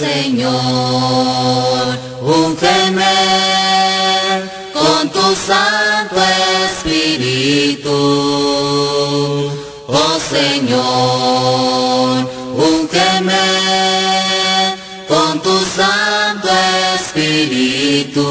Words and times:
Señor, 0.00 1.84
úngeme 2.22 3.04
con 4.72 5.10
tu 5.10 5.36
Santo 5.46 6.16
Espíritu. 6.64 7.90
Oh 9.88 10.18
Señor, 10.30 12.30
úngeme 12.56 13.44
con 15.06 15.42
tu 15.42 15.60
Santo 15.76 16.48
Espíritu. 16.98 18.24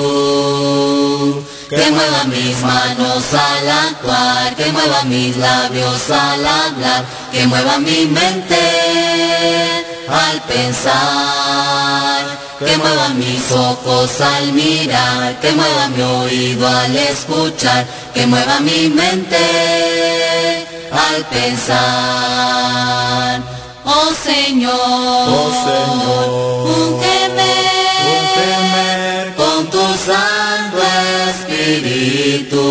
Que 1.70 1.92
mueva 1.92 2.24
mis 2.24 2.60
manos 2.64 3.32
al 3.32 3.70
actuar, 3.70 4.56
que 4.56 4.72
mueva 4.72 5.04
mis 5.04 5.38
labios 5.38 6.10
al 6.10 6.48
hablar, 6.48 7.06
que 7.32 7.46
mueva 7.46 7.78
mi 7.78 8.08
mente 8.08 9.79
al 10.12 10.42
pensar, 10.44 12.26
que 12.60 12.78
mueva 12.78 13.10
mis 13.10 13.52
ojos 13.52 14.22
al 14.22 14.52
mirar, 14.54 15.40
que 15.40 15.52
mueva 15.52 15.88
mi 15.90 16.02
oído 16.02 16.68
al 16.68 16.96
escuchar, 16.96 17.86
que 18.14 18.26
mueva 18.26 18.60
mi 18.60 18.90
mente 18.90 19.38
al 20.92 21.26
pensar. 21.26 21.80
Oh 23.86 24.12
Señor, 24.24 24.72
Oh 24.74 25.52
Señor, 25.66 26.26
úngeme 26.78 27.54
úngeme 28.20 29.34
con 29.36 29.70
tu 29.70 29.84
Santo 30.06 30.78
Espíritu. 31.30 32.66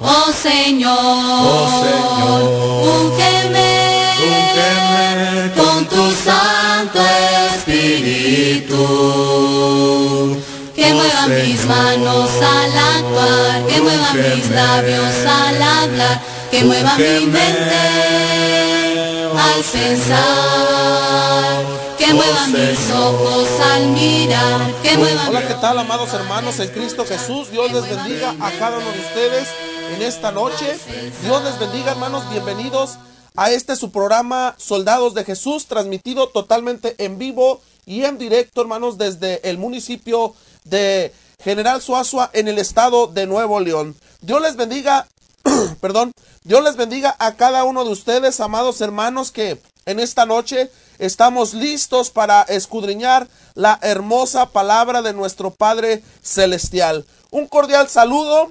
Oh 0.00 0.32
Señor, 0.42 0.96
Oh 0.98 1.68
Señor, 1.84 2.42
úngeme 2.82 3.26
úngeme 3.26 3.35
Espíritu. 8.66 10.42
Que 10.74 10.90
Oh 10.92 10.94
mueva 10.94 11.26
mis 11.28 11.60
Señor, 11.60 11.76
manos 11.76 12.30
al 12.30 12.78
actuar, 12.78 13.66
que 13.66 13.80
mueva 13.80 14.12
mis 14.12 14.24
úngeme, 14.24 14.54
labios 14.54 15.26
al 15.26 15.62
hablar, 15.62 16.20
que 16.50 16.64
mueva 16.64 16.96
mi 16.98 17.26
mente 17.26 17.76
oh 19.32 19.38
al 19.38 19.62
pensar, 19.62 21.64
que 21.98 22.04
oh 22.04 22.14
mueva 22.14 22.46
mis 22.48 22.78
Señor. 22.78 23.02
ojos 23.02 23.48
al 23.72 23.86
mirar, 23.88 24.60
que 24.82 24.96
Hola, 25.28 25.46
¿qué 25.48 25.54
tal, 25.54 25.78
amados 25.78 26.12
hermanos 26.12 26.60
en 26.60 26.68
Cristo 26.68 27.06
Jesús? 27.06 27.50
Dios 27.50 27.72
les 27.72 27.88
bendiga 27.88 28.34
a 28.40 28.50
cada 28.58 28.76
uno 28.78 28.90
de 28.92 29.00
ustedes 29.00 29.48
en 29.94 30.02
esta 30.02 30.30
noche. 30.30 30.76
Dios 31.22 31.42
les 31.44 31.58
bendiga, 31.58 31.92
hermanos. 31.92 32.22
Bienvenidos 32.30 32.98
a 33.36 33.50
este 33.50 33.76
su 33.76 33.90
programa 33.90 34.54
Soldados 34.58 35.14
de 35.14 35.24
Jesús, 35.24 35.66
transmitido 35.66 36.28
totalmente 36.28 36.94
en 36.98 37.18
vivo 37.18 37.60
y 37.84 38.04
en 38.04 38.18
directo, 38.18 38.62
hermanos, 38.62 38.98
desde 38.98 39.48
el 39.48 39.58
municipio 39.58 40.34
de 40.64 41.12
General 41.42 41.80
Suazua 41.80 42.30
en 42.32 42.48
el 42.48 42.58
estado 42.58 43.06
de 43.06 43.26
Nuevo 43.26 43.60
León. 43.60 43.94
Dios 44.22 44.40
les 44.42 44.56
bendiga 44.56 45.06
perdón, 45.80 46.12
Dios 46.44 46.62
les 46.64 46.76
bendiga 46.76 47.14
a 47.18 47.34
cada 47.34 47.64
uno 47.64 47.84
de 47.84 47.90
ustedes, 47.90 48.40
amados 48.40 48.80
hermanos, 48.80 49.30
que 49.30 49.60
en 49.84 50.00
esta 50.00 50.26
noche 50.26 50.70
estamos 50.98 51.54
listos 51.54 52.10
para 52.10 52.42
escudriñar 52.42 53.28
la 53.54 53.78
hermosa 53.82 54.46
palabra 54.46 55.02
de 55.02 55.12
nuestro 55.12 55.50
Padre 55.50 56.02
Celestial. 56.22 57.04
Un 57.30 57.46
cordial 57.46 57.88
saludo 57.88 58.50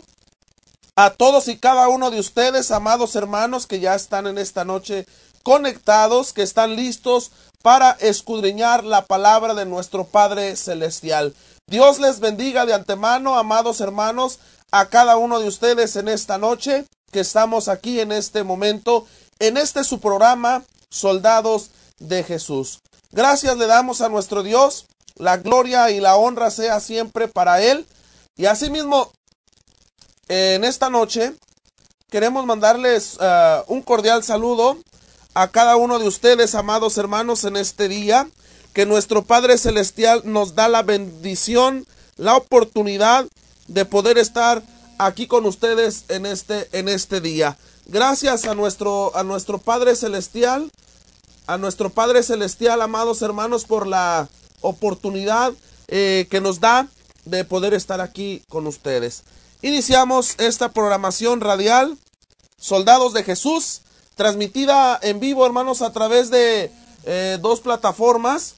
a 0.95 1.09
todos 1.11 1.49
y 1.49 1.57
cada 1.57 1.89
uno 1.89 2.09
de 2.09 2.19
ustedes, 2.19 2.71
amados 2.71 3.15
hermanos, 3.15 3.67
que 3.67 3.79
ya 3.79 3.95
están 3.95 4.27
en 4.27 4.37
esta 4.37 4.63
noche 4.63 5.05
conectados, 5.43 6.31
que 6.31 6.41
están 6.41 6.75
listos 6.75 7.31
para 7.61 7.91
escudriñar 7.91 8.83
la 8.83 9.05
palabra 9.05 9.53
de 9.53 9.65
nuestro 9.65 10.05
Padre 10.05 10.55
Celestial. 10.55 11.35
Dios 11.67 11.99
les 11.99 12.19
bendiga 12.19 12.65
de 12.65 12.73
antemano, 12.73 13.37
amados 13.37 13.81
hermanos, 13.81 14.39
a 14.71 14.87
cada 14.87 15.17
uno 15.17 15.39
de 15.39 15.47
ustedes 15.47 15.97
en 15.97 16.07
esta 16.07 16.37
noche, 16.37 16.85
que 17.11 17.19
estamos 17.19 17.67
aquí 17.67 17.99
en 17.99 18.11
este 18.11 18.43
momento, 18.43 19.05
en 19.39 19.57
este 19.57 19.83
su 19.83 19.99
programa, 19.99 20.63
Soldados 20.89 21.71
de 21.99 22.23
Jesús. 22.23 22.79
Gracias 23.11 23.57
le 23.57 23.67
damos 23.67 24.01
a 24.01 24.09
nuestro 24.09 24.43
Dios, 24.43 24.85
la 25.15 25.37
gloria 25.37 25.91
y 25.91 25.99
la 25.99 26.15
honra 26.15 26.51
sea 26.51 26.79
siempre 26.79 27.27
para 27.27 27.61
Él. 27.61 27.85
Y 28.37 28.45
asimismo, 28.45 29.11
en 30.27 30.63
esta 30.63 30.89
noche 30.89 31.33
queremos 32.09 32.45
mandarles 32.45 33.17
uh, 33.19 33.63
un 33.67 33.81
cordial 33.81 34.23
saludo 34.23 34.77
a 35.33 35.49
cada 35.49 35.75
uno 35.75 35.99
de 35.99 36.07
ustedes, 36.07 36.55
amados 36.55 36.97
hermanos, 36.97 37.43
en 37.43 37.57
este 37.57 37.89
día, 37.89 38.27
que 38.73 38.85
nuestro 38.85 39.23
Padre 39.23 39.57
Celestial 39.57 40.21
nos 40.23 40.55
da 40.55 40.69
la 40.69 40.81
bendición, 40.81 41.85
la 42.15 42.37
oportunidad 42.37 43.27
de 43.67 43.83
poder 43.83 44.17
estar 44.17 44.63
aquí 44.97 45.27
con 45.27 45.45
ustedes 45.45 46.05
en 46.07 46.25
este, 46.25 46.69
en 46.71 46.87
este 46.87 47.19
día. 47.19 47.57
Gracias 47.87 48.45
a 48.45 48.55
nuestro, 48.55 49.15
a 49.15 49.23
nuestro 49.23 49.57
Padre 49.57 49.95
Celestial, 49.95 50.71
a 51.47 51.57
nuestro 51.57 51.89
Padre 51.89 52.23
Celestial, 52.23 52.81
amados 52.81 53.21
hermanos, 53.21 53.65
por 53.65 53.87
la 53.87 54.29
oportunidad 54.61 55.53
eh, 55.87 56.27
que 56.29 56.41
nos 56.41 56.59
da 56.59 56.87
de 57.25 57.43
poder 57.43 57.73
estar 57.73 58.01
aquí 58.01 58.41
con 58.47 58.67
ustedes. 58.67 59.23
Iniciamos 59.65 60.35
esta 60.37 60.69
programación 60.69 61.41
radial, 61.41 61.97
Soldados 62.59 63.13
de 63.13 63.23
Jesús, 63.23 63.81
transmitida 64.13 64.99
en 65.01 65.19
vivo, 65.19 65.43
hermanos, 65.43 65.81
a 65.81 65.91
través 65.91 66.29
de 66.29 66.71
eh, 67.03 67.39
dos 67.41 67.61
plataformas. 67.61 68.57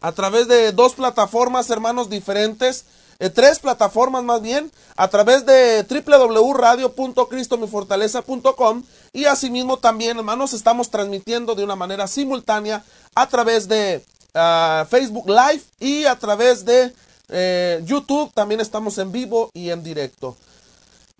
A 0.00 0.10
través 0.10 0.48
de 0.48 0.72
dos 0.72 0.94
plataformas, 0.94 1.70
hermanos, 1.70 2.10
diferentes. 2.10 2.86
Eh, 3.20 3.30
tres 3.30 3.60
plataformas 3.60 4.24
más 4.24 4.42
bien. 4.42 4.72
A 4.96 5.06
través 5.06 5.46
de 5.46 5.86
www.radio.cristomifortaleza.com. 5.88 8.82
Y 9.12 9.26
asimismo 9.26 9.76
también, 9.76 10.16
hermanos, 10.16 10.54
estamos 10.54 10.90
transmitiendo 10.90 11.54
de 11.54 11.62
una 11.62 11.76
manera 11.76 12.08
simultánea 12.08 12.82
a 13.14 13.28
través 13.28 13.68
de 13.68 14.04
uh, 14.34 14.84
Facebook 14.86 15.28
Live 15.28 15.62
y 15.78 16.06
a 16.06 16.18
través 16.18 16.64
de 16.64 16.92
eh, 17.28 17.80
YouTube. 17.84 18.32
También 18.34 18.60
estamos 18.60 18.98
en 18.98 19.12
vivo 19.12 19.50
y 19.54 19.70
en 19.70 19.82
directo. 19.82 20.36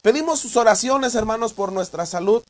Pedimos 0.02 0.40
sus 0.40 0.56
oraciones, 0.56 1.14
hermanos, 1.14 1.52
por 1.52 1.72
nuestra 1.72 2.06
salud 2.06 2.42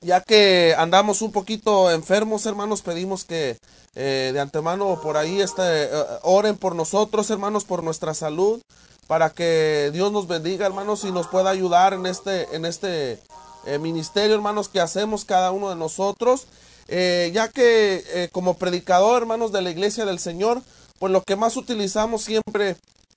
ya 0.00 0.20
que 0.20 0.74
andamos 0.78 1.22
un 1.22 1.32
poquito 1.32 1.90
enfermos, 1.90 2.46
hermanos, 2.46 2.82
pedimos 2.82 3.24
que 3.24 3.58
eh, 3.94 4.30
de 4.32 4.40
antemano 4.40 5.00
por 5.02 5.16
ahí 5.16 5.40
este, 5.40 5.84
eh, 5.84 5.90
oren 6.22 6.56
por 6.56 6.74
nosotros, 6.74 7.30
hermanos, 7.30 7.64
por 7.64 7.82
nuestra 7.82 8.14
salud, 8.14 8.60
para 9.06 9.30
que 9.30 9.90
Dios 9.92 10.12
nos 10.12 10.28
bendiga, 10.28 10.66
hermanos, 10.66 11.04
y 11.04 11.10
nos 11.10 11.26
pueda 11.26 11.50
ayudar 11.50 11.94
en 11.94 12.06
este, 12.06 12.54
en 12.54 12.64
este 12.64 13.18
ministerio, 13.80 14.34
hermanos, 14.34 14.68
que 14.68 14.80
hacemos 14.80 15.24
cada 15.24 15.50
uno 15.50 15.68
de 15.68 15.76
nosotros, 15.76 16.46
ya 16.88 17.48
que 17.48 18.28
como 18.32 18.54
predicador, 18.54 19.22
hermanos, 19.22 19.50
de 19.50 19.62
la 19.62 19.70
iglesia 19.70 20.04
del 20.04 20.18
Señor, 20.18 20.62
pues 20.98 21.12
lo 21.12 21.22
que 21.22 21.36
más 21.36 21.56
utilizamos 21.56 22.22
siempre 22.22 22.76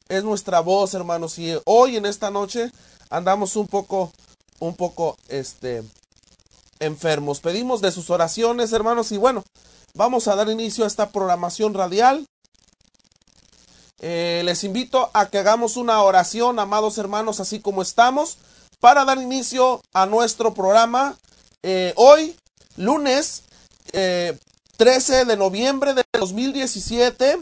es 0.09 0.23
nuestra 0.23 0.59
voz, 0.59 0.93
hermanos, 0.93 1.39
y 1.39 1.57
hoy 1.65 1.97
en 1.97 2.05
esta 2.05 2.31
noche 2.31 2.71
andamos 3.09 3.55
un 3.55 3.67
poco, 3.67 4.11
un 4.59 4.75
poco, 4.75 5.17
este, 5.29 5.83
enfermos. 6.79 7.39
Pedimos 7.39 7.81
de 7.81 7.91
sus 7.91 8.09
oraciones, 8.09 8.73
hermanos, 8.73 9.11
y 9.11 9.17
bueno, 9.17 9.43
vamos 9.93 10.27
a 10.27 10.35
dar 10.35 10.49
inicio 10.49 10.83
a 10.83 10.87
esta 10.87 11.09
programación 11.11 11.73
radial. 11.73 12.27
Eh, 13.99 14.41
les 14.43 14.63
invito 14.63 15.11
a 15.13 15.27
que 15.27 15.37
hagamos 15.37 15.77
una 15.77 16.01
oración, 16.01 16.59
amados 16.59 16.97
hermanos, 16.97 17.39
así 17.39 17.59
como 17.59 17.81
estamos, 17.81 18.37
para 18.79 19.05
dar 19.05 19.19
inicio 19.19 19.81
a 19.93 20.07
nuestro 20.07 20.53
programa. 20.53 21.15
Eh, 21.61 21.93
hoy, 21.95 22.35
lunes 22.77 23.43
eh, 23.93 24.37
13 24.77 25.25
de 25.25 25.37
noviembre 25.37 25.93
de 25.93 26.03
2017, 26.13 27.39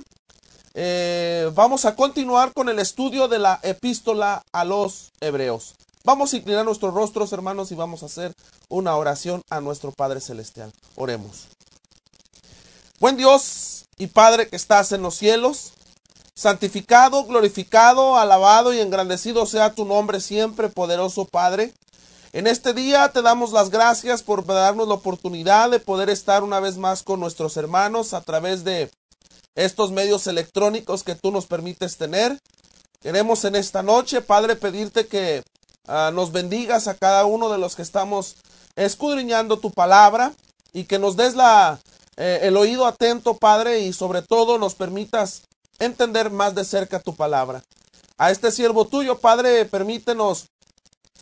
eh, 0.82 1.52
vamos 1.56 1.84
a 1.84 1.94
continuar 1.94 2.54
con 2.54 2.70
el 2.70 2.80
estudio 2.80 3.28
de 3.28 3.38
la 3.38 3.60
epístola 3.64 4.44
a 4.54 4.64
los 4.64 5.12
hebreos. 5.20 5.76
Vamos 6.06 6.32
a 6.32 6.38
inclinar 6.38 6.64
nuestros 6.64 6.94
rostros, 6.94 7.34
hermanos, 7.34 7.74
y 7.74 7.76
vamos 7.76 8.02
a 8.02 8.06
hacer 8.06 8.34
una 8.70 8.96
oración 8.96 9.42
a 9.50 9.60
nuestro 9.60 9.92
Padre 9.92 10.22
Celestial. 10.22 10.72
Oremos. 10.96 11.50
Buen 12.98 13.18
Dios 13.18 13.88
y 13.98 14.08
Padre 14.08 14.48
que 14.48 14.56
estás 14.56 14.94
en 14.94 15.02
los 15.02 15.16
cielos, 15.16 15.74
santificado, 16.34 17.26
glorificado, 17.26 18.18
alabado 18.18 18.74
y 18.74 18.80
engrandecido 18.80 19.46
sea 19.48 19.76
tu 19.76 19.84
nombre 19.84 20.22
siempre, 20.22 20.70
poderoso 20.70 21.26
Padre. 21.26 21.74
En 22.32 22.48
este 22.48 22.74
día 22.74 23.12
te 23.12 23.22
damos 23.22 23.52
las 23.52 23.70
gracias 23.70 24.24
por 24.24 24.46
darnos 24.46 24.88
la 24.88 24.94
oportunidad 24.94 25.72
de 25.72 25.82
poder 25.82 26.10
estar 26.10 26.42
una 26.42 26.62
vez 26.62 26.78
más 26.78 27.04
con 27.04 27.20
nuestros 27.20 27.58
hermanos 27.58 28.14
a 28.14 28.22
través 28.22 28.64
de 28.64 28.90
estos 29.60 29.92
medios 29.92 30.26
electrónicos 30.28 31.04
que 31.04 31.16
tú 31.16 31.32
nos 31.32 31.46
permites 31.46 31.98
tener. 31.98 32.40
Queremos 33.02 33.44
en 33.44 33.56
esta 33.56 33.84
noche, 33.84 34.22
Padre, 34.22 34.56
pedirte 34.56 35.06
que 35.06 35.44
uh, 35.88 36.12
nos 36.14 36.32
bendigas 36.32 36.88
a 36.88 36.96
cada 36.96 37.26
uno 37.26 37.50
de 37.50 37.58
los 37.58 37.76
que 37.76 37.82
estamos 37.82 38.36
escudriñando 38.78 39.60
tu 39.60 39.72
palabra 39.72 40.32
y 40.72 40.86
que 40.86 40.98
nos 40.98 41.18
des 41.18 41.36
la, 41.36 41.80
eh, 42.16 42.40
el 42.44 42.56
oído 42.56 42.86
atento, 42.86 43.36
Padre, 43.36 43.80
y 43.80 43.92
sobre 43.92 44.22
todo 44.22 44.58
nos 44.58 44.76
permitas 44.76 45.42
entender 45.78 46.30
más 46.30 46.56
de 46.56 46.64
cerca 46.64 47.00
tu 47.00 47.16
palabra. 47.16 47.62
A 48.18 48.32
este 48.32 48.52
siervo 48.52 48.86
tuyo, 48.86 49.20
Padre, 49.20 49.66
permítenos, 49.66 50.48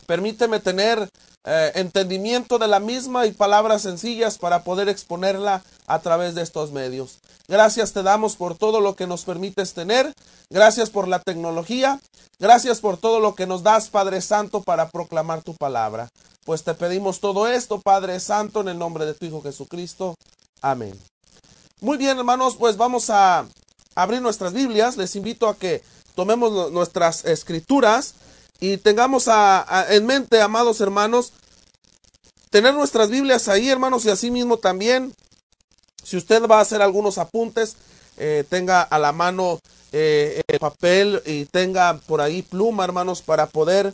permíteme 0.07 0.59
tener 0.59 1.07
eh, 1.45 1.71
entendimiento 1.75 2.57
de 2.57 2.67
la 2.67 2.79
misma 2.79 3.27
y 3.27 3.31
palabras 3.31 3.83
sencillas 3.83 4.37
para 4.39 4.63
poder 4.63 4.89
exponerla 4.89 5.63
a 5.85 5.99
través 5.99 6.33
de 6.33 6.41
estos 6.41 6.71
medios. 6.71 7.19
Gracias 7.47 7.93
te 7.93 8.03
damos 8.03 8.35
por 8.35 8.57
todo 8.57 8.81
lo 8.81 8.95
que 8.95 9.05
nos 9.05 9.23
permites 9.23 9.73
tener. 9.73 10.11
Gracias 10.49 10.89
por 10.89 11.07
la 11.07 11.19
tecnología. 11.19 11.99
Gracias 12.39 12.79
por 12.81 12.97
todo 12.97 13.19
lo 13.19 13.35
que 13.35 13.47
nos 13.47 13.63
das, 13.63 13.89
Padre 13.89 14.21
Santo, 14.21 14.61
para 14.61 14.89
proclamar 14.89 15.43
tu 15.43 15.55
palabra. 15.55 16.09
Pues 16.45 16.63
te 16.63 16.73
pedimos 16.73 17.19
todo 17.19 17.47
esto, 17.47 17.79
Padre 17.79 18.19
Santo, 18.19 18.61
en 18.61 18.69
el 18.69 18.77
nombre 18.77 19.05
de 19.05 19.13
tu 19.13 19.25
Hijo 19.25 19.41
Jesucristo. 19.41 20.15
Amén. 20.61 20.99
Muy 21.81 21.97
bien, 21.97 22.17
hermanos, 22.17 22.55
pues 22.57 22.77
vamos 22.77 23.09
a 23.09 23.45
abrir 23.95 24.21
nuestras 24.21 24.53
Biblias. 24.53 24.97
Les 24.97 25.15
invito 25.15 25.47
a 25.47 25.55
que 25.55 25.81
tomemos 26.15 26.71
nuestras 26.71 27.25
escrituras 27.25 28.15
y 28.59 28.77
tengamos 28.77 29.27
en 29.89 30.05
mente, 30.05 30.41
amados 30.41 30.81
hermanos, 30.81 31.33
tener 32.49 32.73
nuestras 32.73 33.09
Biblias 33.09 33.47
ahí, 33.47 33.69
hermanos, 33.69 34.05
y 34.05 34.09
así 34.09 34.31
mismo 34.31 34.57
también, 34.57 35.13
si 36.03 36.17
usted 36.17 36.47
va 36.47 36.59
a 36.59 36.61
hacer 36.61 36.81
algunos 36.81 37.17
apuntes, 37.17 37.75
eh, 38.17 38.43
tenga 38.49 38.81
a 38.81 38.97
la 38.97 39.11
mano 39.11 39.59
eh, 39.91 40.41
el 40.47 40.59
papel 40.59 41.21
y 41.25 41.45
tenga 41.45 41.99
por 42.07 42.21
ahí 42.21 42.41
pluma, 42.41 42.83
hermanos, 42.83 43.21
para 43.21 43.47
poder 43.47 43.93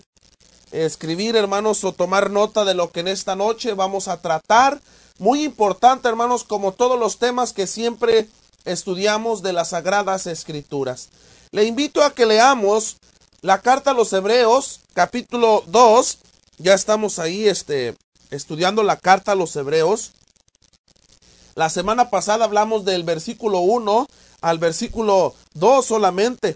escribir, 0.71 1.35
hermanos, 1.35 1.83
o 1.83 1.91
tomar 1.91 2.29
nota 2.29 2.65
de 2.65 2.73
lo 2.73 2.91
que 2.91 3.01
en 3.01 3.09
esta 3.09 3.35
noche 3.35 3.73
vamos 3.73 4.07
a 4.07 4.21
tratar. 4.21 4.79
Muy 5.19 5.43
importante, 5.43 6.07
hermanos, 6.07 6.43
como 6.43 6.71
todos 6.71 6.99
los 6.99 7.17
temas 7.17 7.53
que 7.53 7.67
siempre 7.67 8.27
estudiamos 8.65 9.43
de 9.43 9.53
las 9.53 9.69
Sagradas 9.69 10.25
Escrituras. 10.25 11.09
Le 11.51 11.65
invito 11.65 12.03
a 12.03 12.13
que 12.13 12.25
leamos 12.25 12.97
la 13.43 13.61
carta 13.61 13.91
a 13.91 13.93
los 13.93 14.11
Hebreos, 14.13 14.79
capítulo 14.93 15.63
2. 15.67 16.17
Ya 16.59 16.73
estamos 16.73 17.19
ahí 17.19 17.47
este, 17.47 17.93
estudiando 18.31 18.83
la 18.83 18.95
carta 18.95 19.33
a 19.33 19.35
los 19.35 19.53
Hebreos. 19.57 20.13
La 21.53 21.69
semana 21.69 22.09
pasada 22.09 22.45
hablamos 22.45 22.85
del 22.85 23.03
versículo 23.03 23.59
1 23.59 24.07
al 24.41 24.59
versículo 24.59 25.35
2 25.55 25.85
solamente. 25.85 26.55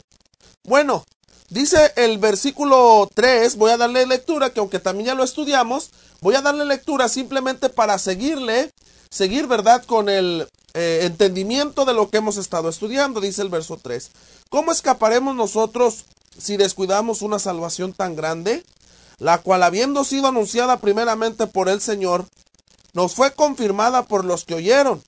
Bueno, 0.64 1.04
dice 1.50 1.92
el 1.98 2.20
versículo 2.20 3.10
3, 3.14 3.58
voy 3.58 3.72
a 3.72 3.78
darle 3.78 4.06
lectura, 4.06 4.52
que 4.52 4.62
aunque 4.62 4.80
también 4.80 5.08
ya 5.08 5.14
lo 5.14 5.26
estudiamos, 5.26 5.90
voy 6.22 6.36
a 6.36 6.42
darle 6.42 6.64
lectura 6.64 7.10
simplemente 7.10 7.68
para 7.68 8.00
seguirle, 8.00 8.72
seguir, 9.10 9.48
¿verdad? 9.48 9.84
Con 9.84 10.08
el 10.08 10.48
eh, 10.74 11.02
entendimiento 11.04 11.84
de 11.84 11.94
lo 11.94 12.10
que 12.10 12.18
hemos 12.18 12.38
estado 12.38 12.70
estudiando, 12.70 13.20
dice 13.20 13.42
el 13.42 13.50
verso 13.50 13.78
3. 13.78 14.10
¿Cómo 14.50 14.72
escaparemos 14.72 15.36
nosotros 15.36 16.06
si 16.38 16.58
descuidamos 16.58 17.22
una 17.22 17.40
salvación 17.40 17.94
tan 17.94 18.16
grande, 18.16 18.64
la 19.20 19.40
cual 19.40 19.64
habiendo 19.64 20.04
sido 20.04 20.28
anunciada 20.28 20.80
primeramente 20.80 21.48
por 21.48 21.70
el 21.70 21.82
Señor, 21.82 22.26
nos 22.94 23.16
fue 23.16 23.34
confirmada 23.34 24.04
por 24.04 24.26
los 24.26 24.46
que 24.46 24.56
oyeron, 24.56 25.04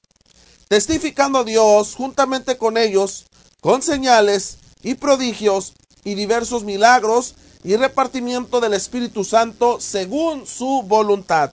testificando 0.68 1.40
a 1.40 1.44
Dios 1.44 1.96
juntamente 1.96 2.58
con 2.58 2.78
ellos, 2.78 3.26
con 3.62 3.82
señales 3.82 4.58
y 4.84 4.96
prodigios 4.96 5.74
y 6.04 6.16
diversos 6.16 6.64
milagros 6.64 7.36
y 7.64 7.76
repartimiento 7.76 8.60
del 8.62 8.74
Espíritu 8.74 9.24
Santo 9.24 9.80
según 9.80 10.48
su 10.48 10.84
voluntad. 10.84 11.52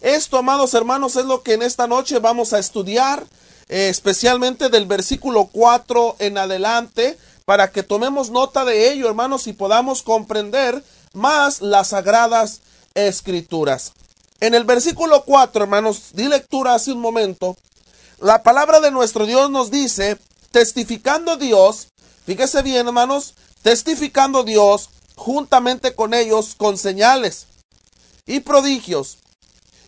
Esto, 0.00 0.38
amados 0.38 0.74
hermanos, 0.74 1.14
es 1.16 1.24
lo 1.26 1.42
que 1.42 1.54
en 1.54 1.62
esta 1.62 1.86
noche 1.86 2.18
vamos 2.18 2.52
a 2.52 2.58
estudiar, 2.58 3.24
eh, 3.68 3.88
especialmente 3.88 4.68
del 4.68 4.86
versículo 4.86 5.48
4 5.52 6.16
en 6.18 6.38
adelante, 6.38 7.16
para 7.44 7.70
que 7.70 7.82
tomemos 7.82 8.30
nota 8.30 8.64
de 8.64 8.92
ello, 8.92 9.08
hermanos, 9.08 9.46
y 9.46 9.52
podamos 9.52 10.02
comprender 10.02 10.82
más 11.12 11.60
las 11.60 11.88
sagradas 11.88 12.60
escrituras. 12.94 13.92
En 14.40 14.54
el 14.54 14.64
versículo 14.64 15.24
4, 15.24 15.64
hermanos, 15.64 16.10
di 16.14 16.28
lectura 16.28 16.74
hace 16.74 16.92
un 16.92 17.00
momento, 17.00 17.56
la 18.18 18.42
palabra 18.42 18.80
de 18.80 18.90
nuestro 18.90 19.26
Dios 19.26 19.50
nos 19.50 19.70
dice, 19.70 20.18
testificando 20.50 21.36
Dios, 21.36 21.88
fíjese 22.26 22.62
bien, 22.62 22.86
hermanos, 22.86 23.34
testificando 23.62 24.44
Dios 24.44 24.90
juntamente 25.16 25.94
con 25.94 26.14
ellos 26.14 26.54
con 26.56 26.76
señales 26.78 27.46
y 28.26 28.40
prodigios 28.40 29.18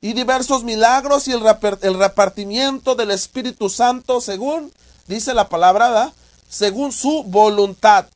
y 0.00 0.12
diversos 0.12 0.64
milagros 0.64 1.28
y 1.28 1.32
el, 1.32 1.98
repartimiento 1.98 2.94
del 2.94 3.10
Espíritu 3.10 3.70
Santo 3.70 4.20
según 4.20 4.72
dice 5.06 5.32
la 5.34 5.48
palabra. 5.48 6.12
Según 6.54 6.92
su 6.92 7.24
voluntad. 7.24 8.06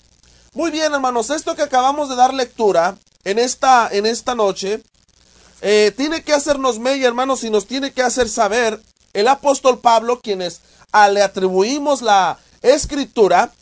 Muy 0.54 0.70
bien, 0.70 0.94
hermanos, 0.94 1.30
esto 1.30 1.56
que 1.56 1.62
acabamos 1.62 2.08
de 2.08 2.14
dar 2.14 2.32
lectura 2.32 2.96
en 3.24 3.38
esta, 3.38 3.88
en 3.90 4.06
esta 4.06 4.36
noche, 4.36 4.80
eh, 5.60 5.92
tiene 5.96 6.22
que 6.22 6.32
hacernos 6.32 6.78
mella, 6.78 7.08
hermanos, 7.08 7.42
y 7.42 7.50
nos 7.50 7.66
tiene 7.66 7.92
que 7.92 8.02
hacer 8.02 8.28
saber 8.28 8.80
el 9.12 9.26
apóstol 9.26 9.80
Pablo, 9.80 10.20
quienes 10.20 10.60
a, 10.92 11.08
le 11.08 11.22
atribuimos 11.22 12.00
la 12.00 12.38
escritura, 12.62 13.52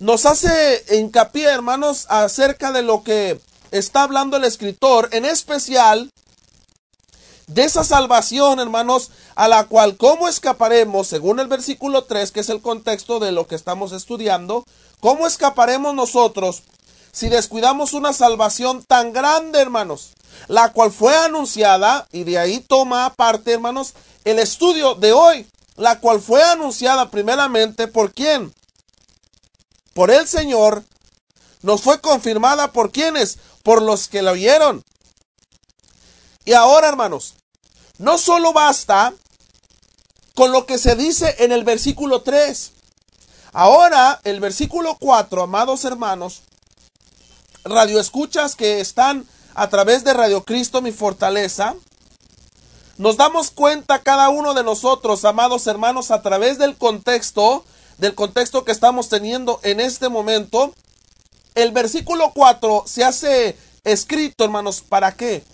nos 0.00 0.26
hace 0.26 0.84
hincapié, 0.90 1.46
hermanos, 1.46 2.04
acerca 2.10 2.72
de 2.72 2.82
lo 2.82 3.02
que 3.02 3.40
está 3.70 4.02
hablando 4.02 4.36
el 4.36 4.44
escritor, 4.44 5.08
en 5.12 5.24
especial 5.24 6.10
de 7.54 7.64
esa 7.64 7.82
salvación, 7.82 8.60
hermanos, 8.60 9.10
a 9.34 9.48
la 9.48 9.64
cual 9.64 9.96
cómo 9.96 10.28
escaparemos, 10.28 11.08
según 11.08 11.40
el 11.40 11.48
versículo 11.48 12.04
3, 12.04 12.30
que 12.30 12.40
es 12.40 12.48
el 12.48 12.60
contexto 12.62 13.18
de 13.18 13.32
lo 13.32 13.48
que 13.48 13.56
estamos 13.56 13.90
estudiando, 13.90 14.64
cómo 15.00 15.26
escaparemos 15.26 15.94
nosotros 15.94 16.62
si 17.12 17.28
descuidamos 17.28 17.92
una 17.92 18.12
salvación 18.12 18.84
tan 18.84 19.12
grande, 19.12 19.60
hermanos, 19.60 20.12
la 20.46 20.72
cual 20.72 20.92
fue 20.92 21.16
anunciada, 21.16 22.06
y 22.12 22.22
de 22.22 22.38
ahí 22.38 22.60
toma 22.60 23.12
parte, 23.14 23.52
hermanos, 23.52 23.94
el 24.24 24.38
estudio 24.38 24.94
de 24.94 25.12
hoy, 25.12 25.48
la 25.74 25.98
cual 25.98 26.20
fue 26.20 26.44
anunciada 26.44 27.10
primeramente 27.10 27.88
por 27.88 28.12
quién? 28.12 28.54
Por 29.92 30.12
el 30.12 30.28
Señor, 30.28 30.84
nos 31.62 31.82
fue 31.82 32.00
confirmada 32.00 32.70
por 32.70 32.92
quienes? 32.92 33.38
Por 33.64 33.82
los 33.82 34.06
que 34.06 34.22
la 34.22 34.30
oyeron. 34.30 34.84
Y 36.44 36.52
ahora, 36.52 36.88
hermanos, 36.88 37.34
no 38.00 38.16
solo 38.16 38.54
basta 38.54 39.12
con 40.34 40.52
lo 40.52 40.64
que 40.64 40.78
se 40.78 40.96
dice 40.96 41.36
en 41.40 41.52
el 41.52 41.64
versículo 41.64 42.22
3. 42.22 42.72
Ahora, 43.52 44.20
el 44.24 44.40
versículo 44.40 44.96
4, 44.98 45.42
amados 45.42 45.84
hermanos, 45.84 46.40
radioescuchas 47.62 48.56
que 48.56 48.80
están 48.80 49.26
a 49.54 49.68
través 49.68 50.02
de 50.02 50.14
Radio 50.14 50.44
Cristo, 50.44 50.80
mi 50.80 50.92
fortaleza, 50.92 51.74
nos 52.96 53.18
damos 53.18 53.50
cuenta 53.50 54.02
cada 54.02 54.30
uno 54.30 54.54
de 54.54 54.64
nosotros, 54.64 55.26
amados 55.26 55.66
hermanos, 55.66 56.10
a 56.10 56.22
través 56.22 56.56
del 56.56 56.78
contexto, 56.78 57.66
del 57.98 58.14
contexto 58.14 58.64
que 58.64 58.72
estamos 58.72 59.10
teniendo 59.10 59.60
en 59.62 59.78
este 59.78 60.08
momento, 60.08 60.72
el 61.54 61.72
versículo 61.72 62.32
4 62.32 62.84
se 62.86 63.04
hace 63.04 63.58
escrito, 63.84 64.44
hermanos, 64.44 64.80
¿para 64.80 65.12
qué? 65.12 65.44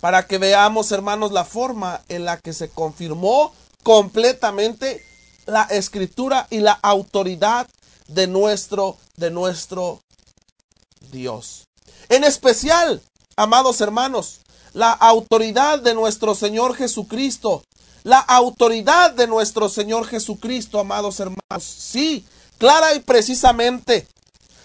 Para 0.00 0.26
que 0.26 0.38
veamos, 0.38 0.92
hermanos, 0.92 1.32
la 1.32 1.44
forma 1.44 2.02
en 2.08 2.24
la 2.24 2.38
que 2.38 2.52
se 2.52 2.70
confirmó 2.70 3.52
completamente 3.82 5.04
la 5.46 5.62
escritura 5.64 6.46
y 6.50 6.60
la 6.60 6.72
autoridad 6.72 7.68
de 8.08 8.26
nuestro, 8.26 8.96
de 9.16 9.30
nuestro 9.30 10.00
Dios. 11.12 11.66
En 12.08 12.24
especial, 12.24 13.02
amados 13.36 13.80
hermanos, 13.80 14.40
la 14.72 14.92
autoridad 14.92 15.80
de 15.80 15.94
nuestro 15.94 16.34
Señor 16.34 16.74
Jesucristo. 16.74 17.64
La 18.02 18.18
autoridad 18.18 19.10
de 19.12 19.26
nuestro 19.26 19.68
Señor 19.68 20.06
Jesucristo, 20.06 20.78
amados 20.78 21.20
hermanos. 21.20 21.62
Sí, 21.62 22.24
clara 22.58 22.94
y 22.94 23.00
precisamente. 23.00 24.06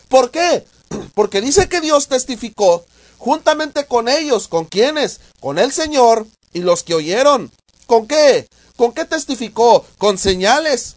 ¿Por 0.07 0.31
qué? 0.31 0.65
Porque 1.15 1.41
dice 1.41 1.67
que 1.67 1.81
Dios 1.81 2.07
testificó 2.07 2.85
juntamente 3.17 3.85
con 3.85 4.07
ellos, 4.07 4.47
¿con 4.47 4.65
quiénes? 4.65 5.19
Con 5.39 5.59
el 5.59 5.71
Señor 5.71 6.27
y 6.53 6.61
los 6.61 6.83
que 6.83 6.95
oyeron. 6.95 7.51
¿Con 7.85 8.07
qué? 8.07 8.47
¿Con 8.75 8.93
qué 8.93 9.05
testificó? 9.05 9.85
Con 9.97 10.17
señales, 10.17 10.95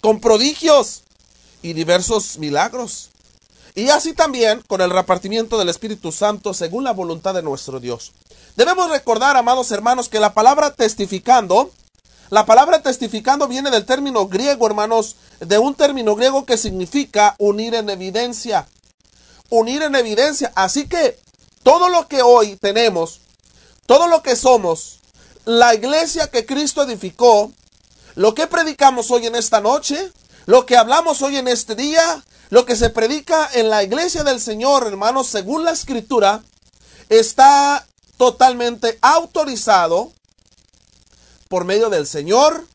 con 0.00 0.20
prodigios 0.20 1.02
y 1.62 1.72
diversos 1.72 2.38
milagros. 2.38 3.10
Y 3.74 3.88
así 3.88 4.12
también 4.12 4.62
con 4.66 4.80
el 4.80 4.90
repartimiento 4.90 5.58
del 5.58 5.70
Espíritu 5.70 6.12
Santo 6.12 6.52
según 6.52 6.84
la 6.84 6.92
voluntad 6.92 7.34
de 7.34 7.42
nuestro 7.42 7.80
Dios. 7.80 8.12
Debemos 8.56 8.90
recordar, 8.90 9.36
amados 9.36 9.70
hermanos, 9.72 10.10
que 10.10 10.20
la 10.20 10.34
palabra 10.34 10.74
testificando, 10.74 11.70
la 12.28 12.44
palabra 12.44 12.82
testificando 12.82 13.48
viene 13.48 13.70
del 13.70 13.86
término 13.86 14.26
griego, 14.26 14.66
hermanos, 14.66 15.16
de 15.40 15.58
un 15.58 15.74
término 15.74 16.14
griego 16.14 16.44
que 16.44 16.58
significa 16.58 17.34
unir 17.38 17.74
en 17.74 17.88
evidencia 17.88 18.66
unir 19.52 19.82
en 19.82 19.94
evidencia. 19.94 20.50
Así 20.54 20.88
que 20.88 21.18
todo 21.62 21.90
lo 21.90 22.08
que 22.08 22.22
hoy 22.22 22.56
tenemos, 22.56 23.20
todo 23.86 24.08
lo 24.08 24.22
que 24.22 24.34
somos, 24.34 25.00
la 25.44 25.74
iglesia 25.74 26.30
que 26.30 26.46
Cristo 26.46 26.82
edificó, 26.82 27.52
lo 28.14 28.34
que 28.34 28.46
predicamos 28.46 29.10
hoy 29.10 29.26
en 29.26 29.34
esta 29.34 29.60
noche, 29.60 30.10
lo 30.46 30.64
que 30.64 30.76
hablamos 30.76 31.20
hoy 31.20 31.36
en 31.36 31.48
este 31.48 31.74
día, 31.74 32.24
lo 32.48 32.64
que 32.64 32.76
se 32.76 32.90
predica 32.90 33.48
en 33.52 33.68
la 33.68 33.82
iglesia 33.82 34.24
del 34.24 34.40
Señor, 34.40 34.86
hermanos, 34.86 35.26
según 35.26 35.64
la 35.64 35.72
escritura, 35.72 36.42
está 37.10 37.86
totalmente 38.16 38.98
autorizado 39.02 40.12
por 41.48 41.64
medio 41.66 41.90
del 41.90 42.06
Señor, 42.06 42.66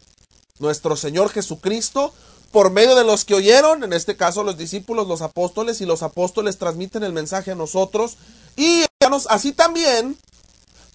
nuestro 0.59 0.95
Señor 0.95 1.29
Jesucristo, 1.31 2.13
por 2.51 2.71
medio 2.71 2.95
de 2.95 3.03
los 3.03 3.25
que 3.25 3.35
oyeron, 3.35 3.83
en 3.83 3.93
este 3.93 4.15
caso 4.15 4.43
los 4.43 4.57
discípulos, 4.57 5.07
los 5.07 5.21
apóstoles, 5.21 5.81
y 5.81 5.85
los 5.85 6.03
apóstoles 6.03 6.57
transmiten 6.57 7.03
el 7.03 7.13
mensaje 7.13 7.51
a 7.51 7.55
nosotros, 7.55 8.17
y 8.55 8.85
así 9.29 9.53
también 9.53 10.17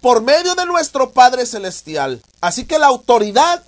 por 0.00 0.22
medio 0.22 0.54
de 0.54 0.66
nuestro 0.66 1.12
Padre 1.12 1.46
Celestial. 1.46 2.20
Así 2.40 2.64
que 2.64 2.78
la 2.78 2.86
autoridad 2.86 3.62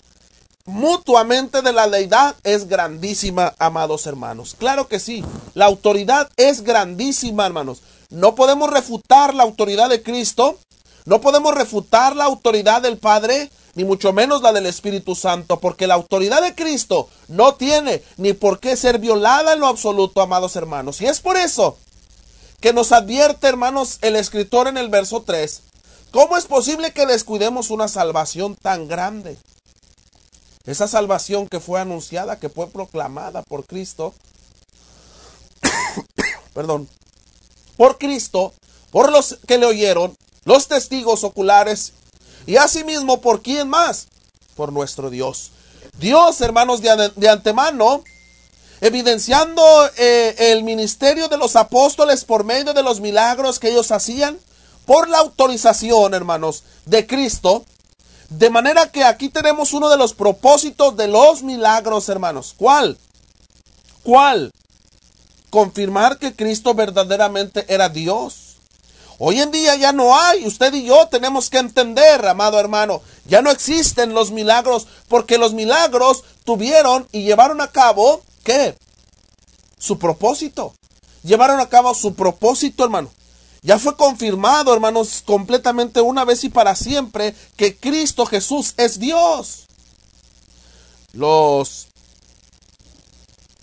mutuamente 0.67 1.63
de 1.63 1.73
la 1.73 1.89
deidad 1.89 2.35
es 2.43 2.69
grandísima, 2.69 3.55
amados 3.59 4.07
hermanos. 4.07 4.57
Claro 4.59 4.89
que 4.89 4.99
sí, 4.99 5.25
la 5.55 5.67
autoridad 5.67 6.29
es 6.37 6.63
grandísima, 6.63 7.47
hermanos. 7.47 7.83
No 8.11 8.35
podemos 8.35 8.71
refutar 8.71 9.35
la 9.35 9.43
autoridad 9.43 9.89
de 9.89 10.03
Cristo, 10.03 10.59
no 11.05 11.21
podemos 11.21 11.55
refutar 11.55 12.17
la 12.17 12.25
autoridad 12.25 12.81
del 12.81 12.97
Padre, 12.97 13.51
ni 13.75 13.85
mucho 13.85 14.13
menos 14.13 14.41
la 14.41 14.53
del 14.53 14.67
Espíritu 14.67 15.15
Santo, 15.15 15.61
porque 15.61 15.87
la 15.87 15.95
autoridad 15.95 16.41
de 16.41 16.55
Cristo 16.55 17.09
no 17.29 17.55
tiene 17.55 18.03
ni 18.17 18.33
por 18.33 18.59
qué 18.59 18.77
ser 18.77 18.99
violada 18.99 19.53
en 19.53 19.61
lo 19.61 19.67
absoluto, 19.67 20.23
amados 20.23 20.57
hermanos. 20.57 21.03
Y 21.03 21.07
es 21.07 21.21
por 21.21 21.37
eso 21.37 21.77
que 22.61 22.73
nos 22.73 22.93
advierte, 22.93 23.47
hermanos, 23.47 23.99
el 24.01 24.17
escritor 24.17 24.69
en 24.69 24.79
el 24.79 24.89
verso 24.89 25.23
3, 25.23 25.63
¿cómo 26.11 26.39
es 26.39 26.47
posible 26.47 26.93
que 26.93 27.05
descuidemos 27.05 27.69
una 27.69 27.89
salvación 27.89 28.57
tan 28.57 28.89
grande? 28.89 29.37
Esa 30.65 30.89
salvación 30.89 31.47
que 31.47 31.61
fue 31.61 31.79
anunciada, 31.79 32.39
que 32.39 32.49
fue 32.49 32.69
proclamada 32.69 33.43
por 33.43 33.67
Cristo, 33.67 34.15
perdón, 36.55 36.89
por 37.77 37.99
Cristo, 37.99 38.55
por 38.91 39.13
los 39.13 39.39
que 39.47 39.59
le 39.59 39.67
oyeron, 39.67 40.17
los 40.45 40.69
testigos 40.69 41.25
oculares, 41.25 41.93
y 42.47 42.57
asimismo 42.57 43.21
por 43.21 43.43
quién 43.43 43.69
más, 43.69 44.09
por 44.55 44.73
nuestro 44.73 45.11
Dios. 45.11 45.51
Dios, 45.99 46.41
hermanos, 46.41 46.81
de, 46.81 47.29
antemano, 47.29 48.03
evidenciando 48.81 49.63
eh, 49.97 50.35
el 50.53 50.63
ministerio 50.63 51.29
de 51.29 51.39
los 51.39 51.57
apóstoles 51.57 52.25
por 52.25 52.45
medio 52.45 52.75
de 52.75 52.83
los 52.83 53.01
milagros 53.01 53.59
que 53.59 53.71
ellos 53.71 53.91
hacían, 53.93 54.39
por 54.85 55.09
la 55.09 55.19
autorización, 55.19 56.15
hermanos, 56.15 56.65
de 56.85 57.07
Cristo, 57.07 57.65
de 58.29 58.51
manera 58.51 58.91
que 58.91 59.05
aquí 59.05 59.29
tenemos 59.29 59.73
uno 59.73 59.89
de 59.89 59.97
los 59.97 60.13
propósitos 60.13 60.97
de 60.97 61.09
los 61.09 61.43
milagros, 61.43 62.09
hermanos. 62.09 62.55
¿Cuál? 62.57 62.99
¿Cuál? 64.03 64.51
Confirmar 65.51 66.19
que 66.19 66.35
Cristo 66.35 66.75
verdaderamente 66.75 67.65
era 67.73 67.89
Dios. 67.89 68.44
Hoy 69.27 69.41
en 69.41 69.51
día 69.51 69.75
ya 69.75 69.95
no 69.95 70.21
hay, 70.21 70.47
usted 70.47 70.75
y 70.75 70.85
yo 70.85 71.09
tenemos 71.09 71.49
que 71.49 71.57
entender, 71.57 72.27
amado 72.27 72.61
hermano, 72.61 73.01
ya 73.25 73.41
no 73.41 73.51
existen 73.51 74.13
los 74.13 74.33
milagros 74.33 74.87
porque 75.09 75.39
los 75.39 75.55
milagros 75.55 76.25
tuvieron 76.45 77.09
y 77.11 77.23
llevaron 77.23 77.63
a 77.63 77.69
cabo, 77.69 78.21
¿qué? 78.43 78.77
Su 79.79 79.99
propósito. 79.99 80.75
Llevaron 81.23 81.59
a 81.59 81.71
cabo 81.71 81.95
su 81.95 82.13
propósito, 82.13 82.85
hermano. 82.85 83.11
Ya 83.63 83.79
fue 83.79 83.97
confirmado, 83.97 84.75
hermanos, 84.75 85.23
completamente 85.25 86.03
una 86.03 86.27
vez 86.27 86.45
y 86.45 86.51
para 86.51 86.75
siempre 86.75 87.35
que 87.57 87.79
Cristo 87.79 88.27
Jesús 88.27 88.75
es 88.77 88.99
Dios. 88.99 89.65
Los 91.15 91.87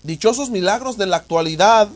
dichosos 0.02 0.50
milagros 0.50 0.96
de 0.96 1.06
la 1.06 1.18
actualidad 1.18 1.88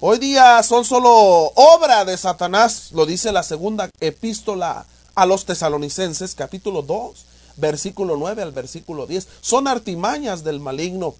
hoy 0.00 0.18
día 0.18 0.62
son 0.62 0.84
solo 0.84 1.10
obra 1.54 2.04
de 2.04 2.16
Satanás, 2.16 2.90
lo 2.92 3.06
dice 3.06 3.32
la 3.32 3.42
segunda 3.42 3.90
epístola 4.00 4.86
a 5.14 5.26
los 5.26 5.44
tesalonicenses, 5.44 6.34
capítulo 6.34 6.82
2, 6.82 7.24
versículo 7.56 8.16
9 8.16 8.42
al 8.42 8.52
versículo 8.52 9.06
10. 9.06 9.26
Son 9.40 9.66
artimañas 9.68 10.44
del 10.44 10.60
maligno. 10.60 11.14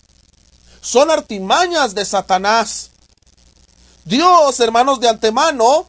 Son 0.81 1.11
artimañas 1.11 1.95
de 1.95 2.05
Satanás. 2.05 2.91
Dios, 4.05 4.61
hermanos, 4.61 5.01
de 5.01 5.09
antemano, 5.09 5.87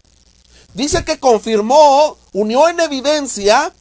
dice 0.74 1.06
que 1.06 1.20
confirmó, 1.20 2.18
unió 2.34 2.68
en 2.68 2.80
evidencia 2.80 3.72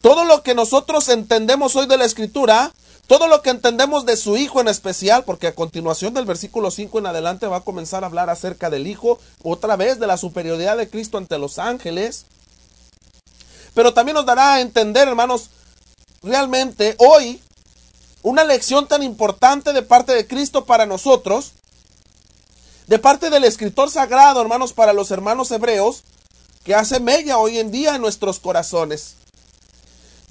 todo 0.00 0.24
lo 0.24 0.42
que 0.42 0.54
nosotros 0.54 1.08
entendemos 1.08 1.76
hoy 1.76 1.86
de 1.86 1.96
la 1.96 2.04
escritura, 2.04 2.72
todo 3.06 3.26
lo 3.26 3.42
que 3.42 3.50
entendemos 3.50 4.06
de 4.06 4.16
su 4.16 4.36
Hijo 4.36 4.60
en 4.60 4.68
especial, 4.68 5.24
porque 5.24 5.48
a 5.48 5.54
continuación 5.54 6.14
del 6.14 6.24
versículo 6.24 6.70
5 6.70 6.98
en 7.00 7.06
adelante 7.06 7.46
va 7.46 7.58
a 7.58 7.62
comenzar 7.62 8.04
a 8.04 8.06
hablar 8.06 8.30
acerca 8.30 8.70
del 8.70 8.86
Hijo, 8.86 9.18
otra 9.42 9.76
vez 9.76 9.98
de 9.98 10.06
la 10.06 10.16
superioridad 10.16 10.76
de 10.76 10.88
Cristo 10.88 11.18
ante 11.18 11.38
los 11.38 11.58
ángeles. 11.58 12.26
Pero 13.74 13.92
también 13.94 14.14
nos 14.14 14.26
dará 14.26 14.54
a 14.54 14.60
entender, 14.60 15.08
hermanos, 15.08 15.50
realmente 16.22 16.94
hoy 16.98 17.40
una 18.22 18.44
lección 18.44 18.86
tan 18.86 19.02
importante 19.02 19.72
de 19.72 19.82
parte 19.82 20.14
de 20.14 20.26
Cristo 20.26 20.64
para 20.64 20.86
nosotros, 20.86 21.52
de 22.86 22.98
parte 22.98 23.30
del 23.30 23.44
escritor 23.44 23.90
sagrado, 23.90 24.40
hermanos, 24.40 24.72
para 24.72 24.92
los 24.92 25.10
hermanos 25.10 25.50
hebreos, 25.50 26.04
que 26.64 26.74
hace 26.74 27.00
mella 27.00 27.38
hoy 27.38 27.58
en 27.58 27.72
día 27.72 27.96
en 27.96 28.02
nuestros 28.02 28.38
corazones. 28.38 29.16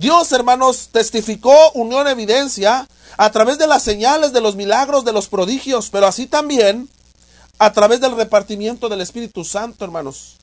Dios, 0.01 0.31
hermanos, 0.31 0.89
testificó, 0.91 1.55
unió 1.75 2.01
en 2.01 2.07
evidencia 2.07 2.87
a 3.17 3.31
través 3.31 3.59
de 3.59 3.67
las 3.67 3.83
señales, 3.83 4.33
de 4.33 4.41
los 4.41 4.55
milagros, 4.55 5.05
de 5.05 5.13
los 5.13 5.27
prodigios, 5.27 5.91
pero 5.91 6.07
así 6.07 6.25
también 6.25 6.89
a 7.59 7.71
través 7.71 8.01
del 8.01 8.15
repartimiento 8.15 8.89
del 8.89 9.01
Espíritu 9.01 9.45
Santo, 9.45 9.85
hermanos, 9.85 10.37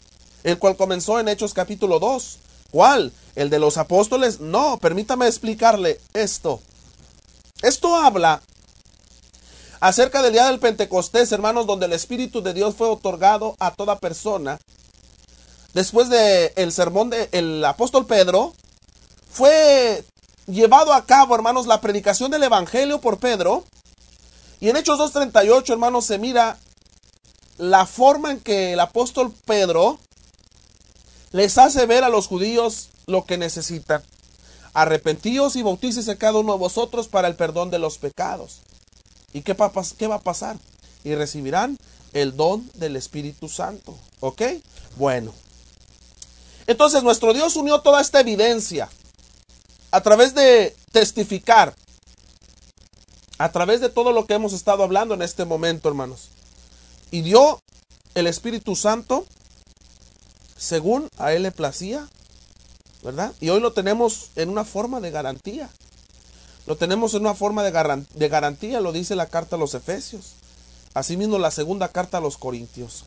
el 0.44 0.60
cual 0.60 0.76
comenzó 0.76 1.18
en 1.18 1.26
Hechos 1.26 1.54
capítulo 1.54 1.98
2. 1.98 2.38
¿Cuál? 2.70 3.12
¿El 3.34 3.50
de 3.50 3.58
los 3.58 3.78
apóstoles? 3.78 4.38
No, 4.38 4.78
permítame 4.78 5.26
explicarle 5.26 6.00
esto. 6.14 6.60
Esto 7.60 7.96
habla 7.96 8.40
acerca 9.80 10.22
del 10.22 10.34
día 10.34 10.46
del 10.46 10.60
Pentecostés, 10.60 11.32
hermanos, 11.32 11.66
donde 11.66 11.86
el 11.86 11.94
Espíritu 11.94 12.42
de 12.42 12.54
Dios 12.54 12.76
fue 12.76 12.86
otorgado 12.86 13.56
a 13.58 13.72
toda 13.72 13.98
persona. 13.98 14.60
Después 15.74 16.08
del 16.10 16.52
el 16.54 16.70
sermón 16.70 17.10
del 17.10 17.64
apóstol 17.64 18.06
Pedro, 18.06 18.54
fue 19.38 20.04
llevado 20.48 20.92
a 20.92 21.06
cabo, 21.06 21.32
hermanos, 21.32 21.68
la 21.68 21.80
predicación 21.80 22.32
del 22.32 22.42
Evangelio 22.42 23.00
por 23.00 23.18
Pedro. 23.18 23.62
Y 24.58 24.68
en 24.68 24.76
Hechos 24.76 24.98
2.38, 24.98 25.70
hermanos, 25.70 26.06
se 26.06 26.18
mira 26.18 26.58
la 27.56 27.86
forma 27.86 28.32
en 28.32 28.40
que 28.40 28.72
el 28.72 28.80
apóstol 28.80 29.32
Pedro 29.44 30.00
les 31.30 31.56
hace 31.56 31.86
ver 31.86 32.02
a 32.02 32.08
los 32.08 32.26
judíos 32.26 32.88
lo 33.06 33.26
que 33.26 33.38
necesitan. 33.38 34.02
Arrepentíos 34.72 35.54
y 35.54 35.62
bautícese 35.62 36.18
cada 36.18 36.40
uno 36.40 36.54
de 36.54 36.58
vosotros 36.58 37.06
para 37.06 37.28
el 37.28 37.36
perdón 37.36 37.70
de 37.70 37.78
los 37.78 37.98
pecados. 37.98 38.62
¿Y 39.32 39.42
qué 39.42 39.56
qué 39.96 40.06
va 40.08 40.16
a 40.16 40.20
pasar? 40.20 40.56
Y 41.04 41.14
recibirán 41.14 41.78
el 42.12 42.36
don 42.36 42.68
del 42.74 42.96
Espíritu 42.96 43.48
Santo. 43.48 43.96
¿Ok? 44.18 44.42
Bueno. 44.96 45.32
Entonces 46.66 47.04
nuestro 47.04 47.32
Dios 47.34 47.54
unió 47.54 47.82
toda 47.82 48.00
esta 48.00 48.18
evidencia 48.18 48.88
a 49.98 50.00
través 50.00 50.32
de 50.32 50.76
testificar, 50.92 51.74
a 53.36 53.50
través 53.50 53.80
de 53.80 53.88
todo 53.88 54.12
lo 54.12 54.26
que 54.26 54.34
hemos 54.34 54.52
estado 54.52 54.84
hablando 54.84 55.12
en 55.14 55.22
este 55.22 55.44
momento, 55.44 55.88
hermanos. 55.88 56.28
Y 57.10 57.22
dio 57.22 57.60
el 58.14 58.28
Espíritu 58.28 58.76
Santo 58.76 59.26
según 60.56 61.08
a 61.18 61.32
Él 61.32 61.42
le 61.42 61.50
placía, 61.50 62.06
¿verdad? 63.02 63.32
Y 63.40 63.48
hoy 63.48 63.58
lo 63.58 63.72
tenemos 63.72 64.30
en 64.36 64.50
una 64.50 64.64
forma 64.64 65.00
de 65.00 65.10
garantía. 65.10 65.68
Lo 66.68 66.76
tenemos 66.76 67.14
en 67.14 67.22
una 67.22 67.34
forma 67.34 67.64
de, 67.64 68.28
garantía, 68.28 68.80
lo 68.80 68.92
dice 68.92 69.16
la 69.16 69.26
carta 69.26 69.56
a 69.56 69.58
los 69.58 69.74
Efesios. 69.74 70.34
Asimismo 70.94 71.40
la 71.40 71.50
segunda 71.50 71.88
carta 71.88 72.18
a 72.18 72.20
los 72.20 72.38
Corintios. 72.38 73.04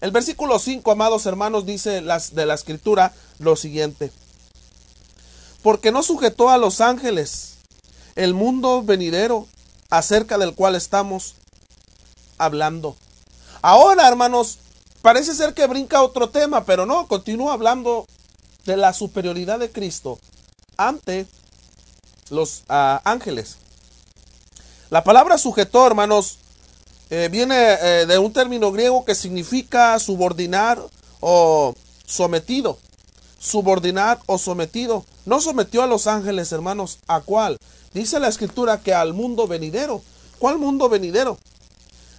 El 0.00 0.10
versículo 0.10 0.58
5, 0.58 0.90
amados 0.90 1.24
hermanos, 1.26 1.66
dice 1.66 2.00
las, 2.00 2.34
de 2.34 2.46
la 2.46 2.54
escritura 2.54 3.12
lo 3.38 3.54
siguiente. 3.54 4.10
Porque 5.66 5.90
no 5.90 6.04
sujetó 6.04 6.48
a 6.48 6.58
los 6.58 6.80
ángeles 6.80 7.56
el 8.14 8.34
mundo 8.34 8.84
venidero 8.84 9.48
acerca 9.90 10.38
del 10.38 10.54
cual 10.54 10.76
estamos 10.76 11.34
hablando. 12.38 12.94
Ahora, 13.62 14.06
hermanos, 14.06 14.60
parece 15.02 15.34
ser 15.34 15.54
que 15.54 15.66
brinca 15.66 16.04
otro 16.04 16.28
tema, 16.28 16.64
pero 16.64 16.86
no, 16.86 17.08
continúa 17.08 17.52
hablando 17.52 18.06
de 18.64 18.76
la 18.76 18.92
superioridad 18.92 19.58
de 19.58 19.72
Cristo 19.72 20.20
ante 20.76 21.26
los 22.30 22.60
uh, 22.68 23.02
ángeles. 23.02 23.56
La 24.90 25.02
palabra 25.02 25.36
sujetor, 25.36 25.90
hermanos, 25.90 26.38
eh, 27.10 27.28
viene 27.28 27.56
eh, 27.56 28.06
de 28.06 28.18
un 28.18 28.32
término 28.32 28.70
griego 28.70 29.04
que 29.04 29.16
significa 29.16 29.98
subordinar 29.98 30.80
o 31.18 31.74
sometido. 32.06 32.78
subordinar 33.40 34.20
o 34.26 34.38
sometido. 34.38 35.04
No 35.26 35.40
sometió 35.40 35.82
a 35.82 35.86
los 35.86 36.06
ángeles, 36.06 36.52
hermanos. 36.52 36.98
¿A 37.08 37.20
cuál? 37.20 37.58
Dice 37.92 38.20
la 38.20 38.28
escritura 38.28 38.78
que 38.80 38.94
al 38.94 39.12
mundo 39.12 39.46
venidero. 39.46 40.00
¿Cuál 40.38 40.58
mundo 40.58 40.88
venidero? 40.88 41.36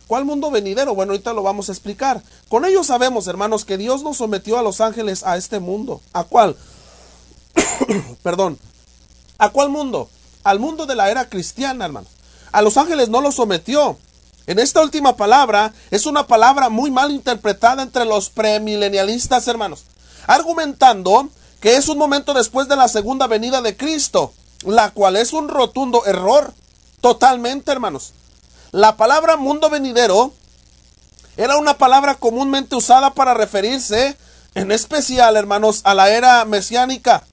¿Cuál 0.07 0.25
mundo 0.25 0.51
venidero? 0.51 0.93
Bueno, 0.93 1.13
ahorita 1.13 1.33
lo 1.33 1.41
vamos 1.41 1.69
a 1.69 1.71
explicar. 1.71 2.21
Con 2.49 2.65
ello 2.65 2.83
sabemos, 2.83 3.27
hermanos, 3.27 3.65
que 3.65 3.77
Dios 3.77 4.03
no 4.03 4.13
sometió 4.13 4.57
a 4.57 4.61
los 4.61 4.81
ángeles 4.81 5.23
a 5.23 5.37
este 5.37 5.59
mundo. 5.59 6.01
¿A 6.13 6.25
cuál? 6.25 6.55
Perdón. 8.23 8.59
¿A 9.37 9.49
cuál 9.49 9.69
mundo? 9.69 10.09
Al 10.43 10.59
mundo 10.59 10.85
de 10.85 10.95
la 10.95 11.09
era 11.09 11.29
cristiana, 11.29 11.85
hermanos. 11.85 12.09
A 12.51 12.61
los 12.61 12.77
ángeles 12.77 13.09
no 13.09 13.21
los 13.21 13.35
sometió. 13.35 13.97
En 14.47 14.59
esta 14.59 14.81
última 14.81 15.15
palabra 15.15 15.73
es 15.91 16.05
una 16.05 16.25
palabra 16.27 16.69
muy 16.69 16.89
mal 16.89 17.11
interpretada 17.11 17.83
entre 17.83 18.05
los 18.05 18.29
premilenialistas, 18.29 19.47
hermanos, 19.47 19.83
argumentando 20.25 21.29
que 21.59 21.75
es 21.75 21.87
un 21.87 21.97
momento 21.97 22.33
después 22.33 22.67
de 22.67 22.75
la 22.75 22.87
segunda 22.87 23.27
venida 23.27 23.61
de 23.61 23.75
Cristo, 23.75 24.33
la 24.65 24.91
cual 24.91 25.17
es 25.17 25.33
un 25.33 25.49
rotundo 25.49 26.05
error. 26.05 26.53
Totalmente, 27.01 27.71
hermanos. 27.71 28.13
La 28.71 28.97
palabra 28.97 29.37
mundo 29.37 29.69
venidero 29.69 30.33
era 31.37 31.57
una 31.57 31.77
palabra 31.77 32.15
comúnmente 32.15 32.75
usada 32.75 33.13
para 33.13 33.33
referirse, 33.33 34.17
en 34.55 34.71
especial, 34.71 35.37
hermanos, 35.37 35.81
a 35.83 35.93
la 35.93 36.09
era 36.09 36.43
mesiánica, 36.45 37.23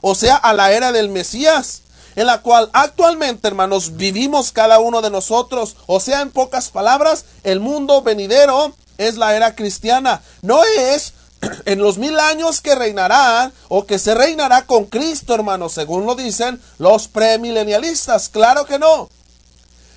o 0.00 0.14
sea, 0.14 0.36
a 0.36 0.52
la 0.52 0.72
era 0.72 0.92
del 0.92 1.08
Mesías 1.08 1.82
en 2.16 2.26
la 2.26 2.42
cual 2.42 2.70
actualmente, 2.72 3.48
hermanos, 3.48 3.96
vivimos 3.96 4.52
cada 4.52 4.78
uno 4.78 5.02
de 5.02 5.10
nosotros. 5.10 5.76
O 5.86 6.00
sea, 6.00 6.20
en 6.20 6.30
pocas 6.30 6.68
palabras, 6.68 7.24
el 7.42 7.60
mundo 7.60 8.02
venidero 8.02 8.74
es 8.98 9.16
la 9.16 9.34
era 9.34 9.54
cristiana. 9.54 10.22
No 10.42 10.62
es 10.64 11.14
en 11.64 11.80
los 11.80 11.98
mil 11.98 12.18
años 12.18 12.60
que 12.60 12.74
reinará 12.74 13.52
o 13.68 13.86
que 13.86 13.98
se 13.98 14.14
reinará 14.14 14.66
con 14.66 14.84
Cristo, 14.84 15.34
hermanos, 15.34 15.72
según 15.72 16.06
lo 16.06 16.14
dicen 16.14 16.60
los 16.78 17.08
premilenialistas. 17.08 18.28
Claro 18.28 18.64
que 18.64 18.78
no. 18.78 19.08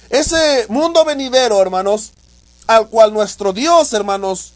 Ese 0.09 0.65
mundo 0.69 1.03
venidero, 1.05 1.61
hermanos, 1.61 2.11
al 2.67 2.87
cual 2.89 3.13
nuestro 3.13 3.53
Dios, 3.53 3.93
hermanos, 3.93 4.53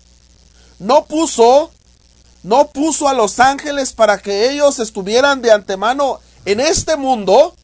no 0.79 1.05
puso, 1.05 1.71
no 2.43 2.67
puso 2.67 3.09
a 3.09 3.13
los 3.13 3.39
ángeles 3.39 3.93
para 3.93 4.19
que 4.19 4.51
ellos 4.51 4.79
estuvieran 4.79 5.41
de 5.41 5.51
antemano 5.51 6.19
en 6.45 6.59
este 6.59 6.95
mundo, 6.95 7.55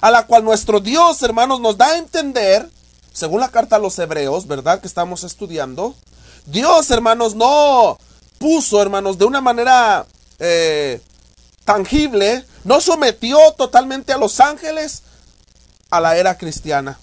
a 0.00 0.10
la 0.10 0.26
cual 0.26 0.44
nuestro 0.44 0.80
Dios, 0.80 1.22
hermanos, 1.22 1.60
nos 1.60 1.76
da 1.76 1.88
a 1.88 1.98
entender, 1.98 2.68
según 3.12 3.40
la 3.40 3.48
carta 3.48 3.76
a 3.76 3.80
los 3.80 3.98
hebreos, 3.98 4.46
¿verdad? 4.46 4.80
Que 4.80 4.86
estamos 4.86 5.24
estudiando, 5.24 5.94
Dios, 6.46 6.90
hermanos, 6.90 7.34
no 7.34 7.98
puso, 8.38 8.80
hermanos, 8.80 9.18
de 9.18 9.24
una 9.24 9.40
manera 9.40 10.06
eh, 10.38 11.00
tangible, 11.64 12.44
no 12.64 12.80
sometió 12.80 13.38
totalmente 13.56 14.12
a 14.12 14.18
los 14.18 14.40
ángeles 14.40 15.02
a 15.90 16.00
la 16.00 16.16
era 16.16 16.38
cristiana. 16.38 16.98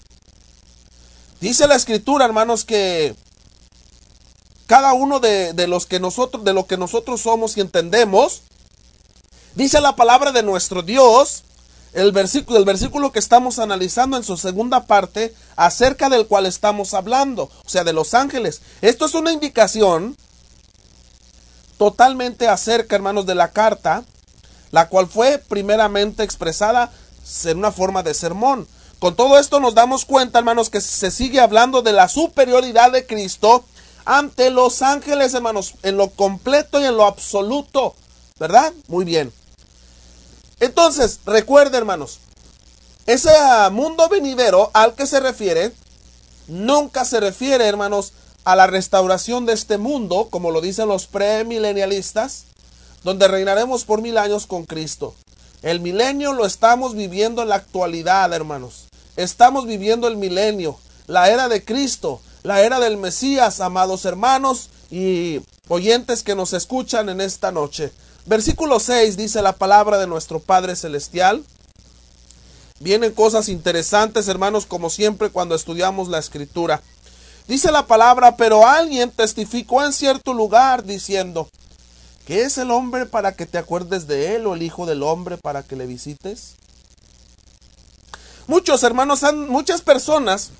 Dice 1.40 1.66
la 1.66 1.76
escritura, 1.76 2.24
hermanos, 2.24 2.64
que 2.64 3.14
cada 4.66 4.92
uno 4.92 5.20
de, 5.20 5.52
de 5.52 5.66
los 5.66 5.86
que 5.86 6.00
nosotros, 6.00 6.44
de 6.44 6.52
lo 6.52 6.66
que 6.66 6.76
nosotros 6.76 7.20
somos 7.20 7.56
y 7.56 7.60
entendemos, 7.60 8.42
Dice 9.58 9.80
la 9.80 9.96
palabra 9.96 10.30
de 10.30 10.44
nuestro 10.44 10.82
Dios, 10.82 11.42
el 11.92 12.12
versículo, 12.12 12.58
el 12.58 12.64
versículo 12.64 13.12
que 13.12 13.18
estamos 13.18 13.58
analizando 13.58 14.16
en 14.16 14.24
su 14.24 14.36
segunda 14.36 14.84
parte, 14.86 15.34
acerca 15.56 16.08
del 16.08 16.26
cual 16.26 16.46
estamos 16.46 16.94
hablando, 16.94 17.44
o 17.44 17.68
sea, 17.68 17.84
de 17.84 17.92
los 17.92 18.14
ángeles. 18.14 18.60
Esto 18.82 19.06
es 19.06 19.14
una 19.14 19.32
indicación 19.32 20.16
totalmente 21.78 22.48
acerca, 22.48 22.96
hermanos, 22.96 23.26
de 23.26 23.34
la 23.34 23.52
carta, 23.52 24.04
la 24.70 24.88
cual 24.88 25.06
fue 25.06 25.38
primeramente 25.38 26.22
expresada 26.22 26.92
en 27.44 27.58
una 27.58 27.72
forma 27.72 28.02
de 28.02 28.14
sermón. 28.14 28.66
Con 28.98 29.14
todo 29.14 29.38
esto 29.38 29.60
nos 29.60 29.74
damos 29.74 30.04
cuenta, 30.04 30.40
hermanos, 30.40 30.70
que 30.70 30.80
se 30.80 31.10
sigue 31.10 31.40
hablando 31.40 31.82
de 31.82 31.92
la 31.92 32.08
superioridad 32.08 32.90
de 32.90 33.06
Cristo 33.06 33.64
ante 34.04 34.50
los 34.50 34.82
ángeles, 34.82 35.34
hermanos, 35.34 35.74
en 35.82 35.96
lo 35.96 36.10
completo 36.10 36.80
y 36.80 36.84
en 36.84 36.96
lo 36.96 37.04
absoluto. 37.06 37.94
¿Verdad? 38.40 38.72
Muy 38.88 39.04
bien. 39.04 39.32
Entonces, 40.60 41.20
recuerde, 41.24 41.78
hermanos, 41.78 42.18
ese 43.06 43.30
mundo 43.70 44.08
venidero 44.08 44.70
al 44.74 44.94
que 44.94 45.06
se 45.06 45.20
refiere, 45.20 45.72
nunca 46.46 47.04
se 47.04 47.20
refiere, 47.20 47.66
hermanos, 47.66 48.12
a 48.44 48.56
la 48.56 48.66
restauración 48.66 49.46
de 49.46 49.52
este 49.52 49.78
mundo, 49.78 50.28
como 50.30 50.50
lo 50.50 50.60
dicen 50.60 50.88
los 50.88 51.06
premilenialistas, 51.06 52.44
donde 53.04 53.28
reinaremos 53.28 53.84
por 53.84 54.02
mil 54.02 54.18
años 54.18 54.46
con 54.46 54.64
Cristo. 54.64 55.14
El 55.62 55.80
milenio 55.80 56.32
lo 56.32 56.46
estamos 56.46 56.94
viviendo 56.94 57.42
en 57.42 57.48
la 57.48 57.56
actualidad, 57.56 58.32
hermanos. 58.32 58.86
Estamos 59.16 59.66
viviendo 59.66 60.06
el 60.08 60.16
milenio, 60.16 60.78
la 61.06 61.30
era 61.30 61.48
de 61.48 61.64
Cristo, 61.64 62.20
la 62.42 62.62
era 62.62 62.78
del 62.78 62.96
Mesías, 62.96 63.60
amados 63.60 64.04
hermanos 64.04 64.70
y 64.90 65.40
oyentes 65.68 66.22
que 66.22 66.34
nos 66.34 66.52
escuchan 66.52 67.08
en 67.08 67.20
esta 67.20 67.52
noche. 67.52 67.92
Versículo 68.28 68.78
6 68.78 69.16
dice 69.16 69.40
la 69.40 69.54
palabra 69.54 69.96
de 69.96 70.06
nuestro 70.06 70.38
Padre 70.38 70.76
Celestial. 70.76 71.42
Vienen 72.78 73.12
cosas 73.12 73.48
interesantes, 73.48 74.28
hermanos, 74.28 74.66
como 74.66 74.90
siempre 74.90 75.30
cuando 75.30 75.54
estudiamos 75.54 76.08
la 76.08 76.18
escritura. 76.18 76.82
Dice 77.46 77.72
la 77.72 77.86
palabra, 77.86 78.36
pero 78.36 78.66
alguien 78.68 79.10
testificó 79.10 79.82
en 79.82 79.94
cierto 79.94 80.34
lugar 80.34 80.84
diciendo, 80.84 81.48
¿qué 82.26 82.42
es 82.42 82.58
el 82.58 82.70
hombre 82.70 83.06
para 83.06 83.32
que 83.32 83.46
te 83.46 83.56
acuerdes 83.56 84.06
de 84.06 84.36
él 84.36 84.46
o 84.46 84.54
el 84.54 84.62
hijo 84.62 84.84
del 84.84 85.02
hombre 85.02 85.38
para 85.38 85.62
que 85.62 85.76
le 85.76 85.86
visites? 85.86 86.56
Muchos 88.46 88.82
hermanos, 88.82 89.24
han, 89.24 89.48
muchas 89.48 89.80
personas, 89.80 90.50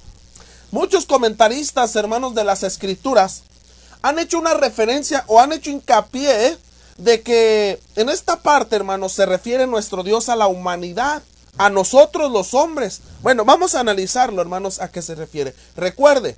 muchos 0.70 1.04
comentaristas, 1.04 1.94
hermanos 1.96 2.35
de 2.35 2.44
las 2.44 2.62
escrituras, 2.62 3.42
han 4.00 4.18
hecho 4.18 4.38
una 4.38 4.54
referencia 4.54 5.24
o 5.26 5.38
han 5.38 5.52
hecho 5.52 5.68
hincapié 5.68 6.57
de 6.98 7.22
que 7.22 7.80
en 7.96 8.08
esta 8.08 8.37
parte, 8.40 8.76
hermanos, 8.76 9.12
se 9.12 9.24
refiere 9.24 9.66
nuestro 9.66 10.02
Dios 10.02 10.28
a 10.28 10.37
la 10.37 10.48
humanidad, 10.48 11.22
a 11.56 11.70
nosotros 11.70 12.30
los 12.30 12.54
hombres. 12.54 13.00
Bueno, 13.22 13.44
vamos 13.44 13.74
a 13.74 13.80
analizarlo, 13.80 14.42
hermanos, 14.42 14.80
a 14.80 14.90
qué 14.90 15.00
se 15.00 15.14
refiere. 15.14 15.54
Recuerde, 15.76 16.37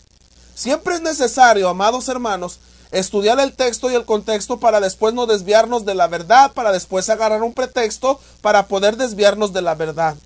siempre 0.54 0.94
es 0.94 1.00
necesario, 1.00 1.68
amados 1.68 2.08
hermanos, 2.08 2.60
estudiar 2.92 3.40
el 3.40 3.54
texto 3.54 3.90
y 3.90 3.94
el 3.94 4.04
contexto 4.04 4.58
para 4.60 4.80
después 4.80 5.14
no 5.14 5.26
desviarnos 5.26 5.84
de 5.84 5.94
la 5.94 6.08
verdad, 6.08 6.52
para 6.52 6.72
después 6.72 7.08
agarrar 7.08 7.42
un 7.42 7.54
pretexto 7.54 8.20
para 8.42 8.66
poder 8.66 8.96
desviarnos 8.96 9.52
de 9.52 9.62
la 9.62 9.74
verdad. 9.74 10.16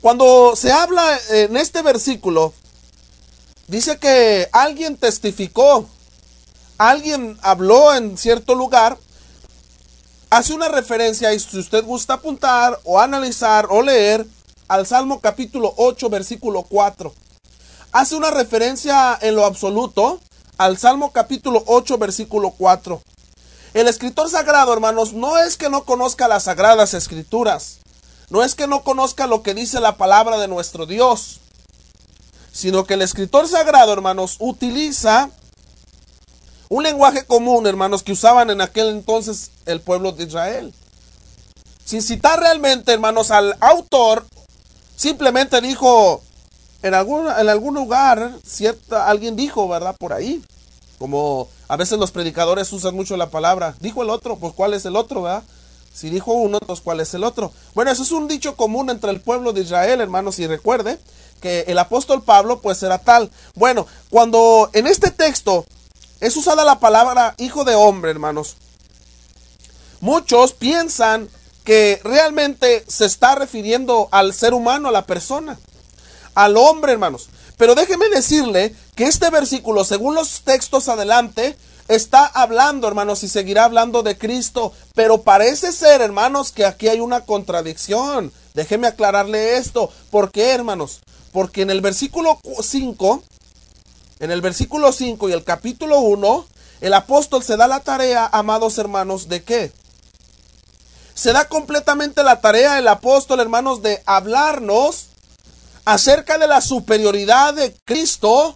Cuando 0.00 0.56
se 0.56 0.72
habla 0.72 1.20
en 1.30 1.56
este 1.56 1.82
versículo, 1.82 2.52
dice 3.68 3.98
que 3.98 4.48
alguien 4.50 4.96
testificó 4.96 5.88
alguien 6.88 7.38
habló 7.42 7.94
en 7.94 8.18
cierto 8.18 8.54
lugar, 8.54 8.98
hace 10.30 10.52
una 10.52 10.68
referencia 10.68 11.32
y 11.32 11.38
si 11.38 11.58
usted 11.58 11.84
gusta 11.84 12.14
apuntar 12.14 12.78
o 12.84 12.98
analizar 12.98 13.66
o 13.70 13.82
leer 13.82 14.26
al 14.68 14.86
Salmo 14.86 15.20
capítulo 15.20 15.74
8 15.76 16.10
versículo 16.10 16.62
4. 16.62 17.14
Hace 17.92 18.16
una 18.16 18.30
referencia 18.30 19.16
en 19.20 19.36
lo 19.36 19.44
absoluto 19.44 20.18
al 20.58 20.76
Salmo 20.78 21.12
capítulo 21.12 21.62
8 21.66 21.98
versículo 21.98 22.50
4. 22.50 23.00
El 23.74 23.86
escritor 23.86 24.28
sagrado, 24.28 24.72
hermanos, 24.72 25.12
no 25.12 25.38
es 25.38 25.56
que 25.56 25.70
no 25.70 25.84
conozca 25.84 26.26
las 26.26 26.44
sagradas 26.44 26.94
escrituras, 26.94 27.78
no 28.28 28.42
es 28.42 28.54
que 28.54 28.66
no 28.66 28.82
conozca 28.82 29.26
lo 29.26 29.42
que 29.42 29.54
dice 29.54 29.80
la 29.80 29.96
palabra 29.96 30.38
de 30.38 30.48
nuestro 30.48 30.86
Dios, 30.86 31.40
sino 32.52 32.84
que 32.84 32.94
el 32.94 33.02
escritor 33.02 33.46
sagrado, 33.46 33.92
hermanos, 33.92 34.36
utiliza 34.40 35.30
un 36.72 36.84
lenguaje 36.84 37.26
común, 37.26 37.66
hermanos, 37.66 38.02
que 38.02 38.12
usaban 38.12 38.48
en 38.48 38.62
aquel 38.62 38.88
entonces 38.88 39.50
el 39.66 39.82
pueblo 39.82 40.12
de 40.12 40.24
Israel. 40.24 40.72
Sin 41.84 42.00
citar 42.00 42.40
realmente, 42.40 42.94
hermanos, 42.94 43.30
al 43.30 43.54
autor, 43.60 44.24
simplemente 44.96 45.60
dijo, 45.60 46.22
en 46.82 46.94
algún, 46.94 47.26
en 47.26 47.50
algún 47.50 47.74
lugar, 47.74 48.32
cierta, 48.46 49.06
alguien 49.06 49.36
dijo, 49.36 49.68
¿verdad? 49.68 49.94
Por 49.98 50.14
ahí. 50.14 50.42
Como 50.98 51.46
a 51.68 51.76
veces 51.76 51.98
los 51.98 52.10
predicadores 52.10 52.72
usan 52.72 52.94
mucho 52.94 53.18
la 53.18 53.28
palabra, 53.28 53.74
dijo 53.80 54.02
el 54.02 54.08
otro, 54.08 54.36
pues 54.36 54.54
¿cuál 54.54 54.72
es 54.72 54.86
el 54.86 54.96
otro, 54.96 55.20
verdad? 55.20 55.42
Si 55.92 56.08
dijo 56.08 56.32
uno, 56.32 56.58
pues 56.58 56.80
¿cuál 56.80 57.00
es 57.00 57.12
el 57.12 57.22
otro? 57.22 57.52
Bueno, 57.74 57.90
eso 57.90 58.02
es 58.02 58.12
un 58.12 58.28
dicho 58.28 58.56
común 58.56 58.88
entre 58.88 59.10
el 59.10 59.20
pueblo 59.20 59.52
de 59.52 59.60
Israel, 59.60 60.00
hermanos, 60.00 60.38
y 60.38 60.46
recuerde 60.46 60.98
que 61.42 61.66
el 61.68 61.78
apóstol 61.78 62.22
Pablo, 62.22 62.60
pues 62.60 62.82
era 62.82 62.96
tal. 62.96 63.30
Bueno, 63.56 63.86
cuando 64.08 64.70
en 64.72 64.86
este 64.86 65.10
texto 65.10 65.66
es 66.22 66.36
usada 66.36 66.64
la 66.64 66.78
palabra 66.78 67.34
hijo 67.36 67.64
de 67.64 67.74
hombre, 67.74 68.12
hermanos. 68.12 68.54
Muchos 70.00 70.52
piensan 70.52 71.28
que 71.64 72.00
realmente 72.04 72.84
se 72.86 73.06
está 73.06 73.34
refiriendo 73.34 74.08
al 74.12 74.32
ser 74.32 74.54
humano, 74.54 74.88
a 74.88 74.92
la 74.92 75.04
persona, 75.04 75.58
al 76.36 76.56
hombre, 76.56 76.92
hermanos. 76.92 77.28
Pero 77.56 77.74
déjeme 77.74 78.08
decirle 78.08 78.72
que 78.94 79.04
este 79.04 79.30
versículo, 79.30 79.84
según 79.84 80.14
los 80.14 80.42
textos 80.42 80.88
adelante, 80.88 81.56
está 81.88 82.24
hablando, 82.24 82.86
hermanos, 82.86 83.24
y 83.24 83.28
seguirá 83.28 83.64
hablando 83.64 84.04
de 84.04 84.16
Cristo. 84.16 84.72
Pero 84.94 85.22
parece 85.22 85.72
ser, 85.72 86.02
hermanos, 86.02 86.52
que 86.52 86.64
aquí 86.64 86.86
hay 86.86 87.00
una 87.00 87.22
contradicción. 87.22 88.32
Déjeme 88.54 88.86
aclararle 88.86 89.56
esto. 89.56 89.90
¿Por 90.12 90.30
qué, 90.30 90.50
hermanos? 90.52 91.00
Porque 91.32 91.62
en 91.62 91.70
el 91.70 91.80
versículo 91.80 92.38
5, 92.60 93.24
en 94.22 94.30
el 94.30 94.40
versículo 94.40 94.92
5 94.92 95.28
y 95.28 95.32
el 95.32 95.42
capítulo 95.42 95.98
1, 95.98 96.46
el 96.80 96.94
apóstol 96.94 97.42
se 97.42 97.56
da 97.56 97.66
la 97.66 97.80
tarea, 97.80 98.24
amados 98.32 98.78
hermanos, 98.78 99.28
¿de 99.28 99.42
qué? 99.42 99.72
Se 101.12 101.32
da 101.32 101.48
completamente 101.48 102.22
la 102.22 102.40
tarea 102.40 102.78
el 102.78 102.86
apóstol, 102.86 103.40
hermanos, 103.40 103.82
de 103.82 104.00
hablarnos 104.06 105.06
acerca 105.84 106.38
de 106.38 106.46
la 106.46 106.60
superioridad 106.60 107.52
de 107.54 107.74
Cristo 107.84 108.54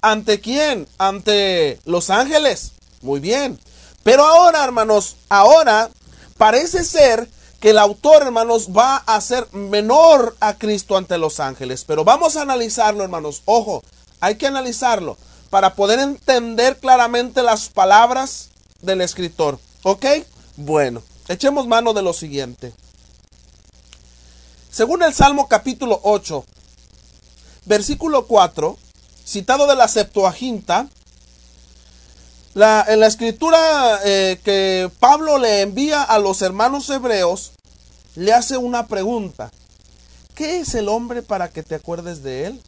ante 0.00 0.40
quién? 0.40 0.88
Ante 0.96 1.78
los 1.84 2.08
ángeles. 2.08 2.72
Muy 3.02 3.20
bien. 3.20 3.60
Pero 4.04 4.24
ahora, 4.24 4.64
hermanos, 4.64 5.16
ahora 5.28 5.90
parece 6.38 6.82
ser 6.82 7.28
que 7.60 7.70
el 7.70 7.78
autor, 7.78 8.22
hermanos, 8.22 8.70
va 8.70 8.96
a 8.96 9.20
ser 9.20 9.46
menor 9.52 10.34
a 10.40 10.54
Cristo 10.54 10.96
ante 10.96 11.18
los 11.18 11.40
ángeles. 11.40 11.84
Pero 11.84 12.04
vamos 12.04 12.36
a 12.36 12.42
analizarlo, 12.42 13.04
hermanos. 13.04 13.42
Ojo, 13.44 13.82
hay 14.24 14.36
que 14.36 14.46
analizarlo 14.46 15.18
para 15.50 15.74
poder 15.74 15.98
entender 15.98 16.78
claramente 16.78 17.42
las 17.42 17.68
palabras 17.68 18.48
del 18.80 19.02
escritor. 19.02 19.58
¿Ok? 19.82 20.06
Bueno, 20.56 21.02
echemos 21.28 21.66
mano 21.66 21.92
de 21.92 22.00
lo 22.00 22.14
siguiente. 22.14 22.72
Según 24.70 25.02
el 25.02 25.12
Salmo 25.12 25.46
capítulo 25.46 26.00
8, 26.02 26.42
versículo 27.66 28.26
4, 28.26 28.78
citado 29.26 29.66
de 29.66 29.76
la 29.76 29.88
Septuaginta, 29.88 30.88
en 32.54 33.00
la 33.00 33.06
escritura 33.06 34.00
eh, 34.04 34.40
que 34.42 34.90
Pablo 35.00 35.36
le 35.38 35.60
envía 35.60 36.02
a 36.02 36.18
los 36.18 36.40
hermanos 36.40 36.88
hebreos, 36.88 37.52
le 38.14 38.32
hace 38.32 38.56
una 38.56 38.86
pregunta. 38.86 39.52
¿Qué 40.34 40.60
es 40.60 40.74
el 40.74 40.88
hombre 40.88 41.20
para 41.20 41.50
que 41.50 41.62
te 41.62 41.74
acuerdes 41.74 42.22
de 42.22 42.46
él? 42.46 42.62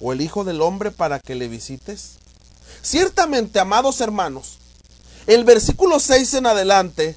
¿O 0.00 0.12
el 0.12 0.20
Hijo 0.20 0.44
del 0.44 0.60
Hombre 0.60 0.90
para 0.90 1.18
que 1.18 1.34
le 1.34 1.48
visites? 1.48 2.18
Ciertamente, 2.82 3.58
amados 3.58 4.00
hermanos, 4.00 4.58
el 5.26 5.44
versículo 5.44 6.00
6 6.00 6.34
en 6.34 6.46
adelante, 6.46 7.16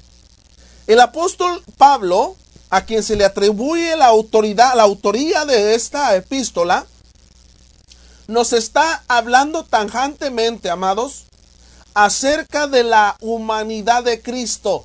el 0.86 1.00
apóstol 1.00 1.62
Pablo, 1.78 2.36
a 2.70 2.84
quien 2.84 3.02
se 3.02 3.16
le 3.16 3.24
atribuye 3.24 3.96
la 3.96 4.06
autoridad, 4.06 4.74
la 4.74 4.82
autoría 4.82 5.44
de 5.44 5.74
esta 5.74 6.16
epístola, 6.16 6.86
nos 8.26 8.52
está 8.52 9.02
hablando 9.08 9.64
tanjantemente, 9.64 10.70
amados, 10.70 11.24
acerca 11.94 12.66
de 12.66 12.84
la 12.84 13.16
humanidad 13.20 14.04
de 14.04 14.22
Cristo. 14.22 14.84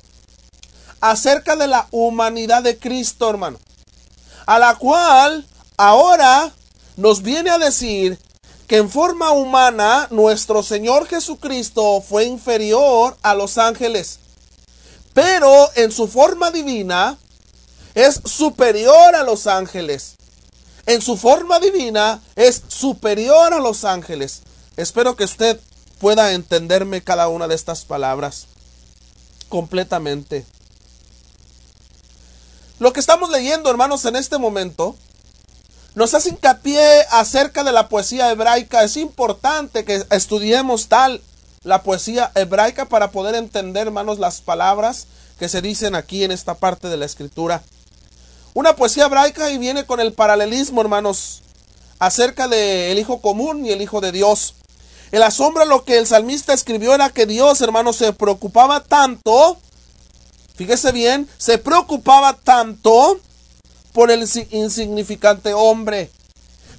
Acerca 1.00 1.56
de 1.56 1.68
la 1.68 1.86
humanidad 1.90 2.62
de 2.62 2.78
Cristo, 2.78 3.30
hermano. 3.30 3.58
A 4.46 4.58
la 4.58 4.74
cual 4.74 5.46
ahora 5.76 6.52
nos 6.98 7.22
viene 7.22 7.50
a 7.50 7.58
decir 7.58 8.18
que 8.66 8.76
en 8.76 8.90
forma 8.90 9.30
humana 9.30 10.08
nuestro 10.10 10.64
Señor 10.64 11.06
Jesucristo 11.06 12.02
fue 12.06 12.24
inferior 12.24 13.16
a 13.22 13.34
los 13.34 13.56
ángeles, 13.56 14.18
pero 15.14 15.70
en 15.76 15.92
su 15.92 16.08
forma 16.08 16.50
divina 16.50 17.16
es 17.94 18.20
superior 18.24 19.14
a 19.14 19.22
los 19.22 19.46
ángeles. 19.46 20.16
En 20.86 21.00
su 21.00 21.16
forma 21.16 21.60
divina 21.60 22.20
es 22.34 22.62
superior 22.66 23.54
a 23.54 23.60
los 23.60 23.84
ángeles. 23.84 24.40
Espero 24.76 25.14
que 25.14 25.24
usted 25.24 25.60
pueda 26.00 26.32
entenderme 26.32 27.00
cada 27.00 27.28
una 27.28 27.46
de 27.46 27.54
estas 27.54 27.84
palabras 27.84 28.48
completamente. 29.48 30.44
Lo 32.80 32.92
que 32.92 32.98
estamos 32.98 33.30
leyendo, 33.30 33.70
hermanos, 33.70 34.04
en 34.04 34.16
este 34.16 34.38
momento 34.38 34.96
nos 35.94 36.14
hace 36.14 36.30
hincapié 36.30 37.02
acerca 37.10 37.64
de 37.64 37.72
la 37.72 37.88
poesía 37.88 38.30
hebraica. 38.30 38.84
Es 38.84 38.96
importante 38.96 39.84
que 39.84 40.04
estudiemos 40.10 40.88
tal 40.88 41.20
la 41.64 41.82
poesía 41.82 42.30
hebraica 42.34 42.84
para 42.84 43.10
poder 43.10 43.34
entender, 43.34 43.88
hermanos, 43.88 44.18
las 44.18 44.40
palabras 44.40 45.06
que 45.38 45.48
se 45.48 45.62
dicen 45.62 45.94
aquí 45.94 46.24
en 46.24 46.30
esta 46.30 46.54
parte 46.54 46.88
de 46.88 46.96
la 46.96 47.06
escritura. 47.06 47.62
Una 48.54 48.76
poesía 48.76 49.06
hebraica 49.06 49.50
y 49.50 49.58
viene 49.58 49.86
con 49.86 50.00
el 50.00 50.12
paralelismo, 50.12 50.80
hermanos, 50.80 51.42
acerca 51.98 52.48
del 52.48 52.98
Hijo 52.98 53.20
común 53.20 53.64
y 53.66 53.70
el 53.70 53.82
Hijo 53.82 54.00
de 54.00 54.12
Dios. 54.12 54.54
El 55.10 55.22
asombro 55.22 55.64
lo 55.64 55.84
que 55.84 55.98
el 55.98 56.06
salmista 56.06 56.52
escribió 56.52 56.94
era 56.94 57.10
que 57.10 57.26
Dios, 57.26 57.60
hermanos, 57.60 57.96
se 57.96 58.12
preocupaba 58.12 58.80
tanto, 58.80 59.58
fíjese 60.54 60.92
bien, 60.92 61.28
se 61.38 61.58
preocupaba 61.58 62.34
tanto 62.34 63.18
por 63.92 64.10
el 64.10 64.28
insignificante 64.50 65.54
hombre. 65.54 66.10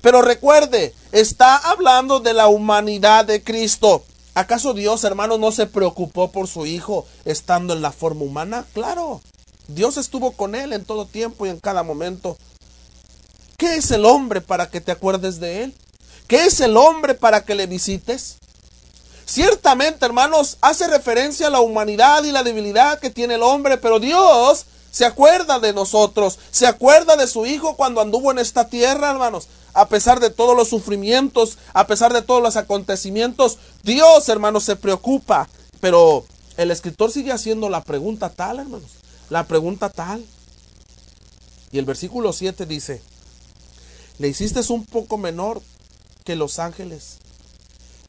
Pero 0.02 0.22
recuerde, 0.22 0.94
está 1.12 1.58
hablando 1.58 2.20
de 2.20 2.34
la 2.34 2.48
humanidad 2.48 3.26
de 3.26 3.44
Cristo. 3.44 4.04
¿Acaso 4.34 4.74
Dios, 4.74 5.04
hermanos, 5.04 5.40
no 5.40 5.52
se 5.52 5.66
preocupó 5.66 6.32
por 6.32 6.48
su 6.48 6.66
Hijo 6.66 7.06
estando 7.26 7.74
en 7.74 7.82
la 7.82 7.92
forma 7.92 8.24
humana? 8.24 8.66
Claro. 8.74 9.22
Dios 9.68 9.98
estuvo 9.98 10.32
con 10.32 10.56
él 10.56 10.74
en 10.74 10.86
todo 10.86 11.06
tiempo 11.06 11.46
y 11.46 11.50
en 11.50 11.60
cada 11.60 11.84
momento. 11.84 12.38
¿Qué 13.58 13.76
es 13.76 13.92
el 13.92 14.06
hombre 14.06 14.40
para 14.40 14.70
que 14.70 14.80
te 14.80 14.92
acuerdes 14.92 15.40
de 15.40 15.64
él? 15.64 15.74
¿Qué 16.28 16.46
es 16.46 16.62
el 16.62 16.78
hombre 16.78 17.14
para 17.14 17.44
que 17.44 17.56
le 17.56 17.68
visites? 17.68 18.38
Ciertamente, 19.26 20.06
hermanos, 20.06 20.58
hace 20.62 20.88
referencia 20.88 21.48
a 21.48 21.52
la 21.52 21.60
humanidad 21.60 22.24
y 22.24 22.32
la 22.32 22.42
debilidad 22.42 23.00
que 23.00 23.10
tiene 23.10 23.36
el 23.36 23.44
hombre, 23.44 23.78
pero 23.78 24.00
Dios 24.00 24.66
se 24.92 25.06
acuerda 25.06 25.60
de 25.60 25.74
nosotros, 25.74 26.40
se 26.52 26.68
acuerda 26.68 27.16
de 27.16 27.28
su 27.28 27.46
Hijo 27.46 27.76
cuando 27.76 28.02
anduvo 28.02 28.32
en 28.32 28.40
esta 28.40 28.68
tierra, 28.68 29.12
hermanos. 29.12 29.48
A 29.74 29.88
pesar 29.88 30.20
de 30.20 30.30
todos 30.30 30.56
los 30.58 30.68
sufrimientos, 30.68 31.58
a 31.74 31.86
pesar 31.88 32.12
de 32.12 32.22
todos 32.22 32.42
los 32.42 32.56
acontecimientos, 32.56 33.60
Dios, 33.84 34.28
hermanos, 34.30 34.64
se 34.64 34.76
preocupa. 34.76 35.48
Pero 35.80 36.26
el 36.58 36.72
escritor 36.72 37.12
sigue 37.12 37.32
haciendo 37.32 37.70
la 37.70 37.84
pregunta 37.84 38.30
tal, 38.30 38.60
hermanos. 38.60 38.90
La 39.30 39.46
pregunta 39.46 39.90
tal. 39.90 40.26
Y 41.72 41.78
el 41.78 41.86
versículo 41.86 42.34
7 42.34 42.66
dice, 42.66 43.02
le 44.18 44.28
hiciste 44.28 44.60
un 44.70 44.86
poco 44.86 45.18
menor 45.18 45.62
que 46.26 46.36
los 46.36 46.60
ángeles. 46.60 47.18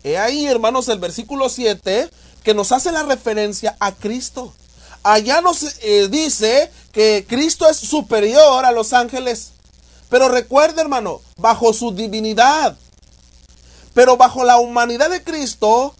He 0.02 0.16
ahí, 0.16 0.46
hermanos, 0.46 0.88
el 0.88 0.98
versículo 0.98 1.48
7 1.48 2.10
que 2.42 2.54
nos 2.54 2.72
hace 2.72 2.90
la 2.90 3.02
referencia 3.02 3.76
a 3.80 3.92
Cristo. 3.92 4.52
Allá 5.02 5.40
nos 5.40 5.62
eh, 5.80 6.08
dice 6.08 6.70
que 6.92 7.24
Cristo 7.28 7.68
es 7.68 7.76
superior 7.76 8.64
a 8.64 8.72
los 8.72 8.92
ángeles. 8.92 9.52
Pero 10.08 10.28
recuerde, 10.28 10.80
hermano, 10.80 11.20
bajo 11.36 11.72
su 11.72 11.92
divinidad. 11.92 12.76
Pero 13.94 14.16
bajo 14.16 14.44
la 14.44 14.58
humanidad 14.58 15.10
de 15.10 15.22
Cristo, 15.22 15.94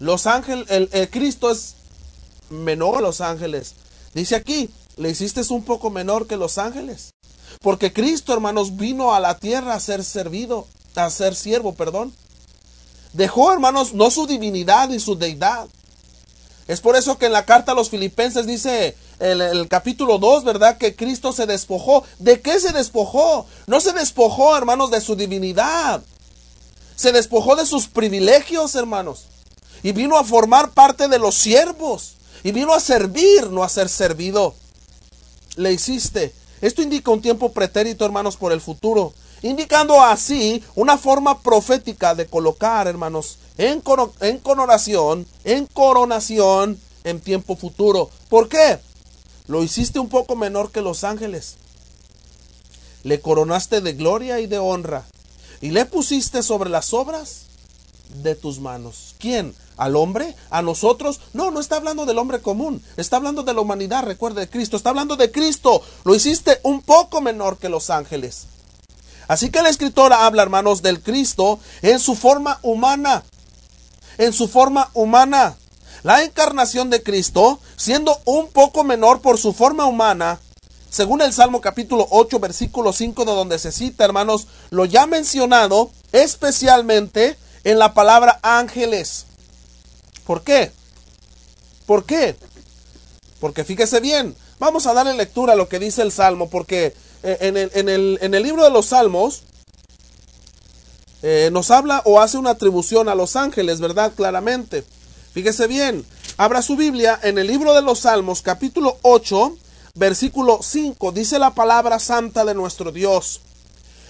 los 0.00 0.26
ángeles, 0.26 0.66
el, 0.68 1.10
Cristo 1.10 1.50
es 1.50 1.74
menor 2.50 2.98
a 2.98 3.00
los 3.00 3.20
ángeles. 3.20 3.74
Dice 4.14 4.36
aquí, 4.36 4.70
le 4.96 5.10
hiciste 5.10 5.40
un 5.50 5.64
poco 5.64 5.90
menor 5.90 6.26
que 6.26 6.36
los 6.36 6.58
ángeles. 6.58 7.14
Porque 7.60 7.92
Cristo, 7.92 8.32
hermanos, 8.32 8.76
vino 8.76 9.14
a 9.14 9.20
la 9.20 9.38
tierra 9.38 9.74
a 9.74 9.80
ser 9.80 10.04
servido, 10.04 10.66
a 10.94 11.08
ser 11.10 11.34
siervo, 11.34 11.74
perdón. 11.74 12.12
Dejó, 13.12 13.52
hermanos, 13.52 13.94
no 13.94 14.10
su 14.10 14.26
divinidad 14.26 14.90
y 14.90 14.98
su 14.98 15.16
deidad. 15.16 15.68
Es 16.66 16.80
por 16.80 16.96
eso 16.96 17.18
que 17.18 17.26
en 17.26 17.32
la 17.32 17.44
carta 17.44 17.72
a 17.72 17.74
los 17.74 17.90
filipenses 17.90 18.46
dice 18.46 18.96
el, 19.18 19.40
el, 19.40 19.68
capítulo 19.68 20.18
2, 20.18 20.44
¿verdad? 20.44 20.78
Que 20.78 20.96
Cristo 20.96 21.32
se 21.32 21.46
despojó. 21.46 22.04
¿De 22.18 22.40
qué 22.40 22.58
se 22.58 22.72
despojó? 22.72 23.46
No 23.66 23.80
se 23.80 23.92
despojó, 23.92 24.56
hermanos, 24.56 24.90
de 24.90 25.00
su 25.00 25.14
divinidad. 25.14 26.02
Se 26.96 27.12
despojó 27.12 27.56
de 27.56 27.66
sus 27.66 27.88
privilegios, 27.88 28.74
hermanos. 28.74 29.26
Y 29.82 29.92
vino 29.92 30.16
a 30.16 30.24
formar 30.24 30.70
parte 30.70 31.08
de 31.08 31.18
los 31.18 31.34
siervos. 31.34 32.14
Y 32.42 32.52
vino 32.52 32.72
a 32.72 32.80
servir, 32.80 33.50
no 33.50 33.62
a 33.62 33.68
ser 33.68 33.90
servido. 33.90 34.54
Le 35.56 35.72
hiciste. 35.72 36.32
Esto 36.62 36.80
indica 36.80 37.10
un 37.10 37.20
tiempo 37.20 37.52
pretérito, 37.52 38.06
hermanos, 38.06 38.36
por 38.36 38.52
el 38.52 38.62
futuro. 38.62 39.12
Indicando 39.44 40.02
así 40.02 40.64
una 40.74 40.96
forma 40.96 41.40
profética 41.40 42.14
de 42.14 42.24
colocar, 42.24 42.86
hermanos, 42.88 43.36
en, 43.58 43.82
en 44.20 44.38
coronación, 44.38 45.26
en 45.44 45.66
coronación 45.66 46.80
en 47.04 47.20
tiempo 47.20 47.54
futuro. 47.54 48.08
¿Por 48.30 48.48
qué? 48.48 48.78
Lo 49.46 49.62
hiciste 49.62 49.98
un 49.98 50.08
poco 50.08 50.34
menor 50.34 50.72
que 50.72 50.80
los 50.80 51.04
ángeles. 51.04 51.56
Le 53.02 53.20
coronaste 53.20 53.82
de 53.82 53.92
gloria 53.92 54.40
y 54.40 54.46
de 54.46 54.58
honra. 54.58 55.04
Y 55.60 55.72
le 55.72 55.84
pusiste 55.84 56.42
sobre 56.42 56.70
las 56.70 56.94
obras 56.94 57.42
de 58.22 58.36
tus 58.36 58.60
manos. 58.60 59.14
¿Quién? 59.18 59.54
¿Al 59.76 59.94
hombre? 59.96 60.34
¿A 60.48 60.62
nosotros? 60.62 61.20
No, 61.34 61.50
no 61.50 61.60
está 61.60 61.76
hablando 61.76 62.06
del 62.06 62.16
hombre 62.16 62.40
común. 62.40 62.82
Está 62.96 63.16
hablando 63.16 63.42
de 63.42 63.52
la 63.52 63.60
humanidad, 63.60 64.04
recuerde 64.04 64.40
de 64.40 64.48
Cristo. 64.48 64.78
Está 64.78 64.88
hablando 64.88 65.16
de 65.16 65.30
Cristo. 65.30 65.82
Lo 66.04 66.14
hiciste 66.14 66.60
un 66.62 66.80
poco 66.80 67.20
menor 67.20 67.58
que 67.58 67.68
los 67.68 67.90
ángeles. 67.90 68.46
Así 69.28 69.50
que 69.50 69.62
la 69.62 69.68
escritora 69.68 70.26
habla, 70.26 70.42
hermanos, 70.42 70.82
del 70.82 71.02
Cristo 71.02 71.58
en 71.82 71.98
su 71.98 72.14
forma 72.14 72.58
humana. 72.62 73.22
en 74.16 74.32
su 74.32 74.46
forma 74.46 74.90
humana. 74.94 75.56
La 76.04 76.22
encarnación 76.22 76.88
de 76.90 77.02
Cristo, 77.02 77.58
siendo 77.76 78.20
un 78.24 78.48
poco 78.48 78.84
menor 78.84 79.20
por 79.20 79.38
su 79.38 79.52
forma 79.52 79.86
humana, 79.86 80.38
según 80.88 81.20
el 81.20 81.32
Salmo 81.32 81.60
capítulo 81.60 82.06
8, 82.10 82.38
versículo 82.38 82.92
5, 82.92 83.24
de 83.24 83.32
donde 83.32 83.58
se 83.58 83.72
cita, 83.72 84.04
hermanos, 84.04 84.46
lo 84.70 84.84
ya 84.84 85.06
mencionado, 85.06 85.90
especialmente 86.12 87.36
en 87.64 87.80
la 87.80 87.94
palabra 87.94 88.38
ángeles. 88.42 89.24
¿Por 90.24 90.44
qué? 90.44 90.70
¿Por 91.86 92.04
qué? 92.04 92.36
Porque 93.40 93.64
fíjese 93.64 93.98
bien, 93.98 94.36
vamos 94.60 94.86
a 94.86 94.94
darle 94.94 95.14
lectura 95.14 95.54
a 95.54 95.56
lo 95.56 95.68
que 95.68 95.80
dice 95.80 96.02
el 96.02 96.12
Salmo, 96.12 96.48
porque 96.48 96.94
en 97.24 97.56
el, 97.56 97.70
en 97.74 97.88
el, 97.88 98.18
en 98.20 98.34
el 98.34 98.42
libro 98.42 98.64
de 98.64 98.70
los 98.70 98.86
Salmos 98.86 99.42
eh, 101.26 101.48
nos 101.50 101.70
habla 101.70 102.02
o 102.04 102.20
hace 102.20 102.36
una 102.36 102.50
atribución 102.50 103.08
a 103.08 103.14
los 103.14 103.34
ángeles, 103.34 103.80
¿verdad? 103.80 104.12
Claramente. 104.14 104.84
Fíjese 105.32 105.66
bien, 105.66 106.04
abra 106.36 106.60
su 106.60 106.76
Biblia 106.76 107.18
en 107.22 107.38
el 107.38 107.46
libro 107.46 107.72
de 107.72 107.80
los 107.80 108.00
Salmos, 108.00 108.42
capítulo 108.42 108.98
8, 109.00 109.56
versículo 109.94 110.60
5, 110.62 111.12
dice 111.12 111.38
la 111.38 111.54
palabra 111.54 111.98
santa 111.98 112.44
de 112.44 112.54
nuestro 112.54 112.92
Dios. 112.92 113.40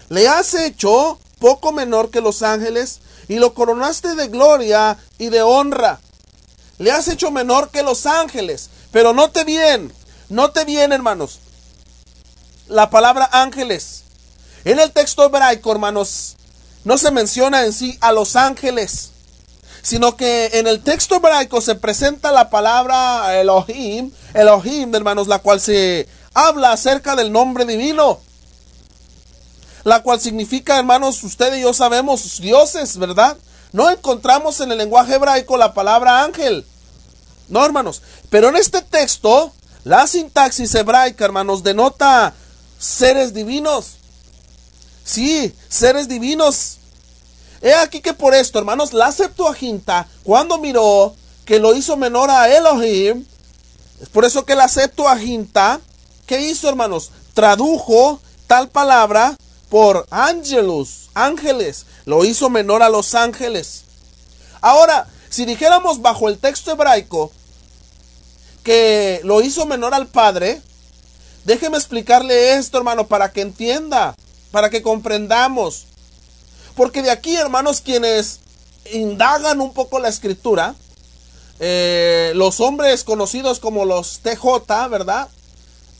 Le 0.08 0.26
has 0.26 0.54
hecho 0.54 1.20
poco 1.38 1.70
menor 1.70 2.10
que 2.10 2.20
los 2.20 2.42
ángeles 2.42 2.98
y 3.28 3.36
lo 3.36 3.54
coronaste 3.54 4.16
de 4.16 4.26
gloria 4.26 4.98
y 5.16 5.28
de 5.28 5.40
honra. 5.40 6.00
Le 6.78 6.90
has 6.90 7.06
hecho 7.06 7.30
menor 7.30 7.70
que 7.70 7.84
los 7.84 8.06
ángeles. 8.06 8.70
Pero 8.90 9.12
note 9.12 9.44
bien, 9.44 9.92
note 10.28 10.64
bien, 10.64 10.92
hermanos, 10.92 11.38
la 12.68 12.90
palabra 12.90 13.28
ángeles. 13.32 14.04
En 14.64 14.80
el 14.80 14.92
texto 14.92 15.24
hebraico, 15.24 15.72
hermanos, 15.72 16.36
no 16.84 16.98
se 16.98 17.10
menciona 17.10 17.64
en 17.64 17.72
sí 17.72 17.98
a 18.00 18.12
los 18.12 18.36
ángeles, 18.36 19.10
sino 19.82 20.16
que 20.16 20.50
en 20.54 20.66
el 20.66 20.82
texto 20.82 21.16
hebraico 21.16 21.60
se 21.60 21.74
presenta 21.74 22.32
la 22.32 22.50
palabra 22.50 23.38
Elohim, 23.38 24.10
Elohim, 24.32 24.94
hermanos, 24.94 25.28
la 25.28 25.40
cual 25.40 25.60
se 25.60 26.08
habla 26.32 26.72
acerca 26.72 27.16
del 27.16 27.32
nombre 27.32 27.64
divino, 27.64 28.20
la 29.84 30.02
cual 30.02 30.20
significa, 30.20 30.78
hermanos, 30.78 31.22
usted 31.22 31.54
y 31.56 31.62
yo 31.62 31.74
sabemos, 31.74 32.40
dioses, 32.40 32.96
¿verdad? 32.96 33.36
No 33.72 33.90
encontramos 33.90 34.60
en 34.60 34.72
el 34.72 34.78
lenguaje 34.78 35.16
hebraico 35.16 35.56
la 35.56 35.74
palabra 35.74 36.22
ángel. 36.22 36.64
No, 37.48 37.64
hermanos. 37.64 38.02
Pero 38.30 38.48
en 38.48 38.56
este 38.56 38.80
texto, 38.80 39.52
la 39.84 40.06
sintaxis 40.06 40.74
hebraica, 40.74 41.24
hermanos, 41.24 41.62
denota 41.62 42.32
seres 42.84 43.32
divinos. 43.32 43.96
Sí, 45.04 45.54
seres 45.68 46.06
divinos. 46.08 46.78
He 47.62 47.74
aquí 47.74 48.00
que 48.00 48.12
por 48.12 48.34
esto, 48.34 48.58
hermanos, 48.58 48.92
la 48.92 49.10
Septuaginta, 49.10 50.06
cuando 50.22 50.58
miró 50.58 51.14
que 51.46 51.58
lo 51.58 51.74
hizo 51.74 51.96
menor 51.96 52.30
a 52.30 52.54
Elohim, 52.54 53.24
es 54.00 54.08
por 54.10 54.24
eso 54.24 54.44
que 54.44 54.54
la 54.54 54.68
Septuaginta, 54.68 55.80
¿qué 56.26 56.42
hizo, 56.42 56.68
hermanos? 56.68 57.10
Tradujo 57.32 58.20
tal 58.46 58.68
palabra 58.68 59.36
por 59.70 60.06
angelus, 60.10 61.08
ángeles, 61.14 61.86
lo 62.04 62.24
hizo 62.24 62.50
menor 62.50 62.82
a 62.82 62.90
los 62.90 63.14
ángeles. 63.14 63.84
Ahora, 64.60 65.08
si 65.30 65.46
dijéramos 65.46 66.02
bajo 66.02 66.28
el 66.28 66.38
texto 66.38 66.70
hebraico 66.70 67.32
que 68.62 69.20
lo 69.24 69.42
hizo 69.42 69.66
menor 69.66 69.94
al 69.94 70.06
Padre, 70.06 70.62
déjeme 71.44 71.76
explicarle 71.76 72.54
esto, 72.54 72.78
hermano, 72.78 73.06
para 73.06 73.32
que 73.32 73.40
entienda, 73.40 74.14
para 74.50 74.70
que 74.70 74.82
comprendamos. 74.82 75.86
Porque 76.76 77.02
de 77.02 77.10
aquí, 77.10 77.36
hermanos, 77.36 77.80
quienes 77.80 78.40
indagan 78.92 79.60
un 79.60 79.72
poco 79.72 79.98
la 79.98 80.08
escritura, 80.08 80.74
eh, 81.60 82.32
los 82.34 82.60
hombres 82.60 83.04
conocidos 83.04 83.60
como 83.60 83.84
los 83.84 84.20
TJ, 84.20 84.88
¿verdad? 84.88 85.28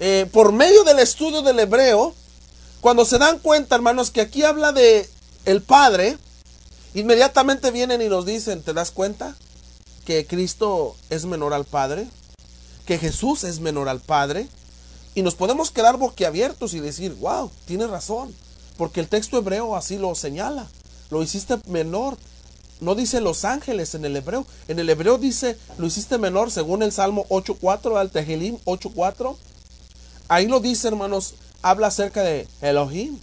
Eh, 0.00 0.26
por 0.32 0.52
medio 0.52 0.82
del 0.84 0.98
estudio 0.98 1.42
del 1.42 1.60
hebreo, 1.60 2.14
cuando 2.80 3.04
se 3.04 3.18
dan 3.18 3.38
cuenta, 3.38 3.76
hermanos, 3.76 4.10
que 4.10 4.20
aquí 4.20 4.42
habla 4.42 4.72
de 4.72 5.08
el 5.44 5.62
Padre, 5.62 6.18
inmediatamente 6.94 7.70
vienen 7.70 8.02
y 8.02 8.08
nos 8.08 8.26
dicen, 8.26 8.62
¿te 8.62 8.72
das 8.72 8.90
cuenta? 8.90 9.36
Que 10.04 10.26
Cristo 10.26 10.96
es 11.10 11.24
menor 11.24 11.54
al 11.54 11.64
Padre, 11.64 12.06
que 12.84 12.98
Jesús 12.98 13.44
es 13.44 13.60
menor 13.60 13.88
al 13.88 14.00
Padre, 14.00 14.48
y 15.14 15.22
nos 15.22 15.34
podemos 15.34 15.70
quedar 15.70 15.96
boquiabiertos 15.96 16.74
y 16.74 16.80
decir, 16.80 17.14
wow, 17.14 17.50
tiene 17.66 17.86
razón, 17.86 18.34
porque 18.76 19.00
el 19.00 19.08
texto 19.08 19.38
hebreo 19.38 19.76
así 19.76 19.98
lo 19.98 20.14
señala, 20.14 20.68
lo 21.10 21.22
hiciste 21.22 21.56
menor. 21.66 22.16
No 22.80 22.96
dice 22.96 23.20
los 23.20 23.44
ángeles 23.44 23.94
en 23.94 24.04
el 24.04 24.16
hebreo, 24.16 24.44
en 24.66 24.80
el 24.80 24.90
hebreo 24.90 25.16
dice, 25.16 25.56
lo 25.78 25.86
hiciste 25.86 26.18
menor 26.18 26.50
según 26.50 26.82
el 26.82 26.90
Salmo 26.90 27.24
8.4, 27.28 27.98
al 27.98 28.10
Tejelim 28.10 28.58
8.4. 28.64 29.36
Ahí 30.28 30.48
lo 30.48 30.58
dice, 30.58 30.88
hermanos, 30.88 31.34
habla 31.62 31.86
acerca 31.86 32.22
de 32.22 32.48
Elohim. 32.60 33.18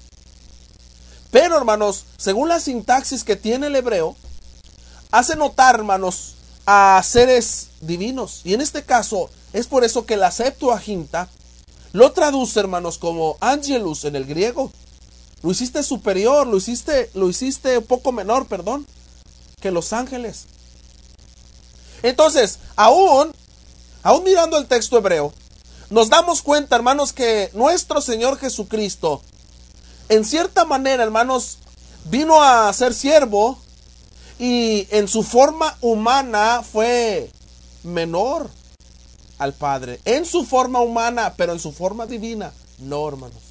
Pero, 1.32 1.58
hermanos, 1.58 2.06
según 2.18 2.48
la 2.48 2.60
sintaxis 2.60 3.24
que 3.24 3.36
tiene 3.36 3.68
el 3.68 3.76
hebreo, 3.76 4.16
hace 5.12 5.36
notar, 5.36 5.76
hermanos, 5.76 6.36
a 6.66 7.02
seres 7.04 7.68
divinos. 7.82 8.42
Y 8.46 8.54
en 8.54 8.62
este 8.62 8.84
caso, 8.84 9.30
es 9.54 9.68
por 9.68 9.84
eso 9.84 10.06
que 10.06 10.18
la 10.18 10.32
Septuaginta 10.32 11.30
lo 11.94 12.12
traduce, 12.14 12.60
hermanos, 12.60 12.98
como 12.98 13.38
angelus 13.42 14.06
en 14.06 14.16
el 14.16 14.26
griego. 14.26 14.72
Lo 15.44 15.52
hiciste 15.52 15.84
superior, 15.84 16.48
lo 16.48 16.58
hiciste, 16.58 17.10
lo 17.14 17.30
hiciste 17.30 17.80
un 17.80 17.86
poco 17.86 18.12
menor, 18.12 18.46
perdón, 18.46 18.86
que 19.60 19.72
los 19.72 19.92
ángeles. 19.92 20.46
Entonces, 22.04 22.60
aún, 22.76 23.32
aún 24.04 24.24
mirando 24.24 24.58
el 24.58 24.68
texto 24.68 24.98
hebreo, 24.98 25.34
nos 25.90 26.10
damos 26.10 26.42
cuenta, 26.42 26.76
hermanos, 26.76 27.12
que 27.12 27.50
nuestro 27.54 28.02
Señor 28.02 28.38
Jesucristo, 28.38 29.22
en 30.10 30.24
cierta 30.24 30.64
manera, 30.64 31.04
hermanos, 31.04 31.58
vino 32.06 32.42
a 32.42 32.72
ser 32.74 32.94
siervo 32.94 33.60
y 34.40 34.88
en 34.92 35.08
su 35.08 35.24
forma 35.24 35.78
humana 35.82 36.64
fue 36.64 37.30
menor 37.84 38.50
al 39.42 39.54
Padre. 39.54 40.00
En 40.06 40.26
su 40.26 40.46
forma 40.46 40.82
humana, 40.82 41.34
pero 41.36 41.52
en 41.52 41.60
su 41.60 41.72
forma 41.72 42.06
divina, 42.06 42.54
no, 42.78 43.08
hermanos. 43.08 43.42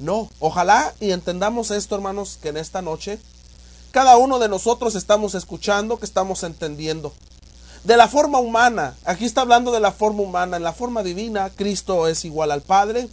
No, 0.00 0.30
ojalá 0.40 0.94
y 0.98 1.10
entendamos 1.10 1.70
esto, 1.70 1.94
hermanos, 1.94 2.38
que 2.40 2.48
en 2.48 2.56
esta 2.56 2.80
noche 2.80 3.18
cada 3.90 4.16
uno 4.16 4.38
de 4.38 4.48
nosotros 4.48 4.94
estamos 4.94 5.34
escuchando, 5.34 5.98
que 5.98 6.06
estamos 6.06 6.42
entendiendo 6.42 7.12
de 7.84 7.98
la 7.98 8.08
forma 8.08 8.38
humana. 8.38 8.96
Aquí 9.04 9.26
está 9.26 9.42
hablando 9.42 9.72
de 9.72 9.80
la 9.80 9.92
forma 9.92 10.22
humana. 10.22 10.56
En 10.56 10.62
la 10.62 10.72
forma 10.72 11.02
divina, 11.02 11.50
Cristo 11.50 12.08
es 12.08 12.24
igual 12.24 12.50
al 12.50 12.62
Padre, 12.62 13.08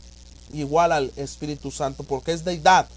igual 0.53 0.93
al 0.93 1.11
Espíritu 1.17 1.71
Santo, 1.71 2.03
porque 2.03 2.31
es 2.31 2.45
deidad. 2.45 2.87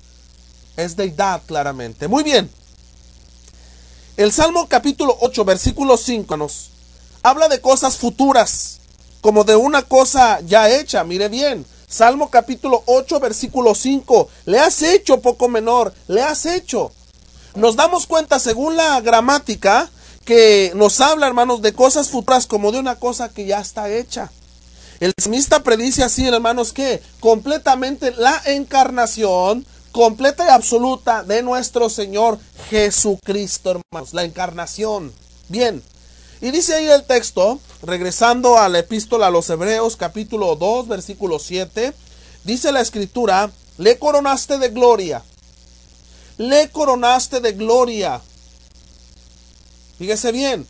Es 0.76 0.94
deidad 0.94 1.42
claramente. 1.46 2.06
Muy 2.06 2.22
bien. 2.22 2.48
El 4.16 4.30
Salmo 4.30 4.68
capítulo 4.68 5.16
8, 5.20 5.44
versículo 5.44 5.96
5 5.96 6.36
nos 6.36 6.70
habla 7.22 7.48
de 7.48 7.60
cosas 7.60 7.96
futuras, 7.96 8.80
como 9.20 9.44
de 9.44 9.56
una 9.56 9.82
cosa 9.82 10.40
ya 10.40 10.70
hecha. 10.70 11.04
Mire 11.04 11.28
bien. 11.28 11.66
Salmo 11.88 12.28
capítulo 12.28 12.82
8, 12.86 13.18
versículo 13.20 13.74
5. 13.74 14.28
Le 14.44 14.58
has 14.58 14.82
hecho 14.82 15.20
poco 15.20 15.48
menor, 15.48 15.94
le 16.06 16.22
has 16.22 16.44
hecho. 16.44 16.92
Nos 17.54 17.76
damos 17.76 18.06
cuenta, 18.06 18.38
según 18.38 18.76
la 18.76 19.00
gramática, 19.00 19.90
que 20.24 20.72
nos 20.74 21.00
habla, 21.00 21.26
hermanos, 21.26 21.62
de 21.62 21.72
cosas 21.72 22.10
futuras 22.10 22.46
como 22.46 22.72
de 22.72 22.78
una 22.78 22.96
cosa 22.96 23.30
que 23.30 23.46
ya 23.46 23.60
está 23.60 23.90
hecha. 23.90 24.30
El 25.00 25.14
salmista 25.18 25.62
predice 25.62 26.02
así, 26.02 26.26
hermanos, 26.26 26.72
que 26.72 27.00
completamente 27.20 28.12
la 28.12 28.40
encarnación, 28.44 29.64
completa 29.92 30.44
y 30.44 30.50
absoluta 30.50 31.22
de 31.22 31.42
nuestro 31.42 31.88
Señor 31.88 32.38
Jesucristo, 32.68 33.70
hermanos, 33.70 34.12
la 34.12 34.24
encarnación. 34.24 35.12
Bien, 35.48 35.82
y 36.40 36.50
dice 36.50 36.74
ahí 36.74 36.88
el 36.88 37.04
texto, 37.04 37.60
regresando 37.82 38.58
a 38.58 38.68
la 38.68 38.80
epístola 38.80 39.26
a 39.26 39.30
los 39.30 39.48
Hebreos, 39.50 39.96
capítulo 39.96 40.56
2, 40.56 40.88
versículo 40.88 41.38
7, 41.38 41.92
dice 42.44 42.72
la 42.72 42.80
escritura, 42.80 43.50
le 43.76 43.98
coronaste 43.98 44.58
de 44.58 44.68
gloria, 44.70 45.22
le 46.36 46.70
coronaste 46.70 47.40
de 47.40 47.52
gloria 47.52 48.20
Fíjese 49.98 50.30
bien. 50.30 50.66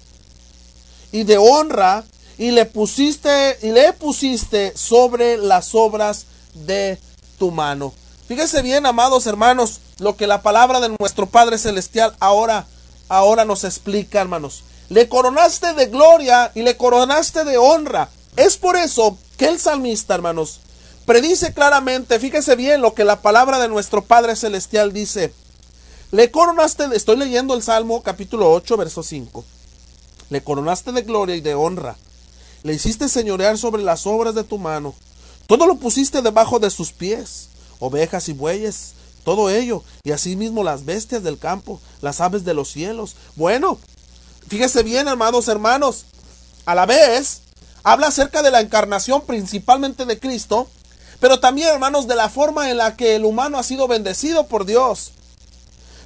Y 1.13 1.25
de 1.25 1.39
honra 1.39 2.05
y 2.39 2.51
le 2.51 2.65
pusiste 2.65 3.59
y 3.63 3.71
le 3.71 3.93
pusiste 3.93 4.77
sobre 4.77 5.37
las 5.37 5.75
obras 5.75 6.27
de 6.55 6.99
tu 7.39 7.51
mano. 7.51 7.93
Fíjese 8.27 8.63
bien, 8.63 8.87
amados 8.87 9.27
hermanos, 9.27 9.81
lo 9.99 10.17
que 10.17 10.27
la 10.27 10.43
palabra 10.43 10.81
de 10.81 10.95
nuestro 10.99 11.27
Padre 11.27 11.59
celestial 11.59 12.15
ahora 12.21 12.67
ahora 13.09 13.45
nos 13.45 13.65
explica, 13.65 14.21
hermanos. 14.21 14.63
Le 14.91 15.09
coronaste 15.09 15.75
de 15.75 15.87
gloria 15.87 16.51
y 16.55 16.63
le 16.63 16.77
coronaste 16.77 17.45
de 17.45 17.59
honra. 17.59 18.09
Es 18.37 18.57
por 18.57 18.77
eso 18.77 19.19
que 19.37 19.47
el 19.47 19.59
salmista, 19.59 20.15
hermanos, 20.15 20.61
predice 21.05 21.53
claramente, 21.53 22.19
fíjese 22.19 22.57
bien 22.57 22.81
lo 22.81 22.95
que 22.95 23.05
la 23.05 23.21
palabra 23.21 23.59
de 23.59 23.69
nuestro 23.69 24.05
Padre 24.05 24.35
celestial 24.35 24.93
dice. 24.93 25.33
Le 26.11 26.31
coronaste, 26.31 26.85
estoy 26.95 27.19
leyendo 27.19 27.55
el 27.55 27.63
Salmo 27.63 28.03
capítulo 28.03 28.51
8, 28.51 28.77
verso 28.79 29.03
5. 29.03 29.45
Le 30.31 30.43
coronaste 30.43 30.93
de 30.93 31.03
gloria 31.03 31.37
y 31.37 31.43
de 31.43 31.55
honra. 31.55 31.97
Le 32.63 32.73
hiciste 32.73 33.11
señorear 33.11 33.59
sobre 33.59 33.83
las 33.83 34.07
obras 34.07 34.35
de 34.35 34.45
tu 34.45 34.57
mano. 34.57 34.95
Todo 35.47 35.67
lo 35.67 35.77
pusiste 35.77 36.23
debajo 36.23 36.59
de 36.59 36.71
sus 36.71 36.93
pies. 36.93 37.49
Ovejas 37.79 38.29
y 38.29 38.33
bueyes, 38.33 38.95
todo 39.23 39.51
ello. 39.51 39.85
Y 40.03 40.13
asimismo 40.13 40.65
las 40.65 40.85
bestias 40.85 41.23
del 41.23 41.39
campo, 41.39 41.81
las 42.01 42.21
aves 42.21 42.45
de 42.45 42.55
los 42.55 42.71
cielos. 42.71 43.17
Bueno, 43.37 43.79
fíjese 44.49 44.83
bien, 44.83 45.09
amados 45.09 45.49
hermanos. 45.49 46.05
A 46.67 46.75
la 46.75 46.87
vez, 46.87 47.43
habla 47.83 48.09
acerca 48.09 48.43
de 48.43 48.51
la 48.51 48.61
encarnación 48.61 49.23
principalmente 49.23 50.05
de 50.05 50.19
Cristo, 50.19 50.69
pero 51.21 51.41
también, 51.41 51.69
hermanos, 51.69 52.07
de 52.07 52.15
la 52.15 52.29
forma 52.29 52.71
en 52.71 52.77
la 52.77 52.97
que 52.97 53.17
el 53.17 53.25
humano 53.25 53.59
ha 53.59 53.63
sido 53.63 53.89
bendecido 53.89 54.47
por 54.47 54.65
Dios. 54.65 55.13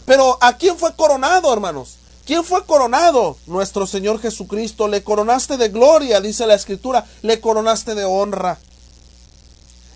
Pero 0.07 0.39
¿a 0.41 0.57
quién 0.57 0.79
fue 0.79 0.95
coronado, 0.95 1.53
hermanos? 1.53 1.97
¿Quién 2.25 2.45
fue 2.45 2.65
coronado? 2.65 3.37
Nuestro 3.47 3.87
Señor 3.87 4.21
Jesucristo. 4.21 4.89
Le 4.89 5.03
coronaste 5.03 5.57
de 5.57 5.69
gloria, 5.69 6.21
dice 6.21 6.47
la 6.47 6.55
Escritura. 6.55 7.05
Le 7.23 7.41
coronaste 7.41 7.95
de 7.95 8.05
honra. 8.05 8.59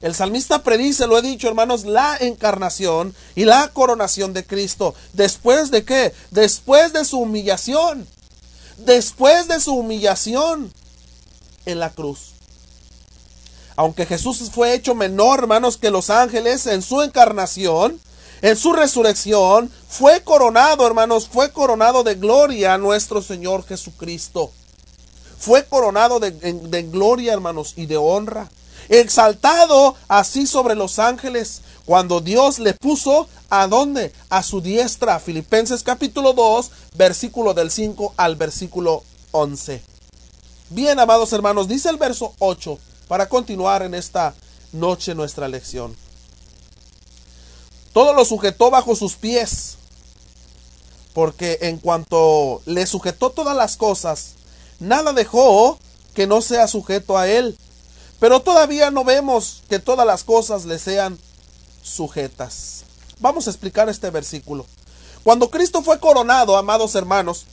El 0.02 0.14
salmista 0.14 0.62
predice, 0.62 1.06
lo 1.06 1.18
he 1.18 1.22
dicho, 1.22 1.48
hermanos, 1.48 1.84
la 1.84 2.16
encarnación 2.20 3.14
y 3.34 3.44
la 3.44 3.68
coronación 3.68 4.34
de 4.34 4.44
Cristo. 4.44 4.94
¿Después 5.14 5.70
de 5.70 5.84
qué? 5.84 6.12
Después 6.30 6.92
de 6.92 7.04
su 7.04 7.18
humillación. 7.18 8.06
Después 8.78 9.48
de 9.48 9.60
su 9.60 9.74
humillación 9.74 10.72
en 11.64 11.80
la 11.80 11.90
cruz. 11.90 12.32
Aunque 13.76 14.06
Jesús 14.06 14.50
fue 14.52 14.74
hecho 14.74 14.94
menor, 14.94 15.40
hermanos, 15.40 15.76
que 15.76 15.90
los 15.90 16.08
ángeles 16.08 16.66
en 16.66 16.82
su 16.82 17.02
encarnación, 17.02 18.00
en 18.40 18.56
su 18.56 18.72
resurrección, 18.72 19.70
fue 19.88 20.22
coronado, 20.22 20.86
hermanos, 20.86 21.28
fue 21.30 21.50
coronado 21.52 22.02
de 22.02 22.14
gloria 22.14 22.74
a 22.74 22.78
nuestro 22.78 23.20
Señor 23.20 23.66
Jesucristo. 23.66 24.50
Fue 25.38 25.64
coronado 25.66 26.20
de, 26.20 26.30
de 26.30 26.82
gloria, 26.84 27.34
hermanos, 27.34 27.74
y 27.76 27.86
de 27.86 27.98
honra. 27.98 28.48
Exaltado 28.88 29.94
así 30.08 30.46
sobre 30.46 30.74
los 30.74 30.98
ángeles, 30.98 31.60
cuando 31.86 32.20
Dios 32.20 32.58
le 32.58 32.74
puso 32.74 33.28
a 33.48 33.68
dónde? 33.68 34.12
A 34.28 34.42
su 34.42 34.60
diestra. 34.60 35.20
Filipenses 35.20 35.82
capítulo 35.82 36.32
2, 36.32 36.70
versículo 36.96 37.54
del 37.54 37.70
5 37.70 38.14
al 38.16 38.36
versículo 38.36 39.04
11. 39.30 39.82
Bien, 40.70 40.98
amados 40.98 41.32
hermanos, 41.32 41.68
dice 41.68 41.88
el 41.88 41.96
verso 41.96 42.34
8 42.40 42.78
para 43.06 43.28
continuar 43.28 43.82
en 43.82 43.94
esta 43.94 44.34
noche 44.72 45.14
nuestra 45.14 45.46
lección. 45.46 45.96
Todo 47.92 48.12
lo 48.12 48.24
sujetó 48.24 48.70
bajo 48.70 48.96
sus 48.96 49.14
pies, 49.14 49.76
porque 51.14 51.58
en 51.62 51.78
cuanto 51.78 52.62
le 52.66 52.84
sujetó 52.86 53.30
todas 53.30 53.56
las 53.56 53.76
cosas, 53.76 54.32
nada 54.80 55.12
dejó 55.12 55.78
que 56.14 56.26
no 56.26 56.42
sea 56.42 56.66
sujeto 56.66 57.16
a 57.16 57.28
él. 57.28 57.56
Pero 58.18 58.40
todavía 58.40 58.90
no 58.90 59.04
vemos 59.04 59.62
que 59.68 59.78
todas 59.78 60.06
las 60.06 60.24
cosas 60.24 60.64
le 60.64 60.78
sean 60.78 61.18
sujetas. 61.86 62.84
Vamos 63.18 63.46
a 63.46 63.50
explicar 63.50 63.88
este 63.88 64.10
versículo. 64.10 64.66
Cuando 65.22 65.50
Cristo 65.50 65.82
fue 65.82 65.98
coronado, 65.98 66.56
amados 66.56 66.94
hermanos, 66.94 67.46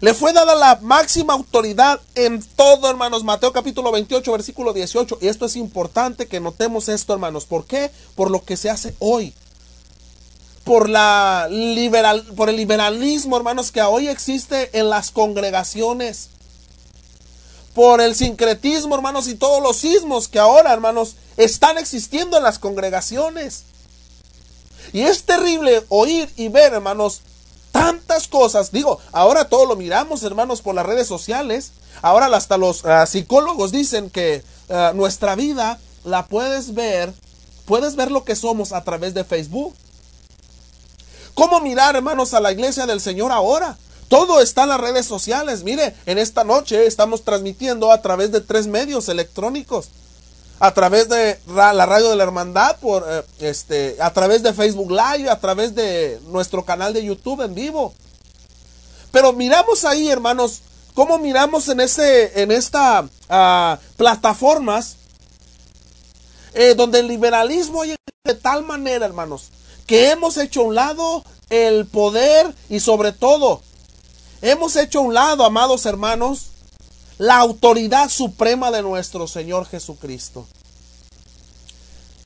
le 0.00 0.14
fue 0.14 0.32
dada 0.32 0.54
la 0.54 0.78
máxima 0.82 1.34
autoridad 1.34 2.00
en 2.14 2.42
todo, 2.56 2.90
hermanos. 2.90 3.24
Mateo 3.24 3.52
capítulo 3.52 3.92
28, 3.92 4.32
versículo 4.32 4.72
18. 4.72 5.18
Y 5.20 5.28
esto 5.28 5.46
es 5.46 5.56
importante 5.56 6.26
que 6.26 6.40
notemos 6.40 6.88
esto, 6.88 7.12
hermanos. 7.12 7.46
¿Por 7.46 7.64
qué? 7.64 7.90
Por 8.14 8.30
lo 8.30 8.44
que 8.44 8.56
se 8.56 8.70
hace 8.70 8.94
hoy. 8.98 9.32
Por, 10.64 10.88
la 10.88 11.46
liberal, 11.50 12.24
por 12.36 12.48
el 12.48 12.56
liberalismo, 12.56 13.36
hermanos, 13.36 13.70
que 13.70 13.82
hoy 13.82 14.08
existe 14.08 14.78
en 14.78 14.90
las 14.90 15.10
congregaciones. 15.10 16.30
Por 17.74 18.00
el 18.00 18.14
sincretismo, 18.14 18.94
hermanos, 18.94 19.26
y 19.28 19.34
todos 19.34 19.62
los 19.62 19.76
sismos 19.76 20.28
que 20.28 20.38
ahora, 20.38 20.72
hermanos, 20.72 21.16
están 21.36 21.76
existiendo 21.76 22.36
en 22.36 22.44
las 22.44 22.58
congregaciones. 22.58 23.64
Y 24.92 25.02
es 25.02 25.24
terrible 25.24 25.84
oír 25.88 26.30
y 26.36 26.48
ver, 26.48 26.72
hermanos, 26.74 27.22
tantas 27.72 28.28
cosas. 28.28 28.70
Digo, 28.70 29.00
ahora 29.10 29.48
todo 29.48 29.66
lo 29.66 29.74
miramos, 29.74 30.22
hermanos, 30.22 30.62
por 30.62 30.76
las 30.76 30.86
redes 30.86 31.08
sociales. 31.08 31.72
Ahora 32.02 32.26
hasta 32.26 32.56
los 32.56 32.84
uh, 32.84 33.06
psicólogos 33.06 33.72
dicen 33.72 34.10
que 34.10 34.44
uh, 34.68 34.94
nuestra 34.94 35.34
vida 35.34 35.80
la 36.04 36.26
puedes 36.26 36.74
ver, 36.74 37.12
puedes 37.64 37.96
ver 37.96 38.12
lo 38.12 38.24
que 38.24 38.36
somos 38.36 38.72
a 38.72 38.84
través 38.84 39.14
de 39.14 39.24
Facebook. 39.24 39.74
¿Cómo 41.34 41.60
mirar, 41.60 41.96
hermanos, 41.96 42.32
a 42.34 42.40
la 42.40 42.52
iglesia 42.52 42.86
del 42.86 43.00
Señor 43.00 43.32
ahora? 43.32 43.76
Todo 44.14 44.40
está 44.40 44.62
en 44.62 44.68
las 44.68 44.80
redes 44.80 45.06
sociales. 45.06 45.64
Mire, 45.64 45.92
en 46.06 46.18
esta 46.18 46.44
noche 46.44 46.86
estamos 46.86 47.24
transmitiendo 47.24 47.90
a 47.90 48.00
través 48.00 48.30
de 48.30 48.40
tres 48.40 48.68
medios 48.68 49.08
electrónicos. 49.08 49.88
A 50.60 50.72
través 50.72 51.08
de 51.08 51.40
la 51.48 51.84
radio 51.84 52.10
de 52.10 52.14
la 52.14 52.22
hermandad, 52.22 52.76
por, 52.78 53.04
eh, 53.08 53.24
este, 53.40 53.96
a 53.98 54.12
través 54.12 54.44
de 54.44 54.54
Facebook 54.54 54.92
Live, 54.92 55.28
a 55.28 55.40
través 55.40 55.74
de 55.74 56.20
nuestro 56.28 56.64
canal 56.64 56.92
de 56.92 57.04
YouTube 57.04 57.40
en 57.40 57.56
vivo. 57.56 57.92
Pero 59.10 59.32
miramos 59.32 59.84
ahí, 59.84 60.08
hermanos, 60.08 60.60
cómo 60.94 61.18
miramos 61.18 61.68
en, 61.68 61.80
ese, 61.80 62.40
en 62.40 62.52
esta 62.52 63.02
uh, 63.02 63.96
plataformas 63.96 64.94
eh, 66.52 66.76
donde 66.76 67.00
el 67.00 67.08
liberalismo 67.08 67.82
hay 67.82 67.96
de 68.22 68.34
tal 68.34 68.62
manera, 68.62 69.06
hermanos, 69.06 69.48
que 69.88 70.12
hemos 70.12 70.36
hecho 70.36 70.60
a 70.60 70.64
un 70.66 70.76
lado 70.76 71.24
el 71.50 71.86
poder 71.86 72.54
y 72.68 72.78
sobre 72.78 73.10
todo 73.10 73.60
hemos 74.50 74.76
hecho 74.76 74.98
a 74.98 75.02
un 75.02 75.14
lado, 75.14 75.44
amados 75.44 75.86
hermanos, 75.86 76.48
la 77.16 77.38
autoridad 77.38 78.10
suprema 78.10 78.70
de 78.70 78.82
nuestro 78.82 79.26
Señor 79.26 79.66
Jesucristo. 79.66 80.46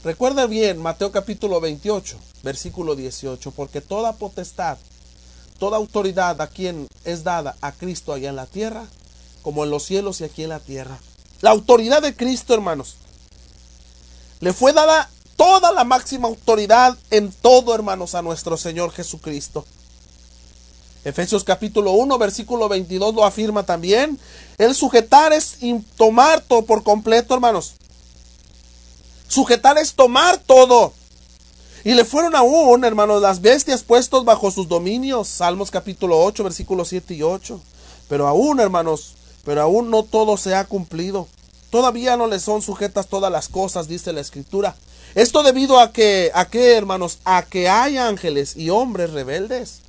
Recuerda 0.02 0.46
bien 0.46 0.82
Mateo 0.82 1.12
capítulo 1.12 1.60
28, 1.60 2.18
versículo 2.42 2.96
18, 2.96 3.52
porque 3.52 3.80
toda 3.80 4.14
potestad, 4.14 4.78
toda 5.60 5.76
autoridad 5.76 6.40
a 6.40 6.48
quien 6.48 6.88
es 7.04 7.22
dada 7.22 7.56
a 7.60 7.70
Cristo 7.70 8.12
allá 8.12 8.30
en 8.30 8.36
la 8.36 8.46
tierra, 8.46 8.86
como 9.42 9.62
en 9.62 9.70
los 9.70 9.84
cielos 9.84 10.20
y 10.20 10.24
aquí 10.24 10.42
en 10.42 10.48
la 10.50 10.60
tierra. 10.60 10.98
La 11.40 11.50
autoridad 11.50 12.02
de 12.02 12.16
Cristo, 12.16 12.52
hermanos, 12.52 12.96
le 14.40 14.52
fue 14.52 14.72
dada 14.72 15.08
toda 15.36 15.70
la 15.72 15.84
máxima 15.84 16.26
autoridad 16.26 16.98
en 17.10 17.30
todo, 17.30 17.76
hermanos, 17.76 18.16
a 18.16 18.22
nuestro 18.22 18.56
Señor 18.56 18.90
Jesucristo. 18.90 19.64
Efesios 21.08 21.42
capítulo 21.42 21.92
1, 21.92 22.18
versículo 22.18 22.68
22 22.68 23.14
lo 23.14 23.24
afirma 23.24 23.62
también. 23.62 24.18
El 24.58 24.74
sujetar 24.74 25.32
es 25.32 25.56
tomar 25.96 26.42
todo 26.42 26.62
por 26.62 26.82
completo, 26.82 27.34
hermanos. 27.34 27.74
Sujetar 29.26 29.78
es 29.78 29.94
tomar 29.94 30.36
todo. 30.36 30.92
Y 31.82 31.94
le 31.94 32.04
fueron 32.04 32.36
aún, 32.36 32.84
hermanos, 32.84 33.22
las 33.22 33.40
bestias 33.40 33.82
puestos 33.82 34.26
bajo 34.26 34.50
sus 34.50 34.68
dominios. 34.68 35.28
Salmos 35.28 35.70
capítulo 35.70 36.22
8, 36.22 36.44
versículos 36.44 36.88
7 36.88 37.14
y 37.14 37.22
8. 37.22 37.58
Pero 38.08 38.26
aún, 38.28 38.60
hermanos, 38.60 39.14
pero 39.46 39.62
aún 39.62 39.90
no 39.90 40.02
todo 40.02 40.36
se 40.36 40.54
ha 40.54 40.64
cumplido. 40.64 41.26
Todavía 41.70 42.18
no 42.18 42.26
le 42.26 42.38
son 42.38 42.60
sujetas 42.60 43.06
todas 43.06 43.32
las 43.32 43.48
cosas, 43.48 43.88
dice 43.88 44.12
la 44.12 44.20
escritura. 44.20 44.76
Esto 45.14 45.42
debido 45.42 45.80
a 45.80 45.90
que, 45.90 46.30
a 46.34 46.44
que, 46.46 46.76
hermanos, 46.76 47.18
a 47.24 47.44
que 47.44 47.70
hay 47.70 47.96
ángeles 47.96 48.56
y 48.58 48.68
hombres 48.68 49.10
rebeldes. 49.12 49.87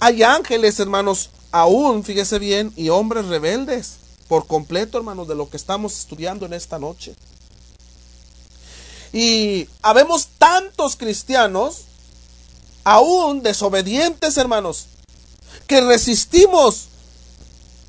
Hay 0.00 0.22
ángeles, 0.22 0.78
hermanos, 0.78 1.30
aún, 1.52 2.04
fíjese 2.04 2.38
bien, 2.38 2.72
y 2.76 2.90
hombres 2.90 3.26
rebeldes. 3.26 3.96
Por 4.28 4.46
completo, 4.46 4.98
hermanos, 4.98 5.28
de 5.28 5.34
lo 5.34 5.48
que 5.48 5.56
estamos 5.56 5.98
estudiando 5.98 6.46
en 6.46 6.52
esta 6.52 6.78
noche. 6.78 7.14
Y 9.12 9.68
habemos 9.82 10.28
tantos 10.38 10.96
cristianos, 10.96 11.82
aún 12.84 13.42
desobedientes, 13.42 14.36
hermanos, 14.36 14.86
que 15.66 15.80
resistimos, 15.80 16.88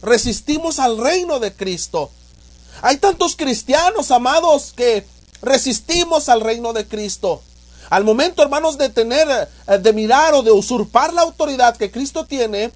resistimos 0.02 0.80
al 0.80 0.98
reino 0.98 1.40
de 1.40 1.54
Cristo. 1.54 2.10
Hay 2.82 2.98
tantos 2.98 3.36
cristianos, 3.36 4.12
amados, 4.12 4.74
que 4.76 5.06
resistimos 5.42 6.30
al 6.30 6.42
reino 6.42 6.72
de 6.72 6.88
Cristo. 6.88 7.42
Al 7.90 8.04
momento, 8.04 8.42
hermanos, 8.42 8.78
de 8.78 8.90
tener, 8.90 9.28
de 9.80 9.94
mirar 9.94 10.34
o 10.34 10.44
de 10.44 10.52
usurpar 10.52 11.14
la 11.14 11.22
autoridad 11.22 11.78
que 11.78 11.92
Cristo 11.92 12.26
tiene, 12.26 12.72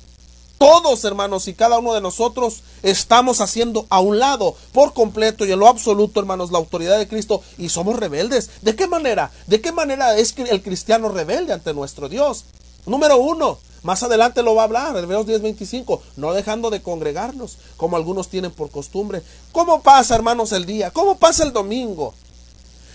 todos, 0.57 1.03
hermanos, 1.05 1.47
y 1.47 1.55
cada 1.55 1.79
uno 1.79 1.93
de 1.93 2.01
nosotros 2.01 2.61
estamos 2.83 3.41
haciendo 3.41 3.87
a 3.89 3.99
un 3.99 4.19
lado 4.19 4.55
por 4.73 4.93
completo 4.93 5.43
y 5.43 5.51
en 5.51 5.57
lo 5.57 5.67
absoluto, 5.67 6.19
hermanos, 6.19 6.51
la 6.51 6.59
autoridad 6.59 6.99
de 6.99 7.07
Cristo 7.07 7.41
y 7.57 7.69
somos 7.69 7.95
rebeldes. 7.99 8.51
¿De 8.61 8.75
qué 8.75 8.85
manera? 8.85 9.31
¿De 9.47 9.59
qué 9.59 9.71
manera 9.71 10.15
es 10.17 10.35
el 10.37 10.61
cristiano 10.61 11.09
rebelde 11.09 11.53
ante 11.53 11.73
nuestro 11.73 12.09
Dios? 12.09 12.45
Número 12.85 13.17
uno, 13.17 13.57
más 13.81 14.03
adelante 14.03 14.43
lo 14.43 14.53
va 14.53 14.61
a 14.61 14.65
hablar, 14.65 14.95
Hebreos 14.95 15.25
10:25, 15.25 15.99
no 16.17 16.31
dejando 16.33 16.69
de 16.69 16.83
congregarnos, 16.83 17.57
como 17.75 17.97
algunos 17.97 18.27
tienen 18.27 18.51
por 18.51 18.69
costumbre. 18.69 19.23
¿Cómo 19.51 19.81
pasa, 19.81 20.13
hermanos, 20.13 20.51
el 20.51 20.67
día? 20.67 20.91
¿Cómo 20.91 21.17
pasa 21.17 21.43
el 21.43 21.53
domingo? 21.53 22.13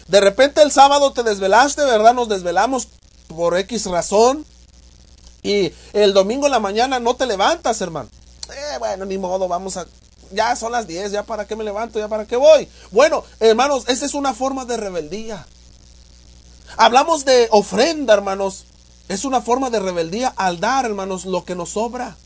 De 0.09 0.20
repente 0.20 0.62
el 0.62 0.70
sábado 0.70 1.12
te 1.12 1.22
desvelaste, 1.22 1.84
¿verdad? 1.84 2.14
Nos 2.14 2.28
desvelamos 2.28 2.88
por 3.28 3.57
X 3.59 3.86
razón. 3.86 4.44
Y 5.42 5.72
el 5.92 6.12
domingo 6.12 6.46
en 6.46 6.52
la 6.52 6.61
mañana 6.61 6.98
no 6.98 7.14
te 7.14 7.26
levantas, 7.26 7.80
hermano. 7.80 8.09
Eh, 8.50 8.78
bueno, 8.78 9.04
ni 9.04 9.18
modo, 9.18 9.48
vamos 9.48 9.76
a... 9.76 9.86
Ya 10.32 10.57
son 10.57 10.72
las 10.72 10.88
10, 10.88 11.12
ya 11.12 11.22
para 11.22 11.46
qué 11.46 11.54
me 11.54 11.62
levanto, 11.62 12.00
ya 12.00 12.09
para 12.09 12.26
qué 12.26 12.36
voy. 12.36 12.68
Bueno, 12.90 13.22
hermanos, 13.38 13.84
esa 13.86 14.07
es 14.07 14.14
una 14.14 14.34
forma 14.34 14.64
de 14.64 14.76
rebeldía. 14.76 15.46
Hablamos 16.76 17.24
de 17.24 17.48
ofrenda, 17.52 18.14
hermanos. 18.14 18.64
Es 19.09 19.24
una 19.24 19.40
forma 19.40 19.70
de 19.70 19.78
rebeldía 19.78 20.32
al 20.36 20.59
dar, 20.59 20.84
hermanos, 20.84 21.26
lo 21.26 21.44
que 21.44 21.54
nos 21.54 21.70
sobra. 21.70 22.16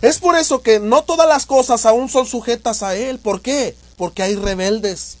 Es 0.00 0.18
por 0.18 0.36
eso 0.36 0.62
que 0.62 0.78
no 0.78 1.02
todas 1.02 1.28
las 1.28 1.46
cosas 1.46 1.86
aún 1.86 2.08
son 2.08 2.26
sujetas 2.26 2.82
a 2.82 2.94
Él. 2.94 3.18
¿Por 3.18 3.40
qué? 3.40 3.76
Porque 3.96 4.22
hay 4.22 4.36
rebeldes. 4.36 5.18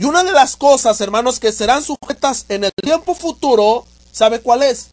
Y 0.00 0.04
una 0.04 0.24
de 0.24 0.32
las 0.32 0.56
cosas, 0.56 0.98
hermanos, 1.02 1.40
que 1.40 1.52
serán 1.52 1.84
sujetas 1.84 2.46
en 2.48 2.64
el 2.64 2.72
tiempo 2.72 3.14
futuro, 3.14 3.84
¿sabe 4.10 4.40
cuál 4.40 4.62
es? 4.62 4.86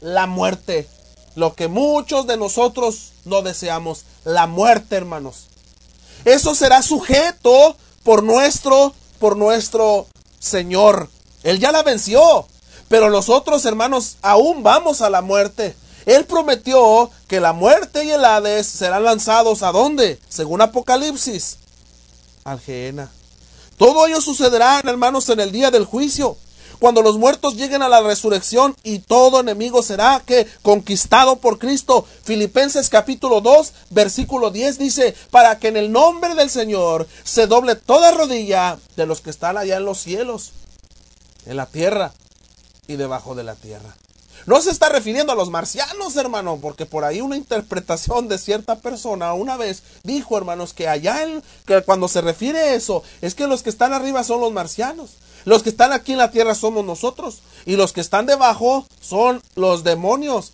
La 0.00 0.28
muerte. 0.28 0.88
Lo 1.34 1.54
que 1.54 1.66
muchos 1.66 2.28
de 2.28 2.36
nosotros 2.36 3.10
no 3.24 3.42
deseamos. 3.42 4.04
La 4.24 4.46
muerte, 4.46 4.94
hermanos. 4.94 5.46
Eso 6.24 6.54
será 6.54 6.80
sujeto 6.82 7.76
por 8.04 8.22
nuestro, 8.22 8.94
por 9.18 9.36
nuestro 9.36 10.06
Señor. 10.38 11.10
Él 11.42 11.58
ya 11.58 11.72
la 11.72 11.82
venció. 11.82 12.46
Pero 12.86 13.10
nosotros, 13.10 13.64
hermanos, 13.64 14.18
aún 14.22 14.62
vamos 14.62 15.02
a 15.02 15.10
la 15.10 15.22
muerte. 15.22 15.74
Él 16.06 16.24
prometió 16.24 17.10
que 17.26 17.40
la 17.40 17.52
muerte 17.52 18.04
y 18.04 18.12
el 18.12 18.24
Hades 18.24 18.68
serán 18.68 19.02
lanzados 19.02 19.64
a 19.64 19.72
dónde? 19.72 20.20
Según 20.28 20.60
Apocalipsis, 20.60 21.56
al 22.44 22.60
Gehenna. 22.60 23.10
Todo 23.78 24.06
ello 24.06 24.20
sucederá, 24.20 24.80
hermanos, 24.84 25.28
en 25.28 25.40
el 25.40 25.52
día 25.52 25.70
del 25.70 25.84
juicio. 25.84 26.36
Cuando 26.80 27.00
los 27.00 27.18
muertos 27.18 27.54
lleguen 27.54 27.82
a 27.82 27.88
la 27.88 28.02
resurrección 28.02 28.76
y 28.84 29.00
todo 29.00 29.40
enemigo 29.40 29.82
será 29.82 30.22
que 30.24 30.46
conquistado 30.62 31.36
por 31.36 31.58
Cristo. 31.58 32.06
Filipenses 32.22 32.88
capítulo 32.88 33.40
2, 33.40 33.72
versículo 33.90 34.50
10 34.50 34.78
dice, 34.78 35.14
para 35.30 35.58
que 35.58 35.68
en 35.68 35.76
el 35.76 35.90
nombre 35.90 36.34
del 36.34 36.50
Señor 36.50 37.08
se 37.24 37.46
doble 37.46 37.74
toda 37.74 38.12
rodilla 38.12 38.78
de 38.96 39.06
los 39.06 39.20
que 39.20 39.30
están 39.30 39.56
allá 39.56 39.76
en 39.76 39.84
los 39.84 39.98
cielos, 39.98 40.52
en 41.46 41.56
la 41.56 41.66
tierra 41.66 42.12
y 42.86 42.96
debajo 42.96 43.34
de 43.34 43.44
la 43.44 43.54
tierra. 43.54 43.96
No 44.48 44.62
se 44.62 44.70
está 44.70 44.88
refiriendo 44.88 45.30
a 45.30 45.36
los 45.36 45.50
marcianos, 45.50 46.16
hermano, 46.16 46.58
porque 46.62 46.86
por 46.86 47.04
ahí 47.04 47.20
una 47.20 47.36
interpretación 47.36 48.28
de 48.28 48.38
cierta 48.38 48.76
persona 48.76 49.34
una 49.34 49.58
vez 49.58 49.82
dijo, 50.04 50.38
hermanos, 50.38 50.72
que 50.72 50.88
allá 50.88 51.22
en, 51.22 51.42
que 51.66 51.82
cuando 51.82 52.08
se 52.08 52.22
refiere 52.22 52.58
a 52.58 52.74
eso, 52.74 53.02
es 53.20 53.34
que 53.34 53.46
los 53.46 53.62
que 53.62 53.68
están 53.68 53.92
arriba 53.92 54.24
son 54.24 54.40
los 54.40 54.50
marcianos. 54.50 55.16
Los 55.44 55.62
que 55.62 55.68
están 55.68 55.92
aquí 55.92 56.12
en 56.12 56.18
la 56.18 56.30
tierra 56.30 56.54
somos 56.54 56.82
nosotros. 56.82 57.42
Y 57.66 57.76
los 57.76 57.92
que 57.92 58.00
están 58.00 58.24
debajo 58.24 58.86
son 59.02 59.42
los 59.54 59.84
demonios. 59.84 60.52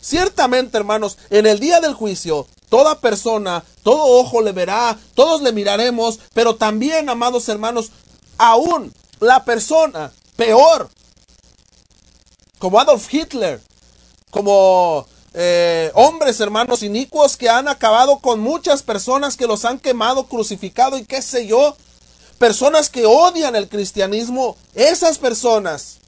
Ciertamente, 0.00 0.78
hermanos, 0.78 1.18
en 1.28 1.44
el 1.44 1.60
día 1.60 1.80
del 1.80 1.92
juicio, 1.92 2.46
toda 2.70 2.98
persona, 3.00 3.62
todo 3.82 4.06
ojo 4.06 4.40
le 4.40 4.52
verá, 4.52 4.98
todos 5.14 5.42
le 5.42 5.52
miraremos, 5.52 6.18
pero 6.32 6.56
también, 6.56 7.10
amados 7.10 7.46
hermanos, 7.50 7.92
aún 8.38 8.90
la 9.20 9.44
persona 9.44 10.12
peor 10.36 10.88
como 12.64 12.80
Adolf 12.80 13.12
Hitler, 13.12 13.60
como 14.30 15.06
eh, 15.34 15.90
hombres, 15.92 16.40
hermanos 16.40 16.82
inicuos 16.82 17.36
que 17.36 17.50
han 17.50 17.68
acabado 17.68 18.20
con 18.20 18.40
muchas 18.40 18.82
personas 18.82 19.36
que 19.36 19.46
los 19.46 19.66
han 19.66 19.78
quemado, 19.78 20.28
crucificado 20.28 20.96
y 20.96 21.04
qué 21.04 21.20
sé 21.20 21.46
yo. 21.46 21.76
Personas 22.38 22.88
que 22.88 23.04
odian 23.04 23.54
el 23.54 23.68
cristianismo, 23.68 24.56
esas 24.74 25.18
personas 25.18 25.98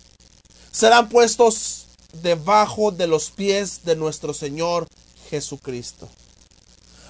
serán 0.72 1.10
puestos 1.10 1.88
debajo 2.22 2.90
de 2.90 3.06
los 3.06 3.30
pies 3.30 3.84
de 3.84 3.94
nuestro 3.94 4.32
Señor 4.32 4.88
Jesucristo. 5.28 6.08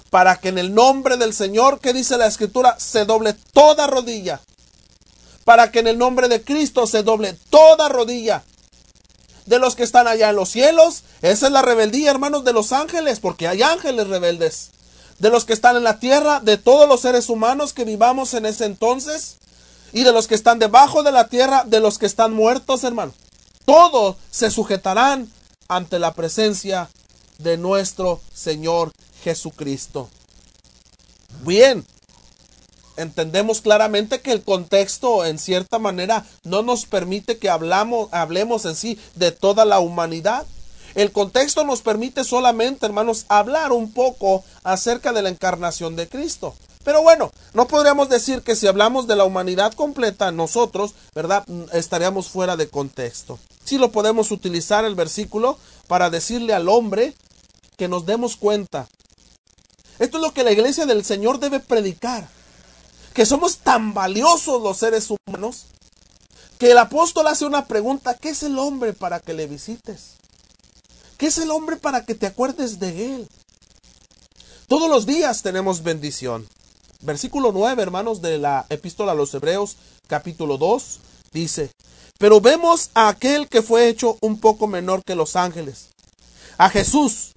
Para 0.09 0.41
que 0.41 0.49
en 0.49 0.57
el 0.57 0.75
nombre 0.75 1.15
del 1.15 1.33
Señor, 1.33 1.79
que 1.79 1.93
dice 1.93 2.17
la 2.17 2.27
Escritura, 2.27 2.77
se 2.81 3.05
doble 3.05 3.33
toda 3.53 3.87
rodilla. 3.87 4.41
Para 5.45 5.71
que 5.71 5.79
en 5.79 5.87
el 5.87 5.97
nombre 5.97 6.27
de 6.27 6.43
Cristo 6.43 6.85
se 6.85 7.01
doble 7.01 7.31
toda 7.49 7.87
rodilla 7.87 8.43
de 9.47 9.59
los 9.59 9.75
que 9.75 9.83
están 9.83 10.07
allá 10.07 10.29
en 10.29 10.35
los 10.35 10.49
cielos. 10.49 11.03
Esa 11.21 11.47
es 11.47 11.51
la 11.51 11.63
rebeldía, 11.63 12.11
hermanos, 12.11 12.43
de 12.43 12.53
los 12.53 12.71
ángeles, 12.71 13.19
porque 13.19 13.47
hay 13.47 13.63
ángeles 13.63 14.07
rebeldes. 14.07 14.69
De 15.17 15.31
los 15.31 15.45
que 15.45 15.53
están 15.53 15.75
en 15.75 15.83
la 15.83 15.99
tierra, 15.99 16.39
de 16.41 16.57
todos 16.57 16.87
los 16.87 17.01
seres 17.01 17.29
humanos 17.29 17.73
que 17.73 17.85
vivamos 17.85 18.35
en 18.35 18.45
ese 18.45 18.65
entonces. 18.65 19.37
Y 19.93 20.03
de 20.03 20.11
los 20.11 20.27
que 20.27 20.35
están 20.35 20.59
debajo 20.59 21.01
de 21.01 21.11
la 21.11 21.29
tierra, 21.29 21.63
de 21.65 21.79
los 21.79 21.97
que 21.97 22.05
están 22.05 22.33
muertos, 22.33 22.83
hermano. 22.83 23.13
Todos 23.65 24.17
se 24.29 24.51
sujetarán 24.51 25.31
ante 25.67 25.97
la 25.97 26.13
presencia 26.13 26.89
de 27.39 27.57
nuestro 27.57 28.21
Señor 28.33 28.91
Jesucristo. 29.23 30.09
Bien, 31.41 31.85
entendemos 32.97 33.61
claramente 33.61 34.21
que 34.21 34.31
el 34.31 34.43
contexto 34.43 35.25
en 35.25 35.39
cierta 35.39 35.79
manera 35.79 36.25
no 36.43 36.63
nos 36.63 36.85
permite 36.85 37.37
que 37.37 37.49
hablamos, 37.49 38.09
hablemos 38.11 38.65
en 38.65 38.75
sí 38.75 38.99
de 39.15 39.31
toda 39.31 39.65
la 39.65 39.79
humanidad. 39.79 40.45
El 40.95 41.11
contexto 41.11 41.63
nos 41.63 41.81
permite 41.81 42.23
solamente, 42.23 42.85
hermanos, 42.85 43.25
hablar 43.29 43.71
un 43.71 43.93
poco 43.93 44.43
acerca 44.63 45.13
de 45.13 45.21
la 45.21 45.29
encarnación 45.29 45.95
de 45.95 46.09
Cristo. 46.09 46.55
Pero 46.83 47.03
bueno, 47.03 47.31
no 47.53 47.67
podríamos 47.67 48.09
decir 48.09 48.41
que 48.41 48.55
si 48.55 48.65
hablamos 48.65 49.07
de 49.07 49.15
la 49.15 49.25
humanidad 49.25 49.73
completa, 49.73 50.31
nosotros, 50.31 50.93
¿verdad? 51.13 51.43
Estaríamos 51.73 52.29
fuera 52.29 52.55
de 52.55 52.69
contexto. 52.69 53.37
Sí 53.65 53.77
lo 53.77 53.91
podemos 53.91 54.31
utilizar 54.31 54.85
el 54.85 54.95
versículo 54.95 55.57
para 55.87 56.09
decirle 56.09 56.53
al 56.53 56.69
hombre 56.69 57.13
que 57.75 57.89
nos 57.89 58.05
demos 58.05 58.37
cuenta. 58.37 58.87
Esto 59.99 60.17
es 60.17 60.23
lo 60.23 60.33
que 60.33 60.43
la 60.43 60.51
iglesia 60.51 60.85
del 60.85 61.03
Señor 61.03 61.39
debe 61.39 61.59
predicar 61.59 62.29
que 63.17 63.25
somos 63.25 63.57
tan 63.57 63.95
valiosos 63.95 64.61
los 64.61 64.77
seres 64.77 65.09
humanos, 65.09 65.63
que 66.59 66.69
el 66.69 66.77
apóstol 66.77 67.25
hace 67.25 67.47
una 67.47 67.65
pregunta, 67.65 68.13
¿qué 68.13 68.29
es 68.29 68.43
el 68.43 68.59
hombre 68.59 68.93
para 68.93 69.19
que 69.19 69.33
le 69.33 69.47
visites? 69.47 70.17
¿Qué 71.17 71.25
es 71.25 71.39
el 71.39 71.49
hombre 71.49 71.77
para 71.77 72.05
que 72.05 72.13
te 72.13 72.27
acuerdes 72.27 72.79
de 72.79 73.15
él? 73.15 73.27
Todos 74.67 74.87
los 74.87 75.07
días 75.07 75.41
tenemos 75.41 75.81
bendición. 75.81 76.47
Versículo 77.01 77.51
9, 77.51 77.81
hermanos, 77.81 78.21
de 78.21 78.37
la 78.37 78.67
epístola 78.69 79.13
a 79.13 79.15
los 79.15 79.33
Hebreos, 79.33 79.77
capítulo 80.05 80.59
2, 80.59 80.99
dice, 81.33 81.71
pero 82.19 82.39
vemos 82.39 82.91
a 82.93 83.07
aquel 83.07 83.49
que 83.49 83.63
fue 83.63 83.87
hecho 83.87 84.19
un 84.21 84.39
poco 84.39 84.67
menor 84.67 85.03
que 85.03 85.15
los 85.15 85.35
ángeles, 85.35 85.87
a 86.59 86.69
Jesús, 86.69 87.31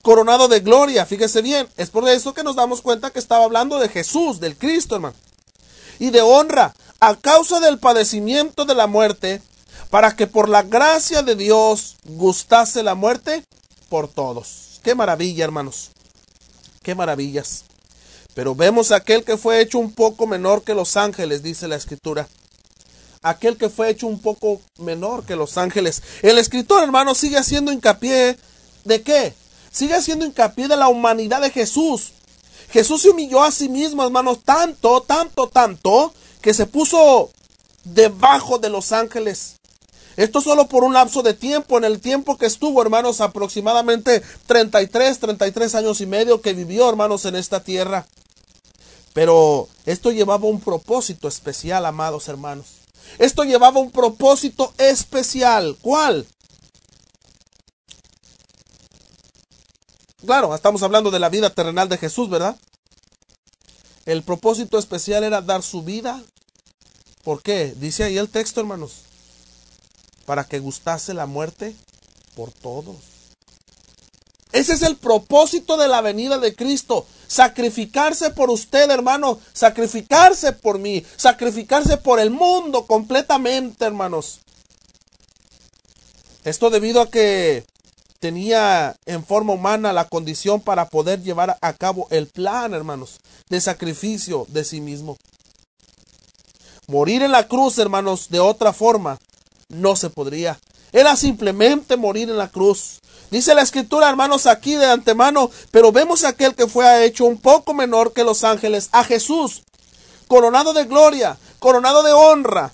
coronado 0.00 0.46
de 0.46 0.60
gloria, 0.60 1.04
fíjese 1.06 1.42
bien, 1.42 1.68
es 1.76 1.90
por 1.90 2.08
eso 2.08 2.34
que 2.34 2.44
nos 2.44 2.54
damos 2.54 2.82
cuenta 2.82 3.10
que 3.10 3.18
estaba 3.18 3.44
hablando 3.44 3.80
de 3.80 3.88
Jesús, 3.88 4.38
del 4.38 4.56
Cristo, 4.56 4.94
hermano 4.94 5.23
y 5.98 6.10
de 6.10 6.22
honra 6.22 6.74
a 7.00 7.16
causa 7.16 7.60
del 7.60 7.78
padecimiento 7.78 8.64
de 8.64 8.74
la 8.74 8.86
muerte, 8.86 9.42
para 9.90 10.16
que 10.16 10.26
por 10.26 10.48
la 10.48 10.62
gracia 10.62 11.22
de 11.22 11.36
Dios 11.36 11.96
gustase 12.04 12.82
la 12.82 12.94
muerte 12.94 13.44
por 13.88 14.08
todos. 14.08 14.80
Qué 14.82 14.94
maravilla, 14.94 15.44
hermanos. 15.44 15.90
Qué 16.82 16.94
maravillas. 16.94 17.64
Pero 18.34 18.54
vemos 18.54 18.90
aquel 18.90 19.24
que 19.24 19.36
fue 19.36 19.60
hecho 19.60 19.78
un 19.78 19.92
poco 19.92 20.26
menor 20.26 20.62
que 20.62 20.74
los 20.74 20.96
ángeles, 20.96 21.42
dice 21.42 21.68
la 21.68 21.76
escritura. 21.76 22.28
Aquel 23.22 23.56
que 23.56 23.70
fue 23.70 23.88
hecho 23.88 24.06
un 24.06 24.18
poco 24.18 24.60
menor 24.78 25.24
que 25.24 25.36
los 25.36 25.56
ángeles. 25.56 26.02
El 26.22 26.38
escritor, 26.38 26.82
hermano, 26.82 27.14
sigue 27.14 27.38
haciendo 27.38 27.72
hincapié 27.72 28.36
de 28.84 29.02
qué? 29.02 29.34
Sigue 29.70 29.94
haciendo 29.94 30.26
hincapié 30.26 30.68
de 30.68 30.76
la 30.76 30.88
humanidad 30.88 31.40
de 31.40 31.50
Jesús. 31.50 32.12
Jesús 32.74 33.02
se 33.02 33.10
humilló 33.10 33.44
a 33.44 33.52
sí 33.52 33.68
mismo, 33.68 34.02
hermanos, 34.02 34.40
tanto, 34.44 35.00
tanto, 35.00 35.46
tanto, 35.46 36.12
que 36.40 36.52
se 36.52 36.66
puso 36.66 37.30
debajo 37.84 38.58
de 38.58 38.68
los 38.68 38.90
ángeles. 38.90 39.60
Esto 40.16 40.40
solo 40.40 40.66
por 40.66 40.82
un 40.82 40.92
lapso 40.92 41.22
de 41.22 41.34
tiempo, 41.34 41.78
en 41.78 41.84
el 41.84 42.00
tiempo 42.00 42.36
que 42.36 42.46
estuvo, 42.46 42.82
hermanos, 42.82 43.20
aproximadamente 43.20 44.24
33, 44.48 45.20
33 45.20 45.74
años 45.76 46.00
y 46.00 46.06
medio 46.06 46.40
que 46.40 46.52
vivió, 46.52 46.88
hermanos, 46.88 47.24
en 47.26 47.36
esta 47.36 47.62
tierra. 47.62 48.08
Pero 49.12 49.68
esto 49.86 50.10
llevaba 50.10 50.48
un 50.48 50.58
propósito 50.58 51.28
especial, 51.28 51.86
amados 51.86 52.26
hermanos. 52.26 52.66
Esto 53.20 53.44
llevaba 53.44 53.78
un 53.78 53.92
propósito 53.92 54.74
especial. 54.78 55.76
¿Cuál? 55.80 56.26
Claro, 60.24 60.54
estamos 60.54 60.82
hablando 60.82 61.10
de 61.10 61.18
la 61.18 61.28
vida 61.28 61.50
terrenal 61.50 61.88
de 61.88 61.98
Jesús, 61.98 62.30
¿verdad? 62.30 62.56
El 64.06 64.22
propósito 64.22 64.78
especial 64.78 65.24
era 65.24 65.42
dar 65.42 65.62
su 65.62 65.82
vida. 65.82 66.22
¿Por 67.22 67.42
qué? 67.42 67.74
Dice 67.76 68.04
ahí 68.04 68.16
el 68.16 68.28
texto, 68.28 68.60
hermanos. 68.60 69.02
Para 70.24 70.44
que 70.44 70.60
gustase 70.60 71.14
la 71.14 71.26
muerte 71.26 71.74
por 72.34 72.52
todos. 72.52 72.96
Ese 74.52 74.74
es 74.74 74.82
el 74.82 74.96
propósito 74.96 75.76
de 75.76 75.88
la 75.88 76.00
venida 76.00 76.38
de 76.38 76.54
Cristo. 76.54 77.06
Sacrificarse 77.26 78.30
por 78.30 78.50
usted, 78.50 78.90
hermano. 78.90 79.40
Sacrificarse 79.52 80.52
por 80.52 80.78
mí. 80.78 81.04
Sacrificarse 81.16 81.96
por 81.96 82.20
el 82.20 82.30
mundo 82.30 82.86
completamente, 82.86 83.84
hermanos. 83.84 84.40
Esto 86.44 86.70
debido 86.70 87.00
a 87.00 87.10
que 87.10 87.64
tenía 88.24 88.96
en 89.04 89.22
forma 89.22 89.52
humana 89.52 89.92
la 89.92 90.06
condición 90.06 90.62
para 90.62 90.88
poder 90.88 91.22
llevar 91.22 91.58
a 91.60 91.72
cabo 91.74 92.06
el 92.08 92.26
plan, 92.26 92.72
hermanos, 92.72 93.20
de 93.50 93.60
sacrificio 93.60 94.46
de 94.48 94.64
sí 94.64 94.80
mismo. 94.80 95.18
Morir 96.86 97.22
en 97.22 97.32
la 97.32 97.46
cruz, 97.48 97.76
hermanos, 97.76 98.30
de 98.30 98.40
otra 98.40 98.72
forma, 98.72 99.18
no 99.68 99.94
se 99.94 100.08
podría. 100.08 100.58
Era 100.90 101.16
simplemente 101.16 101.98
morir 101.98 102.30
en 102.30 102.38
la 102.38 102.48
cruz. 102.48 103.00
Dice 103.30 103.54
la 103.54 103.60
escritura, 103.60 104.08
hermanos, 104.08 104.46
aquí 104.46 104.74
de 104.76 104.86
antemano, 104.86 105.50
pero 105.70 105.92
vemos 105.92 106.24
a 106.24 106.28
aquel 106.28 106.54
que 106.54 106.66
fue 106.66 107.04
hecho 107.04 107.26
un 107.26 107.36
poco 107.36 107.74
menor 107.74 108.14
que 108.14 108.24
los 108.24 108.42
ángeles, 108.42 108.88
a 108.92 109.04
Jesús, 109.04 109.64
coronado 110.28 110.72
de 110.72 110.84
gloria, 110.84 111.36
coronado 111.58 112.02
de 112.02 112.14
honra. 112.14 112.72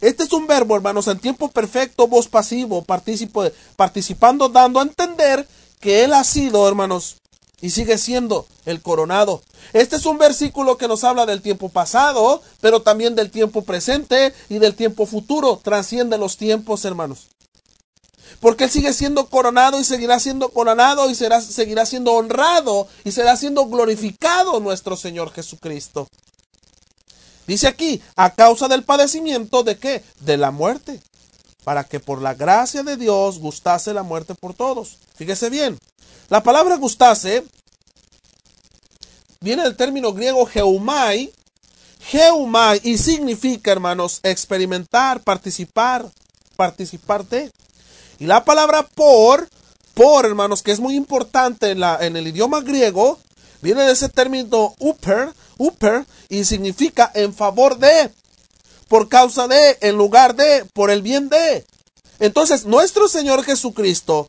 Este 0.00 0.22
es 0.22 0.32
un 0.32 0.46
verbo, 0.46 0.76
hermanos, 0.76 1.08
en 1.08 1.18
tiempo 1.18 1.48
perfecto, 1.48 2.06
voz 2.06 2.28
pasivo, 2.28 2.84
participando, 2.84 4.48
dando 4.48 4.78
a 4.78 4.84
entender 4.84 5.46
que 5.80 6.04
Él 6.04 6.12
ha 6.12 6.22
sido, 6.22 6.66
hermanos, 6.68 7.16
y 7.60 7.70
sigue 7.70 7.98
siendo 7.98 8.46
el 8.64 8.80
coronado. 8.80 9.42
Este 9.72 9.96
es 9.96 10.06
un 10.06 10.18
versículo 10.18 10.78
que 10.78 10.86
nos 10.86 11.02
habla 11.02 11.26
del 11.26 11.42
tiempo 11.42 11.68
pasado, 11.68 12.42
pero 12.60 12.82
también 12.82 13.16
del 13.16 13.30
tiempo 13.30 13.62
presente 13.62 14.32
y 14.48 14.58
del 14.58 14.76
tiempo 14.76 15.06
futuro. 15.06 15.60
Transciende 15.62 16.16
los 16.16 16.36
tiempos, 16.36 16.84
hermanos. 16.84 17.26
Porque 18.40 18.64
Él 18.64 18.70
sigue 18.70 18.92
siendo 18.92 19.26
coronado 19.26 19.80
y 19.80 19.84
seguirá 19.84 20.20
siendo 20.20 20.50
coronado 20.50 21.10
y 21.10 21.16
será, 21.16 21.40
seguirá 21.40 21.86
siendo 21.86 22.12
honrado 22.12 22.86
y 23.02 23.10
será 23.10 23.36
siendo 23.36 23.66
glorificado 23.66 24.60
nuestro 24.60 24.96
Señor 24.96 25.32
Jesucristo. 25.32 26.06
Dice 27.48 27.66
aquí, 27.66 28.02
a 28.14 28.34
causa 28.34 28.68
del 28.68 28.84
padecimiento 28.84 29.62
de 29.62 29.78
qué? 29.78 30.04
De 30.20 30.36
la 30.36 30.50
muerte. 30.50 31.00
Para 31.64 31.82
que 31.82 31.98
por 31.98 32.20
la 32.20 32.34
gracia 32.34 32.82
de 32.82 32.98
Dios 32.98 33.38
gustase 33.38 33.94
la 33.94 34.02
muerte 34.02 34.34
por 34.34 34.52
todos. 34.52 34.98
Fíjese 35.16 35.48
bien, 35.48 35.78
la 36.28 36.42
palabra 36.42 36.76
gustase 36.76 37.42
viene 39.40 39.62
del 39.62 39.76
término 39.76 40.12
griego 40.12 40.44
geumai, 40.44 41.32
geumai, 42.00 42.82
y 42.84 42.98
significa, 42.98 43.72
hermanos, 43.72 44.20
experimentar, 44.24 45.22
participar, 45.22 46.06
participar 46.54 47.24
de. 47.24 47.50
Y 48.18 48.26
la 48.26 48.44
palabra 48.44 48.82
por, 48.82 49.48
por, 49.94 50.26
hermanos, 50.26 50.62
que 50.62 50.72
es 50.72 50.80
muy 50.80 50.96
importante 50.96 51.70
en, 51.70 51.82
en 51.82 52.14
el 52.14 52.28
idioma 52.28 52.60
griego, 52.60 53.18
viene 53.60 53.82
de 53.84 53.92
ese 53.92 54.08
término 54.08 54.74
upper, 54.78 55.32
upper, 55.58 56.06
y 56.28 56.44
significa 56.44 57.10
en 57.14 57.34
favor 57.34 57.78
de, 57.78 58.10
por 58.88 59.08
causa 59.08 59.48
de, 59.48 59.78
en 59.80 59.96
lugar 59.96 60.34
de, 60.34 60.64
por 60.72 60.90
el 60.90 61.02
bien 61.02 61.28
de. 61.28 61.64
Entonces, 62.20 62.64
nuestro 62.64 63.08
Señor 63.08 63.44
Jesucristo, 63.44 64.28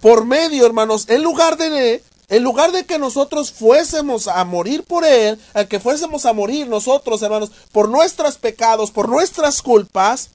por 0.00 0.24
medio, 0.24 0.66
hermanos, 0.66 1.06
en 1.08 1.22
lugar 1.22 1.56
de, 1.56 2.02
en 2.28 2.42
lugar 2.42 2.72
de 2.72 2.84
que 2.84 2.98
nosotros 2.98 3.52
fuésemos 3.52 4.28
a 4.28 4.44
morir 4.44 4.84
por 4.84 5.04
Él, 5.04 5.40
a 5.54 5.64
que 5.64 5.80
fuésemos 5.80 6.26
a 6.26 6.32
morir 6.32 6.68
nosotros, 6.68 7.22
hermanos, 7.22 7.50
por 7.72 7.88
nuestros 7.88 8.36
pecados, 8.36 8.90
por 8.90 9.08
nuestras 9.08 9.62
culpas, 9.62 10.30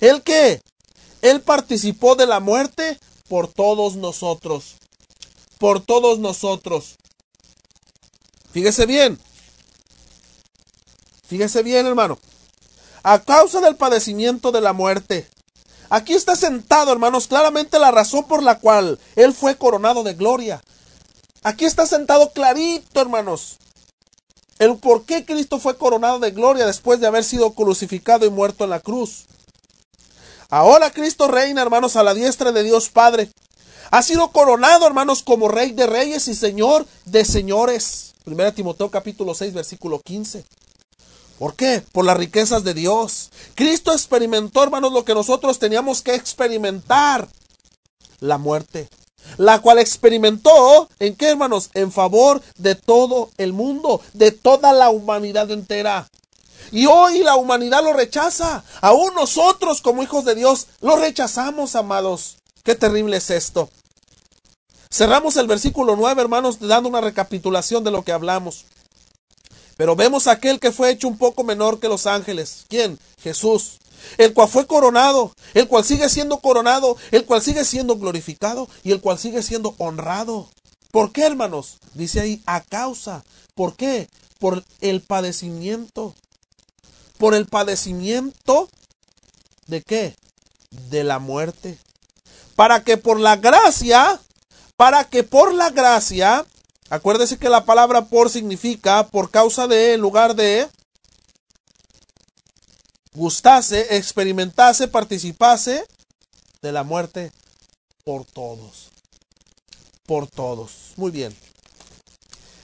¿el 0.00 0.22
qué? 0.22 0.62
Él 1.22 1.42
participó 1.42 2.14
de 2.14 2.26
la 2.26 2.40
muerte 2.40 2.98
por 3.28 3.48
todos 3.48 3.96
nosotros. 3.96 4.76
Por 5.60 5.80
todos 5.80 6.18
nosotros. 6.18 6.96
Fíjese 8.50 8.86
bien. 8.86 9.20
Fíjese 11.28 11.62
bien, 11.62 11.86
hermano. 11.86 12.18
A 13.02 13.18
causa 13.18 13.60
del 13.60 13.76
padecimiento 13.76 14.52
de 14.52 14.62
la 14.62 14.72
muerte. 14.72 15.28
Aquí 15.90 16.14
está 16.14 16.34
sentado, 16.34 16.92
hermanos, 16.92 17.26
claramente 17.26 17.78
la 17.78 17.90
razón 17.90 18.26
por 18.26 18.42
la 18.42 18.58
cual 18.58 18.98
Él 19.16 19.34
fue 19.34 19.56
coronado 19.56 20.02
de 20.02 20.14
gloria. 20.14 20.62
Aquí 21.42 21.66
está 21.66 21.84
sentado 21.84 22.32
clarito, 22.32 22.98
hermanos. 22.98 23.58
El 24.58 24.78
por 24.78 25.04
qué 25.04 25.26
Cristo 25.26 25.58
fue 25.58 25.76
coronado 25.76 26.20
de 26.20 26.30
gloria 26.30 26.64
después 26.64 27.00
de 27.00 27.06
haber 27.06 27.22
sido 27.22 27.52
crucificado 27.52 28.24
y 28.24 28.30
muerto 28.30 28.64
en 28.64 28.70
la 28.70 28.80
cruz. 28.80 29.26
Ahora 30.48 30.90
Cristo 30.90 31.28
reina, 31.28 31.60
hermanos, 31.60 31.96
a 31.96 32.02
la 32.02 32.14
diestra 32.14 32.50
de 32.50 32.62
Dios 32.62 32.88
Padre. 32.88 33.30
Ha 33.92 34.02
sido 34.02 34.28
coronado, 34.28 34.86
hermanos, 34.86 35.24
como 35.24 35.48
Rey 35.48 35.72
de 35.72 35.86
Reyes 35.86 36.28
y 36.28 36.34
Señor 36.36 36.86
de 37.06 37.24
Señores. 37.24 38.14
1 38.24 38.52
Timoteo 38.52 38.88
capítulo 38.88 39.34
6, 39.34 39.52
versículo 39.52 40.00
15. 40.00 40.44
¿Por 41.40 41.54
qué? 41.56 41.82
Por 41.90 42.04
las 42.04 42.16
riquezas 42.16 42.62
de 42.62 42.72
Dios. 42.72 43.32
Cristo 43.56 43.92
experimentó, 43.92 44.62
hermanos, 44.62 44.92
lo 44.92 45.04
que 45.04 45.14
nosotros 45.14 45.58
teníamos 45.58 46.02
que 46.02 46.14
experimentar. 46.14 47.26
La 48.20 48.38
muerte. 48.38 48.88
La 49.38 49.60
cual 49.60 49.80
experimentó, 49.80 50.88
¿en 51.00 51.16
qué, 51.16 51.30
hermanos? 51.30 51.70
En 51.74 51.90
favor 51.90 52.40
de 52.58 52.76
todo 52.76 53.30
el 53.38 53.52
mundo, 53.52 54.00
de 54.12 54.30
toda 54.30 54.72
la 54.72 54.90
humanidad 54.90 55.50
entera. 55.50 56.08
Y 56.70 56.86
hoy 56.86 57.24
la 57.24 57.34
humanidad 57.34 57.82
lo 57.82 57.92
rechaza. 57.92 58.62
Aún 58.82 59.14
nosotros 59.14 59.80
como 59.80 60.04
hijos 60.04 60.24
de 60.24 60.36
Dios 60.36 60.68
lo 60.80 60.94
rechazamos, 60.94 61.74
amados. 61.74 62.36
Qué 62.62 62.76
terrible 62.76 63.16
es 63.16 63.30
esto. 63.30 63.68
Cerramos 64.92 65.36
el 65.36 65.46
versículo 65.46 65.94
9, 65.94 66.20
hermanos, 66.20 66.58
dando 66.58 66.88
una 66.88 67.00
recapitulación 67.00 67.84
de 67.84 67.92
lo 67.92 68.02
que 68.02 68.10
hablamos. 68.10 68.64
Pero 69.76 69.94
vemos 69.94 70.26
aquel 70.26 70.58
que 70.58 70.72
fue 70.72 70.90
hecho 70.90 71.06
un 71.06 71.16
poco 71.16 71.44
menor 71.44 71.78
que 71.78 71.88
los 71.88 72.06
ángeles. 72.06 72.64
¿Quién? 72.68 72.98
Jesús. 73.22 73.78
El 74.18 74.34
cual 74.34 74.48
fue 74.48 74.66
coronado, 74.66 75.32
el 75.54 75.68
cual 75.68 75.84
sigue 75.84 76.08
siendo 76.08 76.40
coronado, 76.40 76.96
el 77.12 77.24
cual 77.24 77.40
sigue 77.40 77.64
siendo 77.64 77.96
glorificado 77.96 78.68
y 78.82 78.90
el 78.90 79.00
cual 79.00 79.18
sigue 79.18 79.42
siendo 79.42 79.74
honrado. 79.78 80.50
¿Por 80.90 81.12
qué, 81.12 81.24
hermanos? 81.24 81.78
Dice 81.94 82.20
ahí, 82.20 82.42
a 82.46 82.60
causa. 82.60 83.24
¿Por 83.54 83.76
qué? 83.76 84.08
Por 84.38 84.64
el 84.80 85.02
padecimiento. 85.02 86.14
Por 87.16 87.34
el 87.34 87.46
padecimiento 87.46 88.68
de 89.66 89.82
qué? 89.82 90.16
De 90.90 91.04
la 91.04 91.20
muerte. 91.20 91.78
Para 92.56 92.82
que 92.82 92.96
por 92.96 93.20
la 93.20 93.36
gracia, 93.36 94.20
para 94.80 95.04
que 95.04 95.24
por 95.24 95.52
la 95.52 95.68
gracia 95.68 96.46
Acuérdese 96.88 97.38
que 97.38 97.48
la 97.48 97.64
palabra 97.64 98.06
por 98.06 98.30
significa 98.30 99.06
por 99.06 99.30
causa 99.30 99.68
de, 99.68 99.94
en 99.94 100.00
lugar 100.00 100.34
de, 100.34 100.66
gustase, 103.14 103.96
experimentase, 103.96 104.88
participase 104.88 105.86
de 106.62 106.72
la 106.72 106.82
muerte 106.82 107.30
por 108.02 108.24
todos. 108.24 108.90
Por 110.04 110.26
todos. 110.26 110.94
Muy 110.96 111.12
bien. 111.12 111.32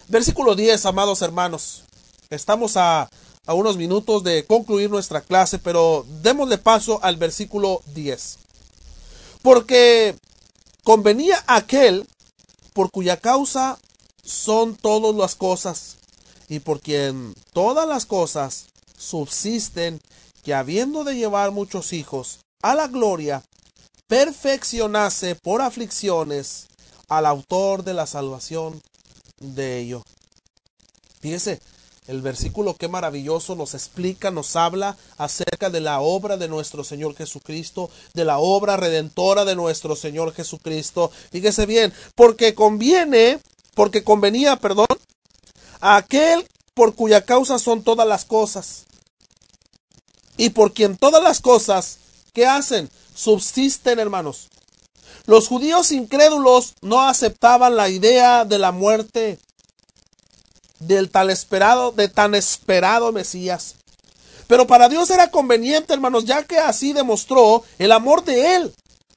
Versículo 0.08 0.56
10, 0.56 0.86
amados 0.86 1.22
hermanos. 1.22 1.84
Estamos 2.28 2.76
a, 2.76 3.08
a 3.46 3.54
unos 3.54 3.76
minutos 3.76 4.24
de 4.24 4.44
concluir 4.44 4.90
nuestra 4.90 5.20
clase, 5.20 5.60
pero 5.60 6.04
démosle 6.20 6.58
paso 6.58 6.98
al 7.04 7.14
versículo 7.14 7.80
10. 7.94 8.38
Porque 9.42 10.16
convenía 10.87 11.43
aquel 11.49 12.07
por 12.72 12.93
cuya 12.93 13.16
causa 13.16 13.76
son 14.22 14.76
todas 14.76 15.16
las 15.16 15.34
cosas, 15.34 15.97
y 16.49 16.61
por 16.61 16.80
quien 16.80 17.34
todas 17.53 17.89
las 17.89 18.07
cosas 18.07 18.66
subsisten, 18.97 20.01
que 20.45 20.55
habiendo 20.55 21.03
de 21.03 21.16
llevar 21.16 21.51
muchos 21.51 21.93
hijos 21.93 22.39
a 22.62 22.76
la 22.76 22.87
gloria, 22.87 23.43
perfeccionase 24.07 25.34
por 25.34 25.61
aflicciones 25.61 26.68
al 27.09 27.26
autor 27.26 27.82
de 27.82 27.93
la 27.93 28.07
salvación 28.07 28.80
de 29.41 29.80
ello. 29.80 30.05
Fíjese, 31.20 31.61
el 32.09 32.22
versículo 32.22 32.74
que 32.74 32.88
maravilloso 32.88 33.54
nos 33.54 33.74
explica, 33.74 34.30
nos 34.30 34.57
habla 34.57 34.96
acerca 35.18 35.70
de 35.70 35.80
la 35.80 36.00
obra 36.00 36.36
de 36.36 36.48
nuestro 36.48 36.84
Señor 36.84 37.14
Jesucristo, 37.16 37.90
de 38.14 38.24
la 38.24 38.38
obra 38.38 38.76
redentora 38.76 39.44
de 39.44 39.57
nuestro 39.57 39.96
Señor 39.96 40.32
Jesucristo. 40.34 41.11
Fíjese 41.30 41.66
bien, 41.66 41.92
porque 42.14 42.54
conviene 42.54 43.40
porque 43.76 44.02
convenía, 44.02 44.57
perdón, 44.57 44.86
a 45.80 45.96
aquel 45.96 46.48
por 46.72 46.94
cuya 46.94 47.26
causa 47.26 47.59
son 47.59 47.84
todas 47.84 48.09
las 48.09 48.24
cosas, 48.24 48.86
y 50.38 50.50
por 50.50 50.72
quien 50.72 50.96
todas 50.96 51.22
las 51.22 51.40
cosas, 51.40 51.98
¿qué 52.32 52.46
hacen? 52.46 52.90
Subsisten, 53.14 53.98
hermanos. 53.98 54.48
Los 55.26 55.48
judíos 55.48 55.92
incrédulos 55.92 56.74
no 56.80 57.02
aceptaban 57.02 57.76
la 57.76 57.88
idea 57.88 58.44
de 58.44 58.59
la 58.59 58.72
muerte 58.72 59.38
del 60.78 61.10
tal 61.10 61.30
esperado, 61.30 61.92
de 61.92 62.08
tan 62.08 62.34
esperado 62.34 63.12
Mesías. 63.12 63.76
Pero 64.46 64.66
para 64.66 64.88
Dios 64.88 65.10
era 65.10 65.30
conveniente, 65.30 65.92
hermanos, 65.92 66.24
ya 66.24 66.44
que 66.44 66.58
así 66.58 66.92
demostró 66.92 67.64
el 67.78 67.92
amor 67.92 68.24
de 68.24 68.56
Él 68.56 68.74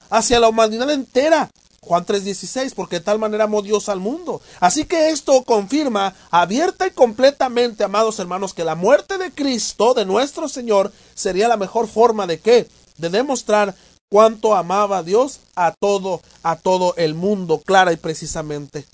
hacia 0.10 0.39
la 0.39 0.49
humanidad 0.49 0.89
entera, 0.89 1.49
Juan 1.82 2.05
3:16, 2.05 2.74
porque 2.74 2.97
de 2.97 3.05
tal 3.05 3.20
manera 3.20 3.45
amó 3.45 3.62
Dios 3.62 3.89
al 3.89 3.99
mundo. 3.99 4.41
Así 4.60 4.86
que 4.86 5.10
esto 5.10 5.43
confirma 5.43 6.16
abierta 6.32 6.88
y 6.88 6.91
completamente, 6.91 7.84
amados 7.84 8.20
hermanos, 8.20 8.53
que 8.53 8.64
la 8.64 8.76
muerte 8.76 9.18
de 9.18 9.32
Cristo, 9.32 9.93
de 9.93 10.05
nuestro 10.05 10.49
Señor, 10.49 10.91
sería 11.14 11.47
la 11.47 11.57
mejor 11.57 11.88
forma 11.88 12.28
de 12.28 12.39
qué? 12.39 12.68
De 12.97 13.10
demostrar 13.10 13.76
cuánto 14.10 14.55
amaba 14.55 15.03
Dios 15.03 15.39
a 15.55 15.74
todo, 15.80 16.22
a 16.43 16.55
todo 16.55 16.95
el 16.97 17.14
mundo, 17.14 17.60
clara 17.60 17.93
y 17.93 17.97
precisamente. 17.97 18.86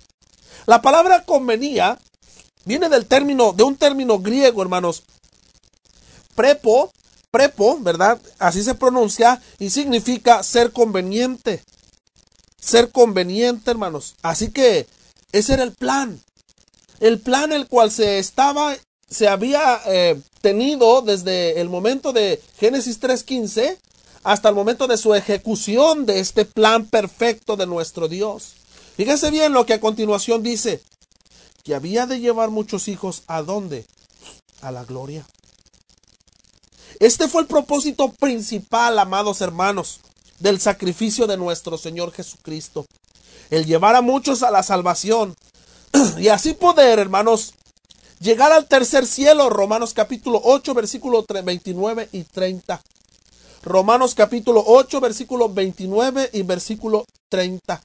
La 0.66 0.82
palabra 0.82 1.24
convenía 1.24 1.98
viene 2.66 2.90
del 2.90 3.06
término, 3.06 3.54
de 3.54 3.64
un 3.64 3.78
término 3.78 4.20
griego, 4.20 4.62
hermanos. 4.62 5.04
Prepo, 6.36 6.92
prepo, 7.32 7.78
¿verdad? 7.80 8.20
Así 8.40 8.64
se 8.64 8.76
pronuncia 8.76 9.42
y 9.60 9.70
significa 9.70 10.44
ser 10.44 10.72
conveniente. 10.72 11.64
Ser 12.60 12.92
conveniente, 12.92 13.72
hermanos. 13.72 14.16
Así 14.22 14.52
que 14.52 14.88
ese 15.32 15.54
era 15.54 15.64
el 15.64 15.72
plan. 15.72 16.20
El 17.00 17.20
plan 17.20 17.52
el 17.52 17.68
cual 17.68 17.92
se 17.92 18.20
estaba, 18.20 18.76
se 19.10 19.28
había 19.28 19.82
eh, 19.86 20.20
tenido 20.42 21.02
desde 21.02 21.60
el 21.62 21.70
momento 21.70 22.14
de 22.14 22.42
Génesis 22.58 23.02
3.15 23.02 23.78
hasta 24.24 24.50
el 24.50 24.56
momento 24.56 24.88
de 24.88 24.98
su 24.98 25.14
ejecución 25.14 26.06
de 26.06 26.20
este 26.20 26.46
plan 26.46 26.86
perfecto 26.86 27.56
de 27.56 27.68
nuestro 27.68 28.08
Dios. 28.08 28.54
Fíjese 28.98 29.30
bien 29.30 29.54
lo 29.54 29.66
que 29.66 29.74
a 29.74 29.80
continuación 29.80 30.42
dice, 30.42 30.82
que 31.66 31.74
había 31.74 32.06
de 32.06 32.20
llevar 32.20 32.52
muchos 32.52 32.88
hijos 32.88 33.24
a 33.26 33.42
dónde? 33.42 33.86
A 34.62 34.72
la 34.72 34.86
gloria. 34.86 35.26
Este 37.00 37.28
fue 37.28 37.42
el 37.42 37.48
propósito 37.48 38.10
principal, 38.14 38.98
amados 39.00 39.42
hermanos, 39.42 40.00
del 40.40 40.62
sacrificio 40.62 41.26
de 41.26 41.38
nuestro 41.38 41.78
Señor 41.78 42.14
Jesucristo. 42.14 42.86
El 43.50 43.66
llevar 43.66 43.96
a 43.96 44.02
muchos 44.02 44.44
a 44.44 44.52
la 44.52 44.64
salvación. 44.64 45.36
Y 46.20 46.28
así 46.28 46.54
poder, 46.54 47.00
hermanos, 47.00 47.56
llegar 48.20 48.52
al 48.52 48.68
tercer 48.68 49.08
cielo. 49.08 49.50
Romanos 49.50 49.94
capítulo 49.94 50.40
8, 50.44 50.74
versículo 50.76 51.26
29 51.28 52.10
y 52.12 52.24
30. 52.26 52.82
Romanos 53.64 54.14
capítulo 54.14 54.64
8, 54.66 55.02
versículo 55.02 55.50
29 55.50 56.30
y 56.34 56.44
versículo 56.44 57.06
30. 57.30 57.82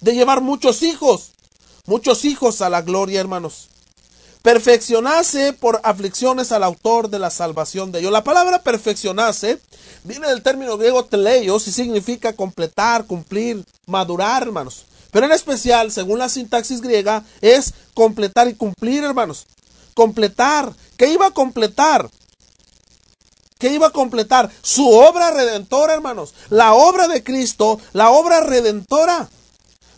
De 0.00 0.14
llevar 0.14 0.40
muchos 0.40 0.82
hijos, 0.82 1.32
muchos 1.86 2.24
hijos 2.24 2.62
a 2.62 2.70
la 2.70 2.82
gloria, 2.82 3.20
hermanos. 3.20 3.68
Perfeccionase 4.42 5.52
por 5.52 5.80
aflicciones 5.84 6.50
al 6.50 6.64
autor 6.64 7.08
de 7.08 7.20
la 7.20 7.30
salvación 7.30 7.92
de 7.92 8.00
ellos. 8.00 8.12
La 8.12 8.24
palabra 8.24 8.62
perfeccionase 8.62 9.60
viene 10.02 10.26
del 10.28 10.42
término 10.42 10.76
griego 10.76 11.04
teleios 11.04 11.68
y 11.68 11.72
significa 11.72 12.32
completar, 12.32 13.06
cumplir, 13.06 13.64
madurar, 13.86 14.42
hermanos. 14.42 14.86
Pero 15.12 15.26
en 15.26 15.32
especial, 15.32 15.92
según 15.92 16.18
la 16.18 16.28
sintaxis 16.28 16.80
griega, 16.80 17.22
es 17.40 17.74
completar 17.94 18.48
y 18.48 18.54
cumplir, 18.54 19.04
hermanos. 19.04 19.46
Completar. 19.94 20.72
¿Qué 20.96 21.08
iba 21.08 21.26
a 21.26 21.30
completar? 21.32 22.10
¿Qué 23.58 23.68
iba 23.68 23.88
a 23.88 23.92
completar? 23.92 24.50
Su 24.62 24.88
obra 24.90 25.30
redentora, 25.30 25.94
hermanos. 25.94 26.34
La 26.48 26.72
obra 26.72 27.06
de 27.06 27.22
Cristo, 27.22 27.78
la 27.92 28.10
obra 28.10 28.40
redentora. 28.40 29.28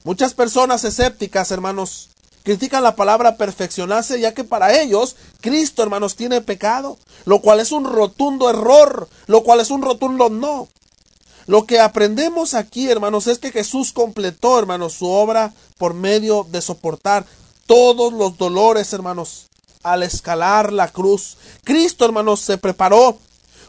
Muchas 0.05 0.35
personas 0.35 0.85
escépticas, 0.85 1.51
hermanos, 1.51 2.11
critican 2.43 2.83
la 2.83 2.95
palabra 2.95 3.39
perfeccionarse, 3.39 4.21
ya 4.21 4.35
que 4.35 4.45
para 4.45 4.79
ellos 4.79 5.17
Cristo, 5.41 5.83
hermanos, 5.83 6.15
tiene 6.15 6.43
pecado, 6.43 6.99
lo 7.25 7.41
cual 7.41 7.59
es 7.59 7.73
un 7.73 7.87
rotundo 7.87 8.51
error, 8.51 9.09
lo 9.27 9.43
cual 9.43 9.61
es 9.61 9.71
un 9.71 9.81
rotundo 9.81 10.29
no. 10.29 10.69
Lo 11.47 11.65
que 11.65 11.81
aprendemos 11.81 12.53
aquí, 12.53 12.91
hermanos, 12.91 13.27
es 13.27 13.39
que 13.39 13.51
Jesús 13.51 13.95
completó, 13.95 14.59
hermanos, 14.59 14.93
su 14.93 15.09
obra 15.09 15.55
por 15.79 15.95
medio 15.95 16.47
de 16.51 16.61
soportar 16.61 17.25
todos 17.65 18.13
los 18.13 18.37
dolores, 18.37 18.93
hermanos, 18.93 19.47
al 19.83 20.03
escalar 20.03 20.71
la 20.71 20.89
cruz. 20.89 21.39
Cristo, 21.65 22.05
hermanos, 22.05 22.41
se 22.41 22.59
preparó 22.59 23.17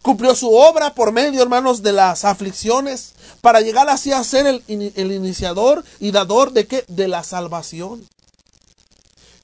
Cumplió 0.06 0.36
su 0.36 0.54
obra 0.54 0.94
por 0.94 1.12
medio, 1.12 1.42
hermanos, 1.42 1.82
de 1.82 1.92
las 1.92 2.26
aflicciones, 2.26 3.14
para 3.42 3.62
llegar 3.62 3.90
así 3.90 4.12
a 4.12 4.24
ser 4.24 4.46
el, 4.46 4.64
el 4.68 5.12
iniciador 5.12 5.84
y 6.00 6.12
dador 6.12 6.52
de 6.52 6.68
qué? 6.68 6.86
De 6.88 7.08
la 7.08 7.24
salvación. 7.24 8.08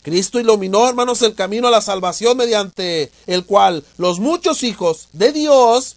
Cristo 0.03 0.39
iluminó, 0.39 0.88
hermanos, 0.88 1.24
el 1.24 1.34
camino 1.34 1.68
a 1.68 1.72
la 1.72 1.82
salvación 1.82 2.38
mediante 2.38 3.12
el 3.26 3.43
cual 3.43 3.84
los 3.97 4.20
muchos 4.20 4.62
hijos 4.62 5.07
de 5.14 5.32
Dios 5.32 5.95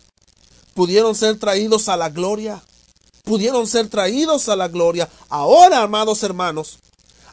pudieron 0.73 1.15
ser 1.15 1.39
traídos 1.39 1.91
a 1.91 1.99
la 1.99 2.09
gloria. 2.09 2.63
Pudieron 3.25 3.67
ser 3.67 3.89
traídos 3.89 4.49
a 4.49 4.57
la 4.57 4.69
gloria. 4.69 5.11
Ahora, 5.29 5.83
amados 5.83 6.23
hermanos, 6.23 6.79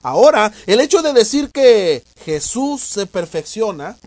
ahora 0.02 0.52
el 0.66 0.82
hecho 0.82 1.02
de 1.02 1.14
decir 1.14 1.50
que 1.52 2.04
Jesús 2.26 2.82
se 2.82 3.06
perfecciona 3.06 3.98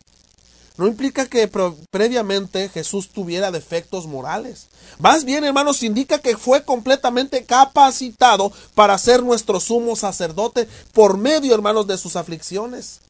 no 0.77 0.89
implica 0.89 1.27
que 1.27 1.49
previamente 1.91 2.68
Jesús 2.68 3.11
tuviera 3.11 3.53
defectos 3.53 4.07
morales. 4.07 4.66
Más 4.99 5.25
bien, 5.25 5.45
hermanos, 5.45 5.85
indica 5.85 6.18
que 6.18 6.37
fue 6.37 6.64
completamente 6.64 7.45
capacitado 7.45 8.53
para 8.75 8.99
ser 8.99 9.22
nuestro 9.22 9.61
sumo 9.61 9.95
sacerdote 9.95 10.68
por 10.93 11.16
medio, 11.16 11.55
hermanos, 11.55 11.87
de 11.87 11.97
sus 11.97 12.16
aflicciones. 12.16 13.01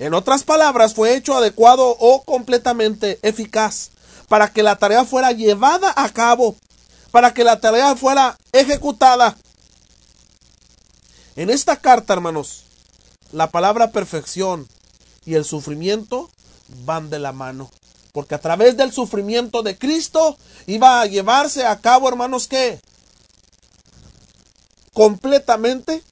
En 0.00 0.14
otras 0.14 0.42
palabras, 0.42 0.94
fue 0.94 1.14
hecho 1.14 1.36
adecuado 1.36 1.96
o 2.00 2.24
completamente 2.24 3.20
eficaz 3.22 3.90
para 4.28 4.52
que 4.52 4.64
la 4.64 4.76
tarea 4.76 5.04
fuera 5.04 5.30
llevada 5.30 5.92
a 5.94 6.08
cabo, 6.08 6.56
para 7.12 7.32
que 7.34 7.44
la 7.44 7.60
tarea 7.60 7.94
fuera 7.94 8.36
ejecutada. 8.52 9.36
En 11.36 11.50
esta 11.50 11.76
carta, 11.76 12.14
hermanos, 12.14 12.64
la 13.30 13.50
palabra 13.50 13.92
perfección 13.92 14.66
y 15.24 15.34
el 15.34 15.44
sufrimiento 15.44 16.30
van 16.84 17.10
de 17.10 17.18
la 17.18 17.32
mano. 17.32 17.70
Porque 18.12 18.34
a 18.34 18.40
través 18.40 18.76
del 18.76 18.92
sufrimiento 18.92 19.62
de 19.62 19.78
Cristo 19.78 20.36
iba 20.66 21.00
a 21.00 21.06
llevarse 21.06 21.64
a 21.64 21.80
cabo, 21.80 22.08
hermanos, 22.08 22.48
que 22.48 22.80
completamente 24.92 26.02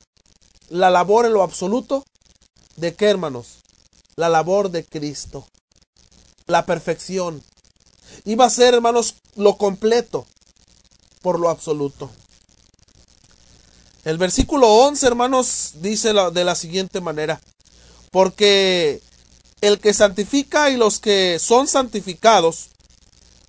la 0.68 0.90
labor 0.90 1.26
en 1.26 1.32
lo 1.32 1.42
absoluto 1.42 2.04
de 2.76 2.94
qué, 2.94 3.06
hermanos? 3.06 3.58
La 4.16 4.28
labor 4.28 4.70
de 4.70 4.84
Cristo. 4.84 5.46
La 6.46 6.64
perfección. 6.66 7.42
Iba 8.24 8.46
a 8.46 8.50
ser, 8.50 8.74
hermanos, 8.74 9.16
lo 9.34 9.56
completo 9.56 10.26
por 11.22 11.40
lo 11.40 11.50
absoluto. 11.50 12.10
El 14.04 14.16
versículo 14.18 14.68
11, 14.68 15.06
hermanos, 15.06 15.72
dice 15.74 16.12
de 16.32 16.44
la 16.44 16.54
siguiente 16.54 17.00
manera. 17.00 17.40
Porque 18.10 19.02
el 19.60 19.78
que 19.78 19.92
santifica 19.92 20.70
y 20.70 20.76
los 20.76 21.00
que 21.00 21.38
son 21.38 21.66
santificados, 21.66 22.70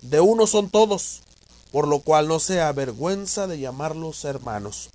de 0.02 0.20
uno 0.20 0.46
son 0.46 0.70
todos, 0.70 1.20
por 1.70 1.86
lo 1.86 2.00
cual 2.00 2.26
no 2.28 2.40
se 2.40 2.60
avergüenza 2.60 3.46
de 3.46 3.60
llamarlos 3.60 4.24
hermanos. 4.24 4.90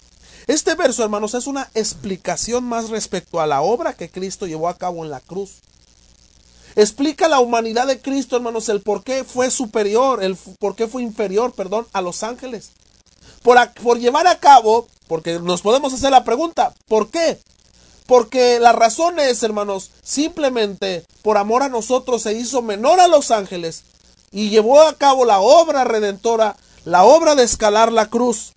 Este 0.48 0.76
verso, 0.76 1.04
hermanos, 1.04 1.34
es 1.34 1.48
una 1.48 1.70
explicación 1.74 2.64
más 2.66 2.90
respecto 2.90 3.40
a 3.40 3.48
la 3.48 3.62
obra 3.62 3.94
que 3.94 4.10
Cristo 4.10 4.46
llevó 4.46 4.70
a 4.70 4.78
cabo 4.78 5.04
en 5.04 5.10
la 5.10 5.20
cruz. 5.20 5.62
Explica 6.76 7.28
la 7.28 7.40
humanidad 7.40 7.88
de 7.88 8.02
Cristo, 8.02 8.36
hermanos, 8.36 8.68
el 8.70 8.82
por 8.82 9.04
qué 9.04 9.24
fue 9.24 9.50
superior, 9.50 10.24
el 10.24 10.36
por 10.60 10.76
qué 10.76 10.88
fue 10.88 11.02
inferior, 11.02 11.54
perdón, 11.54 11.88
a 11.94 12.02
los 12.02 12.22
ángeles. 12.22 12.72
Por, 13.42 13.58
por 13.82 14.00
llevar 14.00 14.28
a 14.28 14.40
cabo, 14.40 14.88
porque 15.08 15.40
nos 15.40 15.62
podemos 15.62 15.94
hacer 15.94 16.12
la 16.12 16.24
pregunta, 16.24 16.74
¿por 16.88 17.10
qué? 17.10 17.40
Porque 18.08 18.60
la 18.60 18.72
razón 18.72 19.20
es, 19.20 19.42
hermanos, 19.42 19.92
simplemente 20.04 21.06
por 21.24 21.38
amor 21.38 21.64
a 21.64 21.70
nosotros 21.70 22.22
se 22.22 22.34
hizo 22.34 22.62
menor 22.62 23.00
a 23.00 23.08
los 23.08 23.32
ángeles 23.32 23.84
y 24.32 24.50
llevó 24.50 24.82
a 24.82 24.96
cabo 24.96 25.26
la 25.26 25.40
obra 25.40 25.84
redentora, 25.84 26.56
la 26.84 27.04
obra 27.04 27.36
de 27.36 27.44
escalar 27.44 27.92
la 27.92 28.10
cruz. 28.10 28.54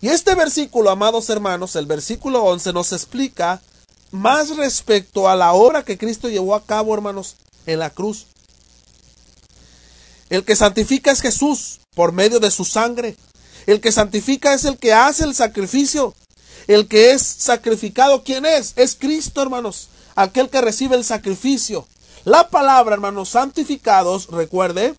Y 0.00 0.08
este 0.08 0.34
versículo, 0.34 0.90
amados 0.90 1.28
hermanos, 1.30 1.74
el 1.76 1.86
versículo 1.86 2.44
11 2.44 2.72
nos 2.72 2.92
explica 2.92 3.60
más 4.12 4.56
respecto 4.56 5.28
a 5.28 5.36
la 5.36 5.52
obra 5.52 5.84
que 5.84 5.98
Cristo 5.98 6.28
llevó 6.28 6.54
a 6.54 6.64
cabo, 6.64 6.94
hermanos, 6.94 7.36
en 7.66 7.80
la 7.80 7.90
cruz. 7.90 8.26
El 10.28 10.44
que 10.44 10.54
santifica 10.54 11.10
es 11.10 11.20
Jesús 11.20 11.80
por 11.94 12.12
medio 12.12 12.38
de 12.38 12.50
su 12.50 12.64
sangre. 12.64 13.16
El 13.66 13.80
que 13.80 13.92
santifica 13.92 14.54
es 14.54 14.64
el 14.64 14.78
que 14.78 14.94
hace 14.94 15.24
el 15.24 15.34
sacrificio 15.34 16.14
el 16.74 16.86
que 16.86 17.10
es 17.10 17.22
sacrificado, 17.22 18.22
¿quién 18.22 18.46
es? 18.46 18.74
Es 18.76 18.94
Cristo, 18.94 19.42
hermanos. 19.42 19.88
Aquel 20.14 20.48
que 20.48 20.60
recibe 20.60 20.94
el 20.94 21.04
sacrificio. 21.04 21.86
La 22.24 22.48
palabra, 22.48 22.94
hermanos, 22.94 23.30
santificados, 23.30 24.28
recuerde, 24.28 24.94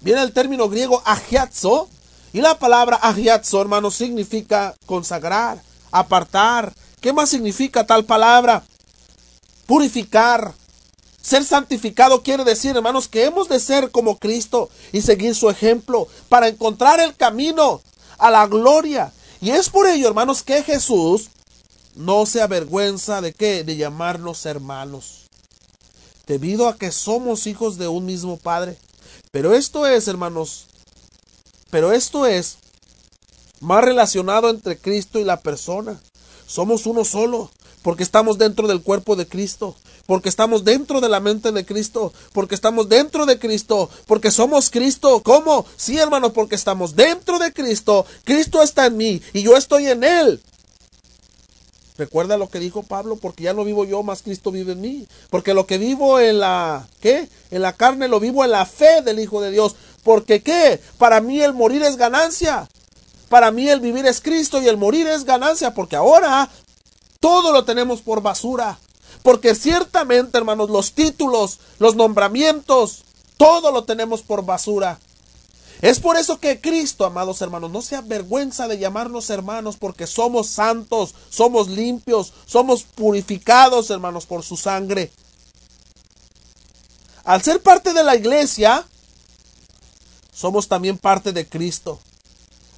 viene 0.00 0.22
el 0.22 0.32
término 0.32 0.68
griego 0.68 1.02
agiazo. 1.04 1.88
Y 2.32 2.40
la 2.40 2.58
palabra 2.58 2.96
agiazo, 2.96 3.60
hermanos, 3.60 3.94
significa 3.94 4.74
consagrar, 4.84 5.62
apartar. 5.92 6.72
¿Qué 7.00 7.12
más 7.12 7.28
significa 7.28 7.86
tal 7.86 8.04
palabra? 8.04 8.64
Purificar. 9.66 10.54
Ser 11.22 11.44
santificado 11.44 12.24
quiere 12.24 12.42
decir, 12.42 12.74
hermanos, 12.74 13.06
que 13.06 13.24
hemos 13.24 13.48
de 13.48 13.60
ser 13.60 13.92
como 13.92 14.18
Cristo 14.18 14.70
y 14.92 15.02
seguir 15.02 15.36
su 15.36 15.50
ejemplo 15.50 16.08
para 16.28 16.48
encontrar 16.48 16.98
el 16.98 17.14
camino 17.14 17.80
a 18.18 18.30
la 18.32 18.46
gloria 18.48 19.12
y 19.40 19.50
es 19.50 19.68
por 19.68 19.86
ello, 19.86 20.08
hermanos, 20.08 20.42
que 20.42 20.62
Jesús 20.62 21.30
no 21.94 22.26
se 22.26 22.42
avergüenza 22.42 23.20
de 23.20 23.32
qué? 23.32 23.64
De 23.64 23.76
llamarnos 23.76 24.46
hermanos. 24.46 25.26
Debido 26.26 26.68
a 26.68 26.76
que 26.76 26.90
somos 26.92 27.46
hijos 27.46 27.78
de 27.78 27.88
un 27.88 28.04
mismo 28.06 28.36
Padre. 28.36 28.76
Pero 29.30 29.54
esto 29.54 29.86
es, 29.86 30.08
hermanos, 30.08 30.66
Pero 31.70 31.92
esto 31.92 32.26
es 32.26 32.58
más 33.60 33.84
relacionado 33.84 34.50
entre 34.50 34.78
Cristo 34.78 35.18
y 35.18 35.24
la 35.24 35.40
persona. 35.40 36.00
Somos 36.46 36.86
uno 36.86 37.04
solo, 37.04 37.50
porque 37.82 38.02
estamos 38.02 38.38
dentro 38.38 38.68
del 38.68 38.82
cuerpo 38.82 39.16
de 39.16 39.26
Cristo, 39.26 39.74
porque 40.06 40.28
estamos 40.28 40.64
dentro 40.64 41.00
de 41.00 41.08
la 41.08 41.20
mente 41.20 41.52
de 41.52 41.66
Cristo, 41.66 42.12
porque 42.32 42.54
estamos 42.54 42.88
dentro 42.88 43.26
de 43.26 43.38
Cristo, 43.38 43.90
porque 44.06 44.30
somos 44.30 44.70
Cristo. 44.70 45.22
¿Cómo? 45.22 45.66
Sí, 45.76 45.98
hermanos, 45.98 46.32
porque 46.32 46.54
estamos 46.54 46.96
dentro 46.96 47.38
de 47.38 47.52
Cristo. 47.52 48.06
Cristo 48.24 48.62
está 48.62 48.86
en 48.86 48.96
mí 48.96 49.22
y 49.32 49.42
yo 49.42 49.56
estoy 49.56 49.88
en 49.88 50.04
Él. 50.04 50.40
Recuerda 51.98 52.36
lo 52.36 52.50
que 52.50 52.58
dijo 52.58 52.82
Pablo, 52.82 53.16
porque 53.16 53.44
ya 53.44 53.54
no 53.54 53.64
vivo 53.64 53.84
yo, 53.84 54.02
más 54.02 54.22
Cristo 54.22 54.50
vive 54.50 54.72
en 54.72 54.80
mí. 54.80 55.08
Porque 55.30 55.54
lo 55.54 55.66
que 55.66 55.78
vivo 55.78 56.20
en 56.20 56.40
la, 56.40 56.86
¿qué? 57.00 57.28
En 57.50 57.62
la 57.62 57.72
carne 57.72 58.06
lo 58.06 58.20
vivo 58.20 58.44
en 58.44 58.50
la 58.50 58.66
fe 58.66 59.00
del 59.02 59.18
Hijo 59.18 59.40
de 59.40 59.50
Dios. 59.50 59.76
Porque 60.02 60.42
¿qué? 60.42 60.80
Para 60.98 61.20
mí 61.20 61.40
el 61.40 61.54
morir 61.54 61.82
es 61.82 61.96
ganancia. 61.96 62.68
Para 63.30 63.50
mí 63.50 63.68
el 63.68 63.80
vivir 63.80 64.06
es 64.06 64.20
Cristo 64.20 64.60
y 64.60 64.68
el 64.68 64.76
morir 64.76 65.06
es 65.06 65.24
ganancia, 65.24 65.72
porque 65.74 65.96
ahora 65.96 66.48
todo 67.18 67.50
lo 67.50 67.64
tenemos 67.64 68.02
por 68.02 68.20
basura. 68.20 68.78
Porque 69.26 69.56
ciertamente, 69.56 70.38
hermanos, 70.38 70.70
los 70.70 70.92
títulos, 70.92 71.58
los 71.80 71.96
nombramientos, 71.96 73.02
todo 73.36 73.72
lo 73.72 73.82
tenemos 73.82 74.22
por 74.22 74.44
basura. 74.44 75.00
Es 75.82 75.98
por 75.98 76.16
eso 76.16 76.38
que 76.38 76.60
Cristo, 76.60 77.04
amados 77.04 77.42
hermanos, 77.42 77.72
no 77.72 77.82
se 77.82 77.96
avergüenza 77.96 78.68
de 78.68 78.78
llamarnos 78.78 79.28
hermanos 79.30 79.78
porque 79.80 80.06
somos 80.06 80.46
santos, 80.46 81.16
somos 81.28 81.66
limpios, 81.66 82.34
somos 82.46 82.84
purificados, 82.84 83.90
hermanos, 83.90 84.26
por 84.26 84.44
su 84.44 84.56
sangre. 84.56 85.10
Al 87.24 87.42
ser 87.42 87.60
parte 87.60 87.94
de 87.94 88.04
la 88.04 88.14
iglesia, 88.14 88.86
somos 90.32 90.68
también 90.68 90.98
parte 90.98 91.32
de 91.32 91.48
Cristo. 91.48 91.98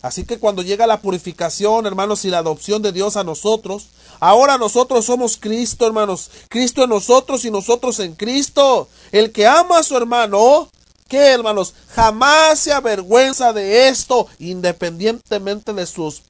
Así 0.01 0.25
que 0.25 0.39
cuando 0.39 0.63
llega 0.63 0.87
la 0.87 1.03
purificación, 1.03 1.85
hermanos, 1.85 2.25
y 2.25 2.31
la 2.31 2.39
adopción 2.39 2.81
de 2.81 2.93
Dios 2.93 3.19
a 3.19 3.25
nosotros, 3.25 3.89
ahora 4.21 4.59
nosotros 4.59 5.05
somos 5.05 5.37
Cristo, 5.37 5.87
hermanos. 5.87 6.31
Cristo 6.49 6.85
en 6.85 6.91
nosotros 6.91 7.45
y 7.45 7.51
nosotros 7.51 7.99
en 8.01 8.15
Cristo. 8.15 8.89
El 9.13 9.33
que 9.33 9.47
ama 9.47 9.79
a 9.79 9.83
su 9.83 9.97
hermano, 9.97 10.71
¿qué, 11.09 11.19
hermanos? 11.19 11.75
Jamás 11.95 12.61
se 12.61 12.73
avergüenza 12.73 13.53
de 13.53 13.89
esto, 13.89 14.27
independientemente 14.39 15.73
de 15.73 15.87
sus 15.87 16.23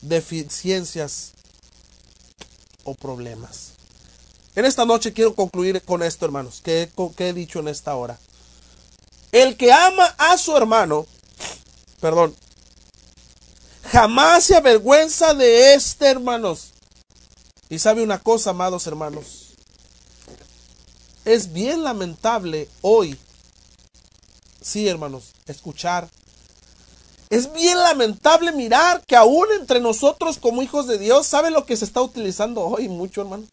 deficiencias 0.00 1.32
o 2.84 2.94
problemas. 2.94 3.72
En 4.56 4.64
esta 4.64 4.84
noche 4.84 5.12
quiero 5.12 5.34
concluir 5.34 5.82
con 5.82 6.02
esto, 6.02 6.24
hermanos, 6.24 6.60
que, 6.62 6.88
que 7.16 7.28
he 7.28 7.32
dicho 7.32 7.60
en 7.60 7.68
esta 7.68 7.94
hora. 7.94 8.18
El 9.32 9.56
que 9.56 9.72
ama 9.72 10.06
a 10.18 10.36
su 10.36 10.56
hermano, 10.56 11.06
perdón, 12.00 12.34
Jamás 13.90 14.44
se 14.44 14.56
avergüenza 14.56 15.34
de 15.34 15.74
este, 15.74 16.06
hermanos. 16.06 16.72
Y 17.70 17.78
sabe 17.78 18.02
una 18.02 18.18
cosa, 18.18 18.50
amados 18.50 18.86
hermanos. 18.88 19.54
Es 21.24 21.52
bien 21.52 21.84
lamentable 21.84 22.68
hoy, 22.80 23.16
sí, 24.60 24.88
hermanos, 24.88 25.32
escuchar. 25.46 26.08
Es 27.28 27.52
bien 27.52 27.78
lamentable 27.78 28.50
mirar 28.50 29.04
que 29.06 29.14
aún 29.14 29.46
entre 29.58 29.80
nosotros 29.80 30.38
como 30.38 30.62
hijos 30.62 30.88
de 30.88 30.98
Dios, 30.98 31.28
¿sabe 31.28 31.52
lo 31.52 31.64
que 31.64 31.76
se 31.76 31.84
está 31.84 32.02
utilizando 32.02 32.62
hoy 32.62 32.88
mucho, 32.88 33.20
hermano? 33.20 33.44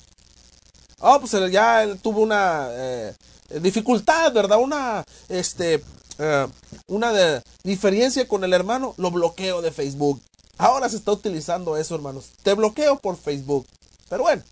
Oh, 1.00 1.20
pues 1.20 1.34
ya 1.52 1.84
él 1.84 2.00
tuvo 2.00 2.22
una 2.22 2.70
eh, 2.72 3.14
dificultad, 3.62 4.34
¿verdad? 4.34 4.58
Una, 4.58 5.06
este, 5.30 5.84
eh, 6.18 6.48
una 6.88 7.44
diferencia 7.64 8.28
con 8.28 8.44
el 8.44 8.54
hermano, 8.54 8.96
lo 8.98 9.12
bloqueo 9.12 9.62
de 9.62 9.72
Facebook. 9.72 10.20
Ahora 10.58 10.90
se 10.90 10.96
está 10.96 11.12
utilizando 11.12 11.78
eso, 11.78 11.94
hermanos. 11.94 12.32
Te 12.42 12.56
bloqueo 12.56 12.98
por 12.98 13.16
Facebook. 13.16 13.68
Pero 14.10 14.24
bueno. 14.24 14.44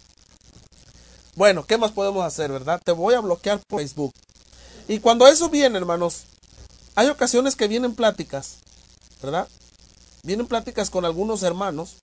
Bueno, 1.36 1.66
¿qué 1.66 1.78
más 1.78 1.92
podemos 1.92 2.26
hacer, 2.26 2.52
verdad? 2.52 2.82
Te 2.84 2.92
voy 2.92 3.14
a 3.14 3.20
bloquear 3.20 3.60
por 3.68 3.80
Facebook. 3.80 4.14
Y 4.88 5.00
cuando 5.00 5.28
eso 5.28 5.50
viene, 5.50 5.78
hermanos, 5.78 6.24
hay 6.96 7.10
ocasiones 7.10 7.56
que 7.56 7.68
vienen 7.68 7.96
pláticas, 7.96 8.58
¿verdad? 9.22 9.48
Vienen 10.24 10.48
pláticas 10.48 10.90
con 10.90 11.04
algunos 11.04 11.44
hermanos 11.44 11.98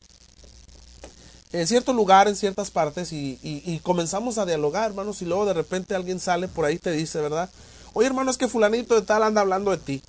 en 1.52 1.66
cierto 1.66 1.92
lugar, 1.92 2.28
en 2.28 2.36
ciertas 2.36 2.70
partes, 2.70 3.12
y, 3.12 3.38
y, 3.42 3.78
comenzamos 3.80 4.38
a 4.38 4.46
dialogar, 4.46 4.90
hermanos, 4.90 5.20
y 5.20 5.26
luego 5.26 5.44
de 5.44 5.52
repente 5.52 5.94
alguien 5.94 6.18
sale 6.18 6.48
por 6.48 6.64
ahí 6.64 6.76
y 6.76 6.78
te 6.78 6.92
dice, 6.92 7.20
¿verdad? 7.20 7.50
Oye, 7.92 8.06
hermano, 8.06 8.30
es 8.30 8.38
que 8.38 8.48
fulanito 8.48 8.94
de 8.94 9.02
tal 9.02 9.22
anda 9.22 9.42
hablando 9.42 9.70
de 9.70 9.76
ti. 9.76 10.02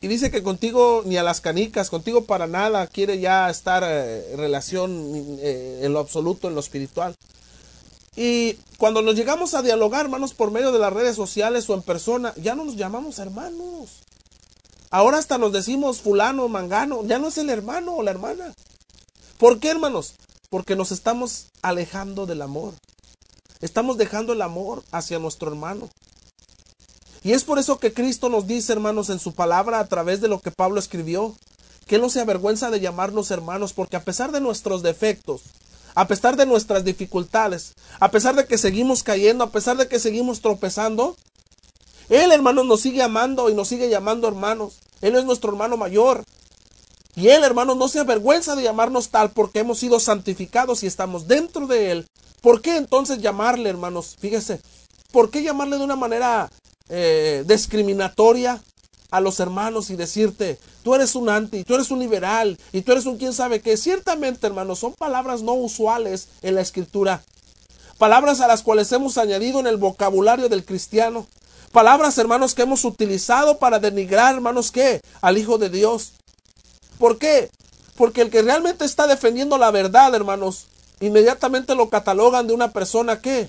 Y 0.00 0.08
dice 0.08 0.30
que 0.30 0.42
contigo 0.42 1.02
ni 1.04 1.16
a 1.16 1.22
las 1.22 1.40
canicas, 1.40 1.90
contigo 1.90 2.24
para 2.24 2.46
nada 2.46 2.86
quiere 2.86 3.18
ya 3.18 3.50
estar 3.50 3.82
eh, 3.84 4.32
en 4.32 4.38
relación 4.38 5.38
eh, 5.40 5.80
en 5.82 5.92
lo 5.92 5.98
absoluto, 5.98 6.48
en 6.48 6.54
lo 6.54 6.60
espiritual. 6.60 7.16
Y 8.14 8.54
cuando 8.78 9.02
nos 9.02 9.14
llegamos 9.14 9.54
a 9.54 9.62
dialogar, 9.62 10.04
hermanos, 10.04 10.34
por 10.34 10.50
medio 10.50 10.72
de 10.72 10.78
las 10.78 10.92
redes 10.92 11.16
sociales 11.16 11.68
o 11.68 11.74
en 11.74 11.82
persona, 11.82 12.32
ya 12.36 12.54
no 12.54 12.64
nos 12.64 12.76
llamamos 12.76 13.18
hermanos. 13.18 14.00
Ahora 14.90 15.18
hasta 15.18 15.38
nos 15.38 15.52
decimos 15.52 16.00
fulano, 16.00 16.48
mangano, 16.48 17.04
ya 17.04 17.18
no 17.18 17.28
es 17.28 17.38
el 17.38 17.50
hermano 17.50 17.96
o 17.96 18.02
la 18.02 18.10
hermana. 18.10 18.54
¿Por 19.36 19.60
qué, 19.60 19.68
hermanos? 19.70 20.14
Porque 20.48 20.76
nos 20.76 20.92
estamos 20.92 21.46
alejando 21.62 22.26
del 22.26 22.42
amor. 22.42 22.74
Estamos 23.60 23.98
dejando 23.98 24.32
el 24.32 24.42
amor 24.42 24.82
hacia 24.92 25.18
nuestro 25.18 25.50
hermano. 25.50 25.90
Y 27.22 27.32
es 27.32 27.44
por 27.44 27.58
eso 27.58 27.78
que 27.78 27.92
Cristo 27.92 28.28
nos 28.28 28.46
dice, 28.46 28.72
hermanos, 28.72 29.10
en 29.10 29.18
su 29.18 29.32
palabra, 29.32 29.80
a 29.80 29.86
través 29.86 30.20
de 30.20 30.28
lo 30.28 30.40
que 30.40 30.50
Pablo 30.50 30.78
escribió, 30.78 31.34
que 31.86 31.98
no 31.98 32.10
se 32.10 32.20
avergüenza 32.20 32.70
de 32.70 32.80
llamarnos 32.80 33.30
hermanos, 33.30 33.72
porque 33.72 33.96
a 33.96 34.04
pesar 34.04 34.30
de 34.30 34.40
nuestros 34.40 34.82
defectos, 34.82 35.42
a 35.94 36.06
pesar 36.06 36.36
de 36.36 36.46
nuestras 36.46 36.84
dificultades, 36.84 37.74
a 37.98 38.10
pesar 38.10 38.36
de 38.36 38.46
que 38.46 38.58
seguimos 38.58 39.02
cayendo, 39.02 39.42
a 39.42 39.50
pesar 39.50 39.76
de 39.76 39.88
que 39.88 39.98
seguimos 39.98 40.40
tropezando, 40.40 41.16
Él, 42.08 42.30
hermanos, 42.30 42.66
nos 42.66 42.82
sigue 42.82 43.02
amando 43.02 43.50
y 43.50 43.54
nos 43.54 43.68
sigue 43.68 43.88
llamando 43.88 44.28
hermanos. 44.28 44.74
Él 45.00 45.16
es 45.16 45.24
nuestro 45.24 45.50
hermano 45.50 45.76
mayor. 45.76 46.24
Y 47.16 47.28
Él, 47.30 47.42
hermanos, 47.42 47.76
no 47.76 47.88
se 47.88 47.98
avergüenza 47.98 48.54
de 48.54 48.62
llamarnos 48.62 49.08
tal 49.08 49.30
porque 49.30 49.60
hemos 49.60 49.80
sido 49.80 49.98
santificados 49.98 50.82
y 50.82 50.86
estamos 50.86 51.26
dentro 51.26 51.66
de 51.66 51.90
Él. 51.90 52.08
¿Por 52.42 52.62
qué 52.62 52.76
entonces 52.76 53.18
llamarle, 53.18 53.68
hermanos? 53.68 54.16
Fíjese, 54.20 54.60
¿por 55.10 55.30
qué 55.30 55.42
llamarle 55.42 55.78
de 55.78 55.84
una 55.84 55.96
manera 55.96 56.48
eh, 56.88 57.44
discriminatoria 57.46 58.62
a 59.10 59.20
los 59.20 59.40
hermanos 59.40 59.90
y 59.90 59.96
decirte, 59.96 60.58
tú 60.82 60.94
eres 60.94 61.14
un 61.14 61.28
anti, 61.28 61.64
tú 61.64 61.74
eres 61.74 61.90
un 61.90 61.98
liberal 61.98 62.58
y 62.72 62.82
tú 62.82 62.92
eres 62.92 63.06
un 63.06 63.16
quién 63.16 63.32
sabe 63.32 63.60
qué. 63.60 63.76
Ciertamente, 63.76 64.46
hermanos, 64.46 64.78
son 64.78 64.92
palabras 64.94 65.42
no 65.42 65.54
usuales 65.54 66.28
en 66.42 66.54
la 66.54 66.60
escritura. 66.60 67.22
Palabras 67.96 68.40
a 68.40 68.46
las 68.46 68.62
cuales 68.62 68.92
hemos 68.92 69.18
añadido 69.18 69.60
en 69.60 69.66
el 69.66 69.76
vocabulario 69.76 70.48
del 70.48 70.64
cristiano. 70.64 71.26
Palabras, 71.72 72.16
hermanos, 72.18 72.54
que 72.54 72.62
hemos 72.62 72.84
utilizado 72.84 73.58
para 73.58 73.78
denigrar, 73.78 74.34
hermanos, 74.34 74.70
¿qué? 74.70 75.00
Al 75.20 75.36
Hijo 75.36 75.58
de 75.58 75.68
Dios. 75.68 76.12
¿Por 76.98 77.18
qué? 77.18 77.50
Porque 77.96 78.22
el 78.22 78.30
que 78.30 78.42
realmente 78.42 78.84
está 78.84 79.06
defendiendo 79.06 79.58
la 79.58 79.70
verdad, 79.70 80.14
hermanos, 80.14 80.66
inmediatamente 81.00 81.74
lo 81.74 81.88
catalogan 81.88 82.46
de 82.46 82.54
una 82.54 82.72
persona 82.72 83.20
que, 83.20 83.48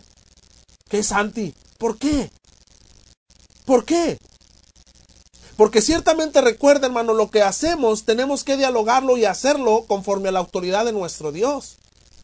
que 0.89 0.99
es 0.99 1.11
anti. 1.11 1.53
¿Por 1.77 1.97
qué? 1.97 2.31
¿Por 3.69 3.85
qué? 3.85 4.19
Porque 5.55 5.83
ciertamente 5.83 6.41
recuerda, 6.41 6.87
hermano, 6.87 7.13
lo 7.13 7.29
que 7.29 7.43
hacemos 7.43 8.03
tenemos 8.03 8.43
que 8.43 8.57
dialogarlo 8.57 9.15
y 9.15 9.25
hacerlo 9.25 9.85
conforme 9.87 10.29
a 10.29 10.31
la 10.31 10.39
autoridad 10.39 10.85
de 10.85 10.91
nuestro 10.91 11.31
Dios. 11.31 11.75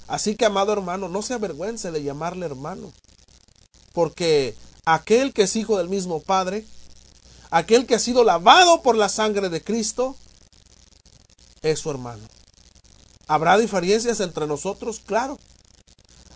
Así 0.08 0.36
que, 0.36 0.46
amado 0.46 0.74
hermano, 0.74 1.08
no 1.08 1.22
se 1.22 1.36
avergüence 1.36 1.92
de 1.92 2.02
llamarle 2.02 2.48
hermano. 2.48 2.92
Porque 3.94 4.56
aquel 4.86 5.34
que 5.34 5.44
es 5.44 5.56
hijo 5.56 5.78
del 5.78 5.88
mismo 5.88 6.20
Padre, 6.20 6.66
aquel 7.52 7.86
que 7.86 7.94
ha 7.94 8.00
sido 8.00 8.24
lavado 8.24 8.82
por 8.82 8.96
la 8.96 9.08
sangre 9.08 9.50
de 9.50 9.64
Cristo, 9.64 10.16
es 11.62 11.78
su 11.78 11.92
hermano. 11.92 12.28
¿Habrá 13.28 13.60
diferencias 13.60 14.20
entre 14.20 14.48
nosotros? 14.48 15.00
Claro. 15.06 15.38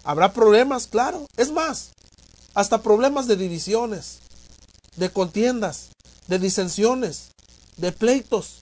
¿Habrá 0.04 0.34
problemas? 0.34 0.86
Claro. 0.86 1.26
Es 1.36 1.52
más, 1.52 1.94
hasta 2.54 2.84
problemas 2.84 3.26
de 3.26 3.38
divisiones 3.38 4.20
de 5.00 5.10
contiendas, 5.10 5.90
de 6.28 6.40
disensiones, 6.40 7.30
de 7.78 7.92
pleitos. 7.92 8.60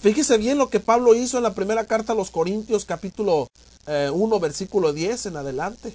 Fíjese 0.00 0.36
bien 0.36 0.58
lo 0.58 0.68
que 0.68 0.80
Pablo 0.80 1.14
hizo 1.14 1.36
en 1.36 1.44
la 1.44 1.54
primera 1.54 1.84
carta 1.84 2.12
a 2.12 2.16
los 2.16 2.30
Corintios 2.30 2.84
capítulo 2.84 3.48
1 3.86 4.36
eh, 4.36 4.40
versículo 4.40 4.92
10 4.92 5.26
en 5.26 5.36
adelante. 5.36 5.94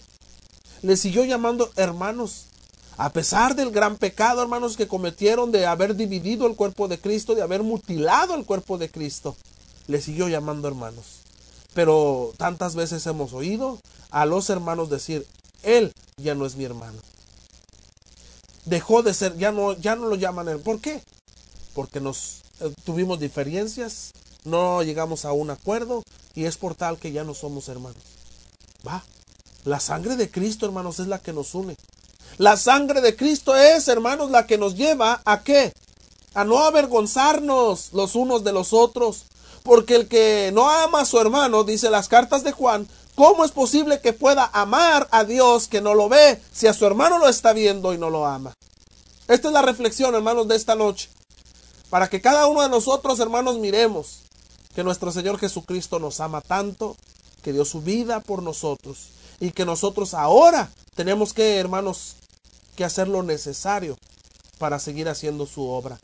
Le 0.82 0.98
siguió 0.98 1.26
llamando 1.26 1.70
hermanos. 1.76 2.46
A 2.98 3.12
pesar 3.12 3.56
del 3.56 3.72
gran 3.72 3.98
pecado, 3.98 4.42
hermanos, 4.42 4.78
que 4.78 4.88
cometieron 4.88 5.52
de 5.52 5.66
haber 5.66 5.96
dividido 5.96 6.46
el 6.48 6.56
cuerpo 6.56 6.88
de 6.88 7.00
Cristo, 7.00 7.36
de 7.36 7.42
haber 7.42 7.64
mutilado 7.64 8.36
el 8.36 8.46
cuerpo 8.46 8.78
de 8.78 8.90
Cristo, 8.90 9.36
le 9.88 10.02
siguió 10.02 10.28
llamando 10.28 10.68
hermanos. 10.68 11.22
Pero 11.74 12.34
tantas 12.38 12.76
veces 12.76 13.06
hemos 13.08 13.34
oído 13.34 13.80
a 14.12 14.26
los 14.26 14.50
hermanos 14.50 14.90
decir, 14.90 15.26
Él 15.64 15.94
ya 16.18 16.36
no 16.36 16.46
es 16.46 16.56
mi 16.56 16.66
hermano 16.66 17.00
dejó 18.66 19.04
de 19.04 19.14
ser, 19.14 19.38
ya 19.38 19.52
no, 19.52 19.74
ya 19.74 19.96
no 19.96 20.08
lo 20.08 20.16
llaman 20.16 20.48
él. 20.48 20.60
¿Por 20.60 20.80
qué? 20.80 21.04
Porque 21.74 22.00
nos 22.00 22.42
eh, 22.60 22.74
tuvimos 22.84 23.20
diferencias, 23.20 24.12
no 24.44 24.84
llegamos 24.84 25.26
a 25.26 25.32
un 25.32 25.50
acuerdo 25.50 26.04
y 26.36 26.46
es 26.46 26.58
por 26.58 26.76
tal 26.76 26.98
que 26.98 27.12
ya 27.12 27.24
no 27.24 27.34
somos 27.34 27.68
hermanos. 27.70 28.02
Va. 28.88 29.04
La 29.64 29.80
sangre 29.80 30.16
de 30.16 30.32
Cristo, 30.32 30.66
hermanos, 30.66 31.00
es 31.00 31.08
la 31.08 31.20
que 31.20 31.34
nos 31.34 31.54
une. 31.54 31.76
La 32.38 32.58
sangre 32.58 33.02
de 33.02 33.16
Cristo 33.16 33.56
es, 33.56 33.88
hermanos, 33.88 34.32
la 34.32 34.48
que 34.48 34.58
nos 34.58 34.76
lleva 34.76 35.22
a 35.26 35.44
qué? 35.44 35.74
A 36.34 36.44
no 36.44 36.64
avergonzarnos 36.64 37.94
los 37.94 38.16
unos 38.16 38.44
de 38.44 38.54
los 38.54 38.74
otros. 38.74 39.26
Porque 39.64 39.96
el 39.96 40.08
que 40.08 40.50
no 40.54 40.70
ama 40.70 41.02
a 41.02 41.06
su 41.06 41.20
hermano, 41.20 41.64
dice 41.64 41.92
las 41.92 42.08
cartas 42.08 42.44
de 42.44 42.52
Juan, 42.52 42.88
¿cómo 43.16 43.46
es 43.46 43.52
posible 43.52 44.02
que 44.02 44.14
pueda 44.14 44.50
amar 44.54 45.08
a 45.12 45.24
Dios 45.24 45.68
que 45.68 45.82
no 45.82 45.94
lo 45.94 46.10
ve 46.10 46.42
si 46.52 46.68
a 46.68 46.74
su 46.74 46.86
hermano 46.86 47.20
lo 47.20 47.30
está 47.30 47.54
viendo 47.54 47.94
y 47.94 47.98
no 47.98 48.10
lo 48.10 48.26
ama? 48.26 48.54
Esta 49.28 49.48
es 49.48 49.54
la 49.54 49.62
reflexión, 49.62 50.14
hermanos, 50.16 50.48
de 50.48 50.56
esta 50.56 50.76
noche. 50.76 51.10
Para 51.90 52.10
que 52.10 52.22
cada 52.22 52.48
uno 52.48 52.62
de 52.62 52.70
nosotros, 52.70 53.20
hermanos, 53.20 53.60
miremos 53.60 54.20
que 54.76 54.84
nuestro 54.84 55.12
Señor 55.12 55.40
Jesucristo 55.40 56.00
nos 56.00 56.20
ama 56.20 56.42
tanto, 56.42 56.96
que 57.42 57.54
dio 57.54 57.66
su 57.66 57.82
vida 57.82 58.20
por 58.20 58.44
nosotros 58.44 59.10
y 59.40 59.52
que 59.52 59.66
nosotros 59.66 60.14
ahora 60.14 60.70
tenemos 60.96 61.34
que, 61.34 61.58
hermanos, 61.58 62.16
que 62.76 62.86
hacer 62.86 63.08
lo 63.08 63.24
necesario 63.24 63.98
para 64.60 64.80
seguir 64.80 65.10
haciendo 65.10 65.46
su 65.48 65.68
obra. 65.68 66.00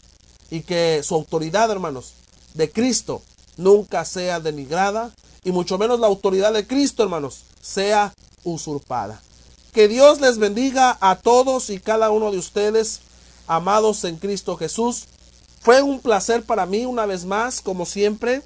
Y 0.49 0.61
que 0.61 1.01
su 1.03 1.15
autoridad, 1.15 1.69
hermanos, 1.69 2.13
de 2.53 2.71
Cristo 2.71 3.21
nunca 3.57 4.05
sea 4.05 4.39
denigrada 4.39 5.11
y 5.47 5.53
mucho 5.53 5.77
menos 5.77 6.01
la 6.01 6.07
autoridad 6.07 6.51
de 6.51 6.67
Cristo, 6.67 7.03
hermanos, 7.03 7.43
sea 7.61 8.13
usurpada. 8.43 9.21
Que 9.71 9.87
Dios 9.87 10.19
les 10.19 10.39
bendiga 10.39 10.97
a 10.99 11.15
todos 11.15 11.69
y 11.69 11.79
cada 11.79 12.11
uno 12.11 12.31
de 12.31 12.37
ustedes, 12.37 12.99
amados 13.47 14.03
en 14.03 14.17
Cristo 14.17 14.57
Jesús. 14.57 15.05
Fue 15.61 15.81
un 15.81 16.01
placer 16.01 16.43
para 16.43 16.65
mí 16.65 16.85
una 16.85 17.05
vez 17.05 17.23
más, 17.23 17.61
como 17.61 17.85
siempre, 17.85 18.41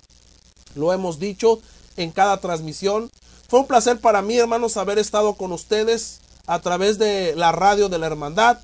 lo 0.75 0.93
hemos 0.93 1.17
dicho 1.17 1.59
en 1.97 2.11
cada 2.11 2.37
transmisión. 2.37 3.09
Fue 3.49 3.61
un 3.61 3.65
placer 3.65 3.99
para 3.99 4.21
mí, 4.21 4.37
hermanos, 4.37 4.77
haber 4.77 4.99
estado 4.99 5.33
con 5.33 5.51
ustedes 5.53 6.19
a 6.45 6.59
través 6.59 6.99
de 6.99 7.33
la 7.35 7.51
radio 7.51 7.89
de 7.89 7.97
la 7.97 8.05
hermandad. 8.05 8.59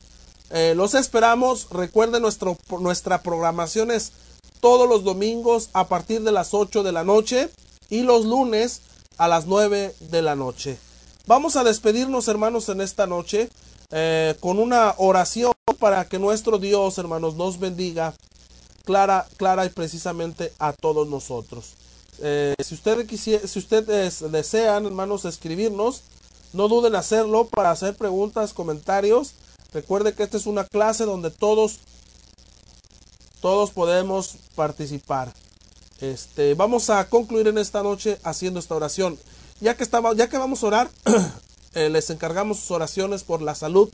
Eh, 0.52 0.74
los 0.76 0.94
esperamos. 0.94 1.70
Recuerden, 1.72 2.22
nuestra 2.22 3.24
programación 3.24 3.90
es 3.90 4.12
todos 4.60 4.88
los 4.88 5.04
domingos 5.04 5.72
a 5.74 5.88
partir 5.88 6.22
de 6.22 6.32
las 6.32 6.54
8 6.54 6.84
de 6.84 6.92
la 6.92 7.04
noche 7.04 7.50
y 7.90 8.02
los 8.02 8.26
lunes 8.26 8.82
a 9.18 9.28
las 9.28 9.46
9 9.46 9.96
de 10.00 10.22
la 10.22 10.36
noche. 10.36 10.78
Vamos 11.26 11.56
a 11.56 11.64
despedirnos, 11.64 12.28
hermanos, 12.28 12.70
en 12.70 12.82
esta 12.82 13.08
noche 13.08 13.50
eh, 13.92 14.36
con 14.40 14.60
una 14.60 14.94
oración 14.98 15.54
para 15.80 16.08
que 16.08 16.20
nuestro 16.20 16.58
Dios, 16.58 16.98
hermanos, 16.98 17.36
nos 17.36 17.60
bendiga 17.60 18.14
clara, 18.84 19.26
clara 19.38 19.66
y 19.66 19.70
precisamente 19.70 20.54
a 20.60 20.74
todos 20.74 21.08
nosotros. 21.08 21.74
Eh, 22.20 22.56
si 22.64 22.74
ustedes 22.74 23.22
si 23.22 23.60
ustedes 23.60 24.32
desean, 24.32 24.86
hermanos, 24.86 25.26
escribirnos, 25.26 26.02
no 26.54 26.68
duden 26.68 26.94
en 26.94 27.00
hacerlo 27.00 27.48
para 27.48 27.72
hacer 27.72 27.96
preguntas, 27.96 28.54
comentarios. 28.54 29.34
Recuerde 29.74 30.14
que 30.14 30.24
esta 30.24 30.38
es 30.38 30.48
una 30.48 30.64
clase 30.64 31.06
donde 31.06 31.30
todos 31.30 31.80
todos 33.42 33.72
podemos 33.72 34.38
participar. 34.56 35.32
Este, 36.00 36.54
vamos 36.54 36.90
a 36.90 37.10
concluir 37.10 37.48
en 37.48 37.58
esta 37.58 37.82
noche 37.82 38.20
haciendo 38.24 38.60
esta 38.60 38.76
oración. 38.76 39.18
Ya 39.60 39.76
que 39.76 39.84
estamos, 39.84 40.16
ya 40.16 40.30
que 40.30 40.38
vamos 40.38 40.64
a 40.64 40.68
orar, 40.68 40.90
eh, 41.74 41.90
les 41.90 42.10
encargamos 42.10 42.60
sus 42.60 42.72
oraciones 42.72 43.24
por 43.24 43.42
la 43.42 43.56
salud 43.56 43.90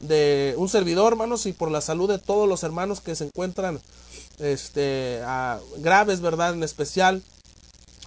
de 0.00 0.54
un 0.56 0.68
servidor, 0.68 1.12
hermanos, 1.12 1.46
y 1.46 1.52
por 1.52 1.70
la 1.70 1.80
salud 1.80 2.08
de 2.08 2.18
todos 2.18 2.48
los 2.48 2.62
hermanos 2.62 3.00
que 3.00 3.16
se 3.16 3.24
encuentran 3.24 3.80
este, 4.38 5.20
graves, 5.78 6.20
¿verdad? 6.20 6.54
En 6.54 6.62
especial 6.62 7.22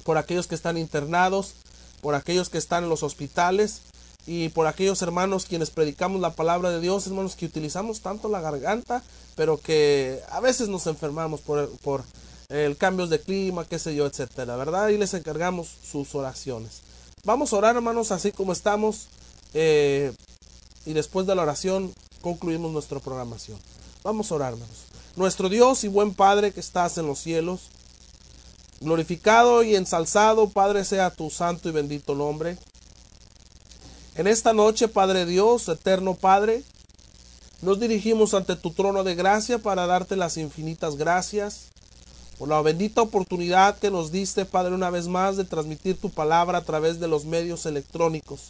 por 0.05 0.17
aquellos 0.17 0.47
que 0.47 0.55
están 0.55 0.77
internados, 0.77 1.53
por 2.01 2.15
aquellos 2.15 2.49
que 2.49 2.57
están 2.57 2.85
en 2.85 2.89
los 2.89 3.03
hospitales 3.03 3.81
y 4.25 4.49
por 4.49 4.67
aquellos 4.67 5.01
hermanos 5.01 5.45
quienes 5.45 5.71
predicamos 5.71 6.21
la 6.21 6.31
palabra 6.31 6.71
de 6.71 6.79
Dios, 6.79 7.05
hermanos 7.07 7.35
que 7.35 7.45
utilizamos 7.45 8.01
tanto 8.01 8.29
la 8.29 8.39
garganta, 8.39 9.03
pero 9.35 9.57
que 9.57 10.21
a 10.29 10.39
veces 10.39 10.69
nos 10.69 10.87
enfermamos 10.87 11.41
por, 11.41 11.69
por 11.79 12.03
el 12.51 12.75
cambios 12.75 13.09
de 13.09 13.21
clima, 13.21 13.65
qué 13.65 13.79
sé 13.79 13.95
yo, 13.95 14.05
etcétera, 14.05 14.57
¿verdad? 14.57 14.89
Y 14.89 14.97
les 14.97 15.13
encargamos 15.13 15.69
sus 15.89 16.13
oraciones. 16.15 16.81
Vamos 17.23 17.53
a 17.53 17.55
orar, 17.55 17.75
hermanos, 17.75 18.11
así 18.11 18.33
como 18.33 18.51
estamos, 18.51 19.07
eh, 19.53 20.11
y 20.85 20.93
después 20.93 21.25
de 21.25 21.33
la 21.33 21.43
oración 21.43 21.93
concluimos 22.19 22.71
nuestra 22.71 22.99
programación. 22.99 23.57
Vamos 24.03 24.31
a 24.31 24.35
orar, 24.35 24.53
hermanos. 24.53 24.75
Nuestro 25.15 25.47
Dios 25.47 25.85
y 25.85 25.87
buen 25.87 26.13
Padre 26.13 26.51
que 26.51 26.59
estás 26.59 26.97
en 26.97 27.07
los 27.07 27.19
cielos, 27.19 27.69
glorificado 28.81 29.63
y 29.63 29.75
ensalzado, 29.75 30.49
Padre, 30.49 30.83
sea 30.83 31.09
tu 31.09 31.29
santo 31.29 31.69
y 31.69 31.71
bendito 31.71 32.15
nombre. 32.15 32.57
En 34.15 34.27
esta 34.27 34.51
noche, 34.51 34.89
Padre 34.89 35.25
Dios, 35.25 35.69
eterno 35.69 36.15
Padre, 36.15 36.63
nos 37.61 37.79
dirigimos 37.79 38.33
ante 38.33 38.57
tu 38.57 38.71
trono 38.71 39.05
de 39.05 39.15
gracia 39.15 39.59
para 39.59 39.87
darte 39.87 40.17
las 40.17 40.35
infinitas 40.35 40.97
gracias 40.97 41.71
por 42.41 42.49
la 42.49 42.59
bendita 42.63 43.03
oportunidad 43.03 43.77
que 43.77 43.91
nos 43.91 44.11
diste, 44.11 44.45
Padre, 44.45 44.73
una 44.73 44.89
vez 44.89 45.07
más 45.07 45.37
de 45.37 45.45
transmitir 45.45 46.01
tu 46.01 46.09
palabra 46.09 46.57
a 46.57 46.63
través 46.63 46.99
de 46.99 47.07
los 47.07 47.23
medios 47.23 47.67
electrónicos. 47.67 48.45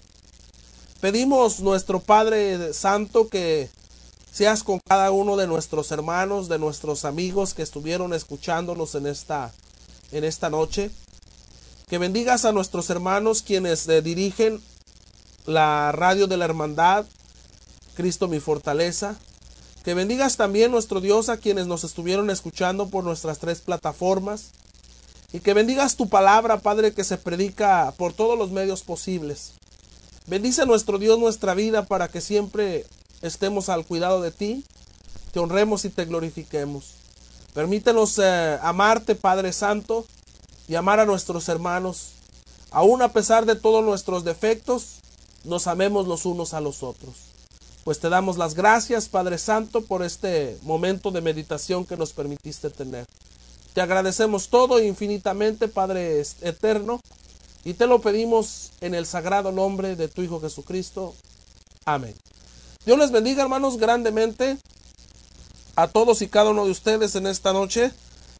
Pedimos, 1.01 1.59
nuestro 1.59 1.99
Padre 1.99 2.71
Santo, 2.73 3.27
que 3.27 3.69
seas 4.31 4.63
con 4.63 4.79
cada 4.79 5.11
uno 5.11 5.35
de 5.35 5.45
nuestros 5.45 5.91
hermanos, 5.91 6.47
de 6.47 6.57
nuestros 6.57 7.03
amigos 7.03 7.53
que 7.53 7.63
estuvieron 7.63 8.13
escuchándonos 8.13 8.95
en 8.95 9.07
esta, 9.07 9.51
en 10.13 10.23
esta 10.23 10.49
noche. 10.49 10.89
Que 11.89 11.97
bendigas 11.97 12.45
a 12.45 12.53
nuestros 12.53 12.89
hermanos 12.89 13.41
quienes 13.41 13.89
eh, 13.89 14.01
dirigen 14.01 14.61
la 15.45 15.91
radio 15.91 16.27
de 16.27 16.37
la 16.37 16.45
hermandad, 16.45 17.05
Cristo 17.95 18.29
mi 18.29 18.39
fortaleza. 18.39 19.17
Que 19.83 19.93
bendigas 19.95 20.37
también 20.37 20.71
nuestro 20.71 21.01
Dios 21.01 21.29
a 21.29 21.37
quienes 21.37 21.65
nos 21.65 21.83
estuvieron 21.83 22.29
escuchando 22.29 22.89
por 22.89 23.03
nuestras 23.03 23.39
tres 23.39 23.61
plataformas. 23.61 24.51
Y 25.33 25.39
que 25.39 25.53
bendigas 25.53 25.95
tu 25.95 26.09
palabra, 26.09 26.59
Padre, 26.59 26.93
que 26.93 27.03
se 27.03 27.17
predica 27.17 27.93
por 27.97 28.13
todos 28.13 28.37
los 28.37 28.51
medios 28.51 28.83
posibles. 28.83 29.53
Bendice 30.27 30.65
nuestro 30.65 30.99
Dios 30.99 31.17
nuestra 31.17 31.55
vida 31.55 31.85
para 31.85 32.09
que 32.09 32.21
siempre 32.21 32.85
estemos 33.21 33.69
al 33.69 33.85
cuidado 33.85 34.21
de 34.21 34.31
ti, 34.31 34.63
te 35.31 35.39
honremos 35.39 35.85
y 35.85 35.89
te 35.89 36.05
glorifiquemos. 36.05 36.95
Permítenos 37.53 38.19
eh, 38.19 38.59
amarte, 38.61 39.15
Padre 39.15 39.51
Santo, 39.51 40.05
y 40.67 40.75
amar 40.75 40.99
a 40.99 41.05
nuestros 41.05 41.49
hermanos. 41.49 42.11
Aún 42.69 43.01
a 43.01 43.11
pesar 43.11 43.45
de 43.45 43.55
todos 43.55 43.83
nuestros 43.83 44.23
defectos, 44.23 44.99
nos 45.43 45.67
amemos 45.67 46.07
los 46.07 46.25
unos 46.25 46.53
a 46.53 46.61
los 46.61 46.83
otros. 46.83 47.30
Pues 47.83 47.99
te 47.99 48.09
damos 48.09 48.37
las 48.37 48.53
gracias, 48.53 49.09
Padre 49.09 49.39
Santo, 49.39 49.81
por 49.81 50.03
este 50.03 50.57
momento 50.61 51.09
de 51.09 51.21
meditación 51.21 51.85
que 51.85 51.97
nos 51.97 52.13
permitiste 52.13 52.69
tener. 52.69 53.07
Te 53.73 53.81
agradecemos 53.81 54.49
todo 54.49 54.79
infinitamente, 54.79 55.67
Padre 55.67 56.21
eterno, 56.41 57.01
y 57.63 57.73
te 57.73 57.87
lo 57.87 57.99
pedimos 57.99 58.71
en 58.81 58.93
el 58.93 59.07
sagrado 59.07 59.51
nombre 59.51 59.95
de 59.95 60.07
tu 60.07 60.21
Hijo 60.21 60.39
Jesucristo. 60.39 61.15
Amén. 61.85 62.13
Dios 62.85 62.99
les 62.99 63.11
bendiga, 63.11 63.41
hermanos, 63.41 63.77
grandemente 63.77 64.57
a 65.75 65.87
todos 65.87 66.21
y 66.21 66.27
cada 66.27 66.51
uno 66.51 66.65
de 66.65 66.71
ustedes 66.71 67.15
en 67.15 67.25
esta 67.25 67.53
noche. 67.53 67.91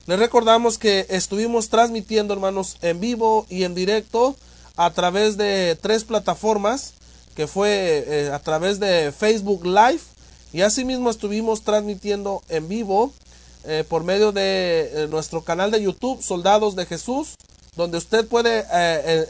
Les 0.06 0.20
recordamos 0.20 0.78
que 0.78 1.08
estuvimos 1.10 1.70
transmitiendo, 1.70 2.34
hermanos, 2.34 2.78
en 2.82 3.00
vivo 3.00 3.48
y 3.50 3.64
en 3.64 3.74
directo 3.74 4.36
a 4.76 4.92
través 4.92 5.38
de 5.38 5.78
tres 5.82 6.04
plataformas 6.04 6.94
que 7.36 7.48
fue 7.48 8.04
eh, 8.08 8.32
a 8.32 8.40
través 8.40 8.80
de 8.80 9.12
Facebook 9.12 9.66
Live 9.66 10.02
y 10.54 10.62
asimismo 10.62 11.10
estuvimos 11.10 11.64
transmitiendo 11.64 12.42
en 12.50 12.68
vivo 12.68 13.14
eh, 13.64 13.84
por 13.88 14.04
medio 14.04 14.32
de 14.32 14.92
eh, 14.94 15.08
nuestro 15.10 15.44
canal 15.44 15.72
de 15.72 15.82
YouTube 15.82 16.22
Soldados 16.22 16.76
de 16.76 16.86
Jesús 16.86 17.36
donde 17.76 17.98
usted 17.98 18.28
puede 18.28 18.66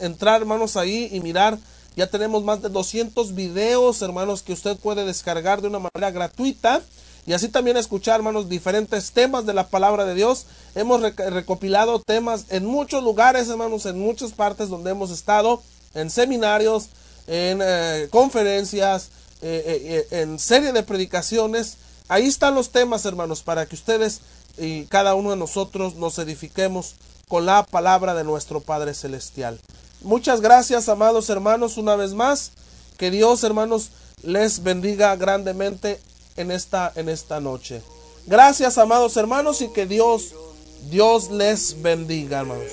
entrar 0.04 0.40
hermanos 0.40 0.76
ahí 0.76 1.08
y 1.12 1.20
mirar. 1.20 1.60
Ya 1.94 2.08
tenemos 2.08 2.42
más 2.42 2.60
de 2.60 2.70
200 2.70 3.36
videos 3.36 4.02
hermanos 4.02 4.42
que 4.42 4.52
usted 4.52 4.76
puede 4.78 5.04
descargar 5.04 5.62
de 5.62 5.68
una 5.68 5.78
manera 5.78 6.10
gratuita. 6.10 6.82
Y 7.24 7.34
así 7.34 7.48
también 7.48 7.76
escuchar 7.76 8.16
hermanos 8.16 8.48
diferentes 8.48 9.12
temas 9.12 9.46
de 9.46 9.54
la 9.54 9.68
palabra 9.68 10.04
de 10.04 10.16
Dios. 10.16 10.46
Hemos 10.74 11.00
recopilado 11.00 12.00
temas 12.00 12.46
en 12.48 12.66
muchos 12.66 13.04
lugares 13.04 13.48
hermanos 13.48 13.86
en 13.86 14.00
muchas 14.00 14.32
partes 14.32 14.68
donde 14.68 14.90
hemos 14.90 15.12
estado 15.12 15.62
en 15.94 16.10
seminarios 16.10 16.88
en 17.26 17.60
eh, 17.62 18.08
conferencias, 18.10 19.10
eh, 19.42 20.06
eh, 20.10 20.22
en 20.22 20.38
serie 20.38 20.72
de 20.72 20.82
predicaciones. 20.82 21.76
Ahí 22.08 22.26
están 22.26 22.54
los 22.54 22.70
temas, 22.70 23.04
hermanos, 23.04 23.42
para 23.42 23.66
que 23.66 23.74
ustedes 23.74 24.20
y 24.58 24.84
cada 24.84 25.14
uno 25.14 25.30
de 25.30 25.36
nosotros 25.36 25.94
nos 25.94 26.18
edifiquemos 26.18 26.94
con 27.28 27.46
la 27.46 27.62
palabra 27.62 28.14
de 28.14 28.24
nuestro 28.24 28.60
Padre 28.60 28.94
Celestial. 28.94 29.58
Muchas 30.02 30.40
gracias, 30.40 30.88
amados 30.88 31.30
hermanos, 31.30 31.76
una 31.78 31.96
vez 31.96 32.12
más. 32.12 32.52
Que 32.98 33.10
Dios, 33.10 33.42
hermanos, 33.44 33.90
les 34.22 34.62
bendiga 34.62 35.16
grandemente 35.16 35.98
en 36.36 36.50
esta, 36.50 36.92
en 36.94 37.08
esta 37.08 37.40
noche. 37.40 37.82
Gracias, 38.26 38.78
amados 38.78 39.16
hermanos, 39.16 39.62
y 39.62 39.68
que 39.68 39.86
Dios 39.86 40.34
Dios 40.90 41.30
les 41.30 41.80
bendiga, 41.80 42.40
hermanos. 42.40 42.72